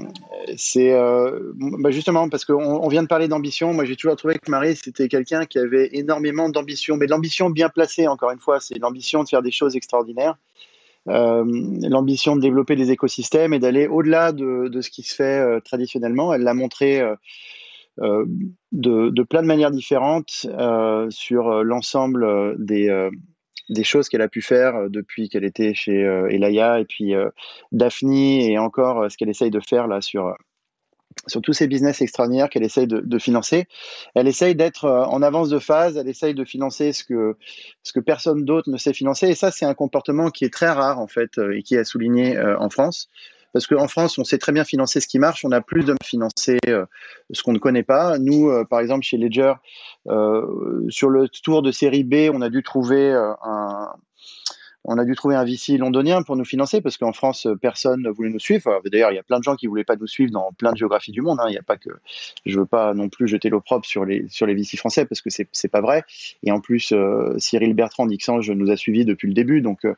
[0.56, 3.72] c'est euh, bah, justement parce qu'on on vient de parler d'ambition.
[3.72, 7.68] Moi, j'ai toujours trouvé que Marie, c'était quelqu'un qui avait énormément d'ambition, mais l'ambition bien
[7.68, 8.08] placée.
[8.08, 10.36] Encore une fois, c'est l'ambition de faire des choses extraordinaires,
[11.06, 16.34] l'ambition de développer des écosystèmes et d'aller au-delà de, ce qui se fait traditionnellement.
[16.34, 17.02] Elle l'a montré.
[17.98, 20.46] De, plein de manières différentes
[21.10, 23.10] sur l'ensemble des,
[23.68, 27.14] des choses qu'elle a pu faire euh, depuis qu'elle était chez euh, Elaya et puis
[27.14, 27.30] euh,
[27.72, 30.34] Daphne et encore ce qu'elle essaye de faire là sur
[31.26, 33.66] sur tous ces business extraordinaires qu'elle essaye de, financer.
[34.14, 37.36] Elle essaye d'être en avance de phase, elle essaye de financer ce que,
[37.82, 39.28] ce que personne d'autre ne sait financer.
[39.28, 42.40] Et ça, c'est un comportement qui est très rare, en fait, et qui est souligné
[42.40, 43.10] en France.
[43.52, 45.94] Parce qu'en France, on sait très bien financer ce qui marche, on a plus de
[46.02, 48.18] financer ce qu'on ne connaît pas.
[48.18, 49.52] Nous, par exemple, chez Ledger,
[50.88, 53.88] sur le tour de série B, on a dû trouver un,
[54.84, 58.10] on a dû trouver un VC londonien pour nous financer parce qu'en France, personne ne
[58.10, 58.80] voulait nous suivre.
[58.90, 60.76] D'ailleurs, il y a plein de gens qui voulaient pas nous suivre dans plein de
[60.76, 61.38] géographies du monde.
[61.40, 61.46] Hein.
[61.48, 61.90] Il n'y a pas que,
[62.44, 65.30] je veux pas non plus jeter l'opprobre sur les sur les VC français parce que
[65.30, 66.02] c'est c'est pas vrai.
[66.42, 69.94] Et en plus, euh, Cyril Bertrand d'Ixange nous a suivis depuis le début, donc euh,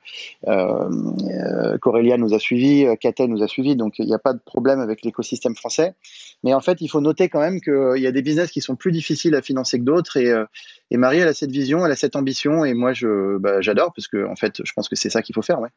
[0.48, 4.40] euh Corélia nous a suivis, Catel nous a suivis, donc il n'y a pas de
[4.44, 5.94] problème avec l'écosystème français.
[6.42, 8.76] Mais en fait, il faut noter quand même qu'il y a des business qui sont
[8.76, 10.44] plus difficiles à financer que d'autres et euh,
[10.90, 12.92] et Marie, elle a cette vision, elle a cette ambition, et moi,
[13.40, 15.70] bah, j'adore parce que, en fait, je pense que c'est ça qu'il faut faire, ouais.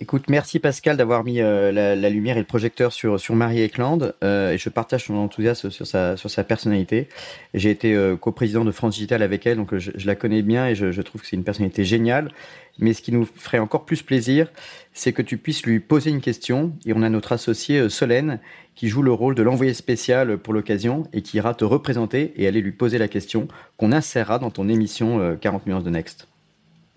[0.00, 4.14] Écoute, merci Pascal d'avoir mis euh, la, lumière et le projecteur sur, Marie Eklund.
[4.22, 7.08] Euh, et je partage son enthousiasme sur sa, personnalité.
[7.52, 10.76] J'ai été euh, coprésident de France Digital avec elle, donc je, la connais bien et
[10.76, 12.30] je, je trouve que c'est une personnalité géniale.
[12.78, 14.52] Mais ce qui nous ferait encore plus plaisir,
[14.92, 16.74] c'est que tu puisses lui poser une question.
[16.86, 18.38] Et on a notre associé Solène
[18.76, 22.46] qui joue le rôle de l'envoyé spécial pour l'occasion et qui ira te représenter et
[22.46, 23.48] aller lui poser la question
[23.78, 26.28] qu'on insérera dans ton émission 40 nuances de Next.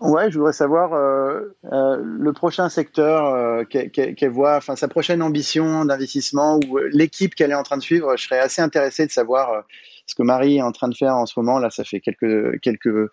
[0.02, 5.22] Ouais, je voudrais savoir euh, euh, le prochain secteur euh, qu'elle voit, enfin sa prochaine
[5.22, 8.16] ambition d'investissement ou l'équipe qu'elle est en train de suivre.
[8.16, 9.62] Je serais assez intéressé de savoir
[10.06, 11.60] ce que Marie est en train de faire en ce moment.
[11.60, 13.10] Là, ça fait quelques quelques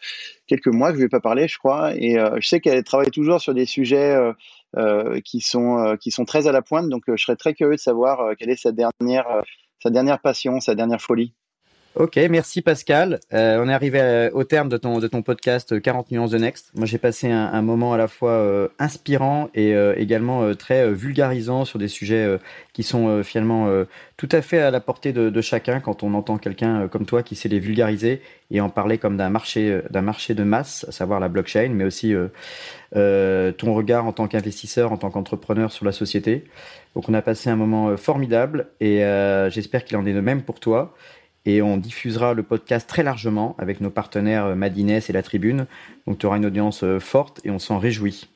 [0.48, 3.12] quelques mois que je ne vais pas parler, je crois, et je sais qu'elle travaille
[3.12, 4.18] toujours sur des sujets
[5.24, 6.90] qui sont qui sont très à la pointe.
[6.90, 9.28] Donc, je serais très curieux de savoir quelle est sa dernière
[9.84, 11.36] sa dernière passion, sa dernière folie.
[12.00, 13.20] Ok, merci Pascal.
[13.34, 16.32] Euh, on est arrivé euh, au terme de ton, de ton podcast 40 euh, nuances
[16.32, 16.72] de Next.
[16.74, 21.90] Moi, j'ai passé un, moment à la fois inspirant et également très vulgarisant sur des
[21.90, 22.40] sujets
[22.72, 23.68] qui sont finalement
[24.16, 27.22] tout à fait à la portée de, de chacun quand on entend quelqu'un comme toi
[27.22, 30.94] qui sait les vulgariser et en parler comme d'un marché, d'un marché de masse, à
[30.94, 32.16] savoir la blockchain, mais aussi
[32.94, 36.46] ton regard en tant qu'investisseur, en tant qu'entrepreneur sur la société.
[36.96, 39.00] Donc, on a passé un moment formidable et
[39.50, 40.96] j'espère qu'il en est de même pour toi
[41.46, 45.66] et on diffusera le podcast très largement avec nos partenaires euh, Madines et La Tribune.
[46.08, 48.28] Donc tu auras une audience euh, forte et on s'en réjouit.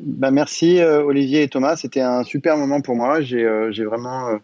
[0.00, 3.20] Bah merci euh, Olivier et Thomas, c'était un super moment pour moi.
[3.20, 3.44] J'ai
[3.84, 4.38] vraiment,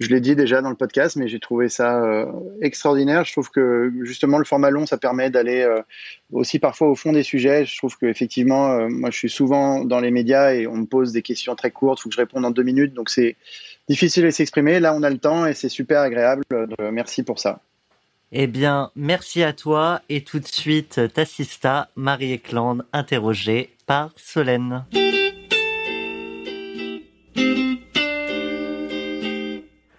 [0.00, 2.26] je l'ai dit déjà dans le podcast, mais j'ai trouvé ça
[2.60, 3.24] extraordinaire.
[3.24, 5.66] Je trouve que justement le format long, ça permet d'aller
[6.30, 7.64] aussi parfois au fond des sujets.
[7.64, 11.12] Je trouve que effectivement, moi je suis souvent dans les médias et on me pose
[11.12, 13.36] des questions très courtes, il faut que je réponde en deux minutes, donc c'est
[13.88, 14.80] difficile de s'exprimer.
[14.80, 16.42] Là, on a le temps et c'est super agréable.
[16.92, 17.60] Merci pour ça.
[18.32, 24.84] Eh bien, merci à toi et tout de suite, t'assista Marie Eklund, interrogée par Solène.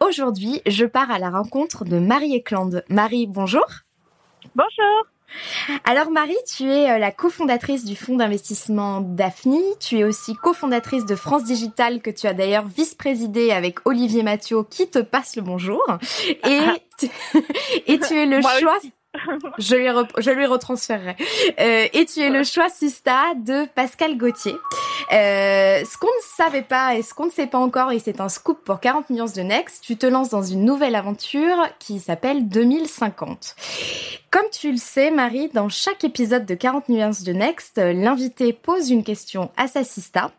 [0.01, 2.83] Aujourd'hui, je pars à la rencontre de Marie Eklund.
[2.89, 3.65] Marie, bonjour.
[4.55, 5.05] Bonjour.
[5.85, 9.59] Alors Marie, tu es euh, la cofondatrice du fonds d'investissement Daphne.
[9.79, 14.63] Tu es aussi cofondatrice de France Digital que tu as d'ailleurs vice-présidée avec Olivier Mathieu
[14.69, 15.83] qui te passe le bonjour.
[16.47, 16.59] Et,
[17.87, 18.79] et tu es le choix
[19.57, 19.87] je lui,
[20.17, 21.15] je lui retransférerai.
[21.59, 24.55] Euh, et tu es le choix Sista de Pascal Gauthier.
[25.11, 28.21] Euh, ce qu'on ne savait pas et ce qu'on ne sait pas encore, et c'est
[28.21, 31.99] un scoop pour 40 millions de Next, tu te lances dans une nouvelle aventure qui
[31.99, 33.55] s'appelle 2050.
[34.37, 38.91] Comme tu le sais, Marie, dans chaque épisode de 40 nuances de Next, l'invité pose
[38.91, 40.29] une question à sa sista.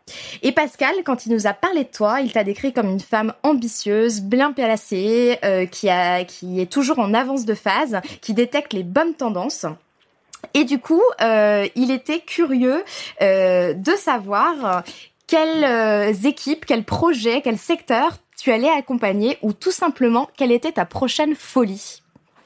[0.41, 3.33] Et Pascal, quand il nous a parlé de toi, il t'a décrit comme une femme
[3.43, 9.15] ambitieuse, bien placée, euh, qui, est toujours en avance de phase, qui détecte les bonnes
[9.15, 9.65] tendances.
[10.53, 12.85] Et du coup, euh, il était curieux
[13.21, 14.83] euh, de savoir
[15.27, 20.85] quelles équipes, quels projets, quels secteurs tu allais accompagner ou tout simplement quelle était ta
[20.85, 21.98] prochaine folie.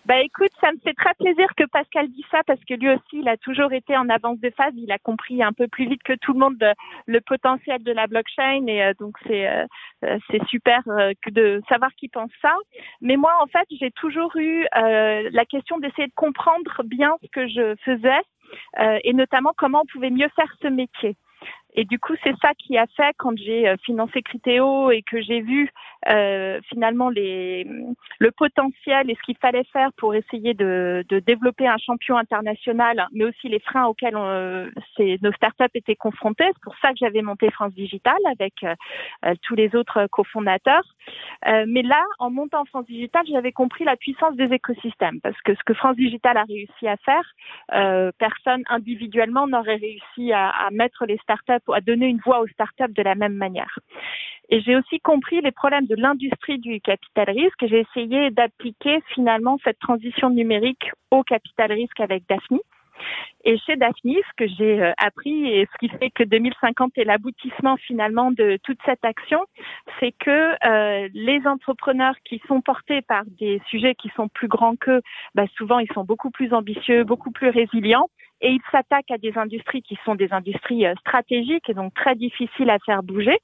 [0.05, 3.19] Bah écoute, ça me fait très plaisir que Pascal dise ça parce que lui aussi,
[3.19, 4.73] il a toujours été en avance de phase.
[4.75, 6.61] Il a compris un peu plus vite que tout le monde
[7.05, 9.65] le potentiel de la blockchain et euh, donc c'est euh,
[10.03, 10.81] euh, c'est super
[11.27, 12.53] de savoir qu'il pense ça.
[12.99, 17.47] Mais moi, en fait, j'ai toujours eu la question d'essayer de comprendre bien ce que
[17.47, 18.21] je faisais
[19.03, 21.15] et notamment comment on pouvait mieux faire ce métier.
[21.75, 25.21] Et du coup, c'est ça qui a fait quand j'ai euh, financé Critéo et que
[25.21, 25.71] j'ai vu
[26.09, 27.65] euh, finalement les,
[28.19, 33.07] le potentiel et ce qu'il fallait faire pour essayer de, de, développer un champion international,
[33.13, 34.69] mais aussi les freins auxquels on,
[34.99, 36.45] nos startups étaient confrontées.
[36.47, 38.75] C'est pour ça que j'avais monté France Digital avec euh,
[39.25, 40.83] euh tous les autres cofondateurs.
[41.47, 45.55] Euh, mais là, en montant France Digital, j'avais compris la puissance des écosystèmes parce que
[45.55, 47.25] ce que France Digital a réussi à faire,
[47.73, 52.47] euh, personne individuellement n'aurait réussi à, à mettre les startups à donner une voix aux
[52.47, 53.79] startups de la même manière.
[54.49, 59.57] Et j'ai aussi compris les problèmes de l'industrie du capital risque j'ai essayé d'appliquer finalement
[59.63, 62.59] cette transition numérique au capital risque avec Daphne.
[63.43, 67.03] Et chez Daphne, ce que j'ai euh, appris et ce qui fait que 2050 est
[67.03, 69.39] l'aboutissement finalement de toute cette action,
[69.99, 74.75] c'est que euh, les entrepreneurs qui sont portés par des sujets qui sont plus grands
[74.75, 75.01] qu'eux,
[75.35, 78.09] bah souvent ils sont beaucoup plus ambitieux, beaucoup plus résilients
[78.43, 82.15] et ils s'attaquent à des industries qui sont des industries euh, stratégiques et donc très
[82.15, 83.39] difficiles à faire bouger.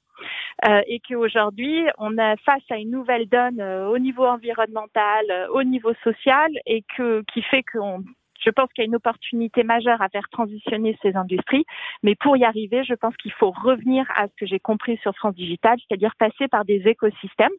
[0.68, 5.48] Euh, et qu'aujourd'hui, on est face à une nouvelle donne euh, au niveau environnemental, euh,
[5.48, 8.04] au niveau social, et que qui fait qu'on
[8.40, 11.64] je pense qu'il y a une opportunité majeure à faire transitionner ces industries,
[12.02, 15.14] mais pour y arriver, je pense qu'il faut revenir à ce que j'ai compris sur
[15.14, 17.52] France Digital, c'est-à-dire passer par des écosystèmes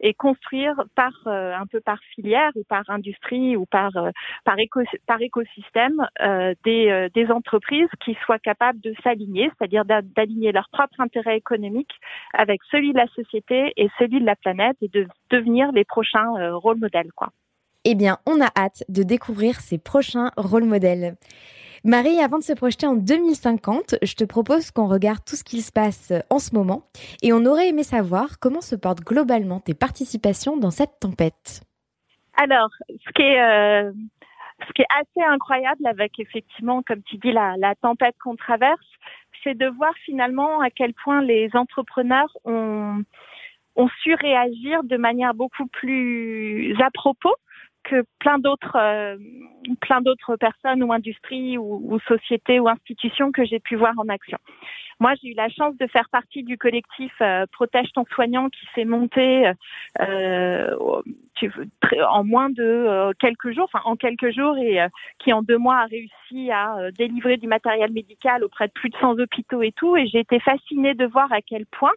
[0.00, 4.10] et construire par euh, un peu par filière ou par industrie ou par euh,
[4.44, 10.68] par, éco par écosystème euh, des, entreprises qui soient capables de s'aligner, c'est-à-dire d'aligner leur
[10.70, 11.92] propre intérêt économique
[12.32, 16.56] avec celui de la société et celui de la planète et de devenir les prochains
[16.56, 17.10] rôles modèles.
[17.84, 21.16] Eh bien, on a hâte de découvrir ces prochains rôles modèles.
[21.82, 25.62] Marie, avant de se projeter en 2050, je te propose qu'on regarde tout ce qui
[25.62, 26.82] se passe en ce moment
[27.22, 31.62] et on aurait aimé savoir comment se portent globalement tes participations dans cette tempête.
[32.36, 33.92] Alors, ce qui est, euh,
[34.68, 38.86] assez incroyable avec effectivement, comme tu dis, la, tempête qu'on traverse,
[39.42, 43.02] c'est de voir finalement à quel point les entrepreneurs ont
[44.02, 47.34] su réagir de manière beaucoup plus à propos
[47.84, 49.16] que plein d'autres euh,
[49.80, 54.38] plein d'autres personnes ou industries ou, sociétés ou institutions que j'ai pu voir en action.
[55.00, 58.66] Moi, j'ai eu la chance de faire partie du collectif euh, Protège ton soignant qui
[58.74, 59.50] s'est monté
[59.98, 60.76] euh,
[62.08, 65.58] en moins de euh, quelques jours, enfin en quelques jours, et euh, qui en deux
[65.58, 69.72] mois a réussi à délivrer du matériel médical auprès de plus de 100 hôpitaux et
[69.72, 69.96] tout.
[69.96, 71.92] Et j'ai été fascinée de voir à quel point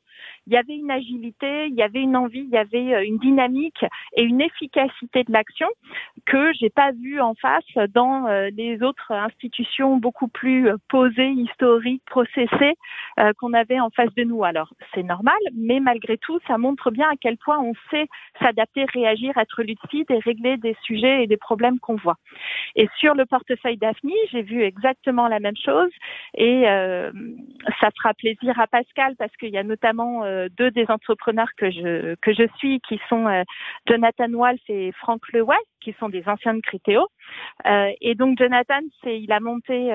[0.48, 3.86] il y avait une agilité, il y avait une envie, il y avait une dynamique
[4.16, 5.68] et une efficacité de l'action
[6.26, 7.64] que j'ai pas vu en face
[7.94, 12.76] dans les autres institutions beaucoup plus posées, historiques, processées
[13.38, 14.44] qu'on avait en face de nous.
[14.44, 18.07] Alors c'est normal, mais malgré tout, ça montre bien à quel point on sait
[18.40, 22.18] s'adapter, réagir être lucide et régler des sujets et des problèmes qu'on voit.
[22.76, 25.91] Et sur le portefeuille Daphne, j'ai vu exactement la même chose
[26.36, 27.11] et euh,
[27.80, 31.70] ça fera plaisir à Pascal parce qu'il y a notamment euh, deux des entrepreneurs que
[31.72, 33.44] je que je suis qui sont euh,
[33.88, 37.07] Jonathan Walsh et Franck Lewey qui sont des anciens de Critéo.
[37.65, 39.90] Euh, et donc Jonathan, c'est il a monté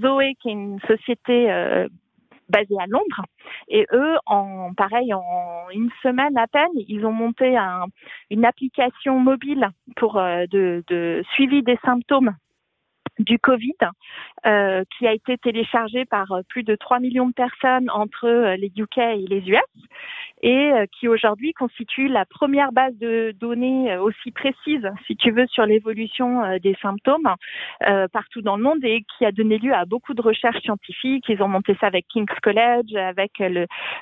[0.00, 1.86] Zoé qui est une société
[2.50, 3.24] basés à Londres.
[3.68, 7.86] Et eux, en pareil, en une semaine à peine, ils ont monté un,
[8.30, 12.34] une application mobile pour euh, de suivi des symptômes
[13.20, 13.76] du Covid,
[14.46, 18.56] euh, qui a été téléchargé par euh, plus de 3 millions de personnes entre euh,
[18.56, 19.60] les UK et les US,
[20.42, 25.66] et qui aujourd'hui constitue la première base de données aussi précise, si tu veux, sur
[25.66, 27.28] l'évolution des symptômes
[28.10, 31.26] partout dans le monde, et qui a donné lieu à beaucoup de recherches scientifiques.
[31.28, 33.32] Ils ont monté ça avec King's College, avec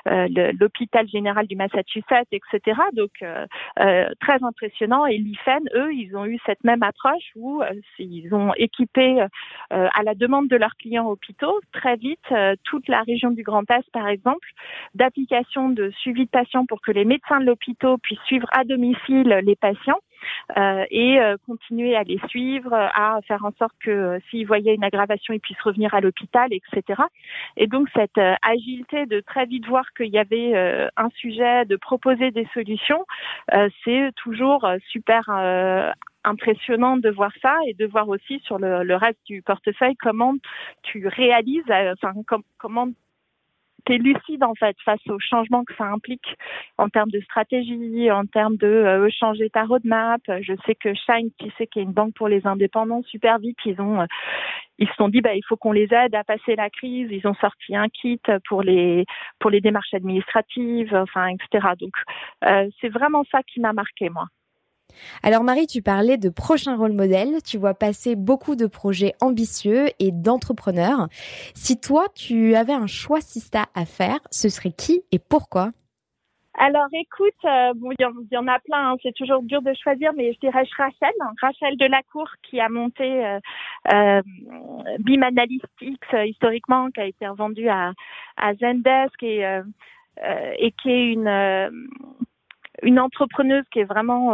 [0.05, 2.79] l'hôpital général du Massachusetts, etc.
[2.93, 3.21] Donc
[3.75, 5.05] très impressionnant.
[5.07, 7.61] Et l'IFEN, eux, ils ont eu cette même approche où
[7.97, 9.27] ils ont équipé euh,
[9.93, 13.69] à la demande de leurs clients hôpitaux très vite euh, toute la région du Grand
[13.69, 14.47] Est, par exemple,
[14.95, 19.41] d'applications de suivi de patients pour que les médecins de l'hôpital puissent suivre à domicile
[19.43, 19.99] les patients.
[20.57, 25.33] Euh, et continuer à les suivre, à faire en sorte que s'ils voyaient une aggravation,
[25.33, 27.01] ils puissent revenir à l'hôpital, etc.
[27.57, 32.31] Et donc cette agilité de très vite voir qu'il y avait un sujet, de proposer
[32.31, 33.05] des solutions,
[33.83, 35.29] c'est toujours super
[36.23, 40.33] impressionnant de voir ça et de voir aussi sur le, le reste du portefeuille comment
[40.83, 42.13] tu réalises, euh, enfin
[42.57, 42.87] comment
[43.85, 46.35] tu es lucide en fait face aux changements que ça implique
[46.77, 50.21] en termes de stratégie, en termes de euh, changer ta roadmap.
[50.27, 53.39] Je sais que Shine, qui sait qu'il y a une banque pour les indépendants, super
[53.39, 54.05] vite, ils ont euh,
[54.77, 57.09] ils se sont dit bah il faut qu'on les aide à passer la crise.
[57.11, 59.05] Ils ont sorti un kit pour les
[59.39, 61.73] pour les démarches administratives, enfin etc.
[61.79, 61.93] Donc
[62.81, 64.25] c'est vraiment ça qui m'a marqué moi.
[65.23, 69.87] Alors Marie, tu parlais de prochains rôles modèles, tu vois passer beaucoup de projets ambitieux
[69.99, 71.07] et d'entrepreneurs.
[71.53, 75.69] Si toi, tu avais un choix Sista à faire, ce serait qui et pourquoi?
[76.61, 80.33] Alors écoute, euh, il y, en a plein, hein, c'est toujours dur de choisir, mais
[80.33, 83.39] je dirais Rachel, Rachel Delacour qui a monté euh,
[83.93, 84.21] euh,
[84.99, 87.93] BIM Analytics historiquement, qui a été revendu à,
[88.59, 91.29] Zendesk et qui est une
[92.83, 94.33] une entrepreneuse qui est vraiment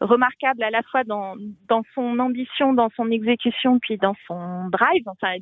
[0.00, 1.34] remarquable à la fois dans,
[1.68, 5.02] dans son ambition, dans son exécution, puis dans son drive.
[5.06, 5.34] Enfin,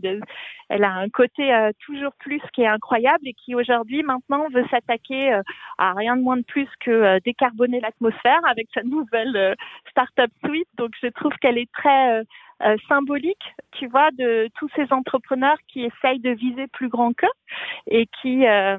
[0.69, 1.53] elle, a un côté
[1.85, 5.41] toujours plus qui est incroyable et qui aujourd'hui maintenant veut s'attaquer
[5.79, 9.55] à rien de moins de plus que décarboner l'atmosphère avec sa nouvelle
[9.91, 10.69] startup suite.
[10.79, 12.23] Donc je trouve qu'elle est très
[12.65, 17.27] euh, symbolique, tu vois, de tous ces entrepreneurs qui essayent de viser plus grand qu'eux
[17.91, 18.79] et qui euh,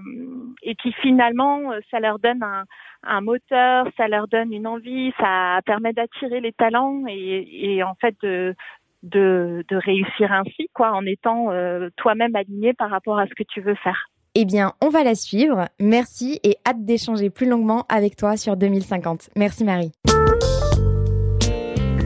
[0.63, 2.63] et qui finalement euh, ça leur donne un,
[3.03, 7.95] un, moteur, ça leur donne une envie, ça permet d'attirer les talents et, et en
[7.95, 8.55] fait de,
[9.03, 11.49] de, de réussir ainsi quoi en étant
[11.97, 14.09] toi-même aligné par rapport à ce que tu veux faire.
[14.33, 15.69] Eh bien, on va la suivre.
[15.79, 19.29] Merci et hâte d'échanger plus longuement avec toi sur 2050.
[19.37, 19.91] Merci Marie.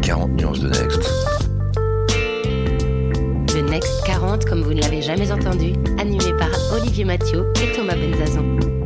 [0.03, 1.28] 40 nuances de Next.
[4.30, 8.78] Next 40 comme vous ne l'avez jamais entendu, animé par Olivier Mathieu et Thomas Benzazon.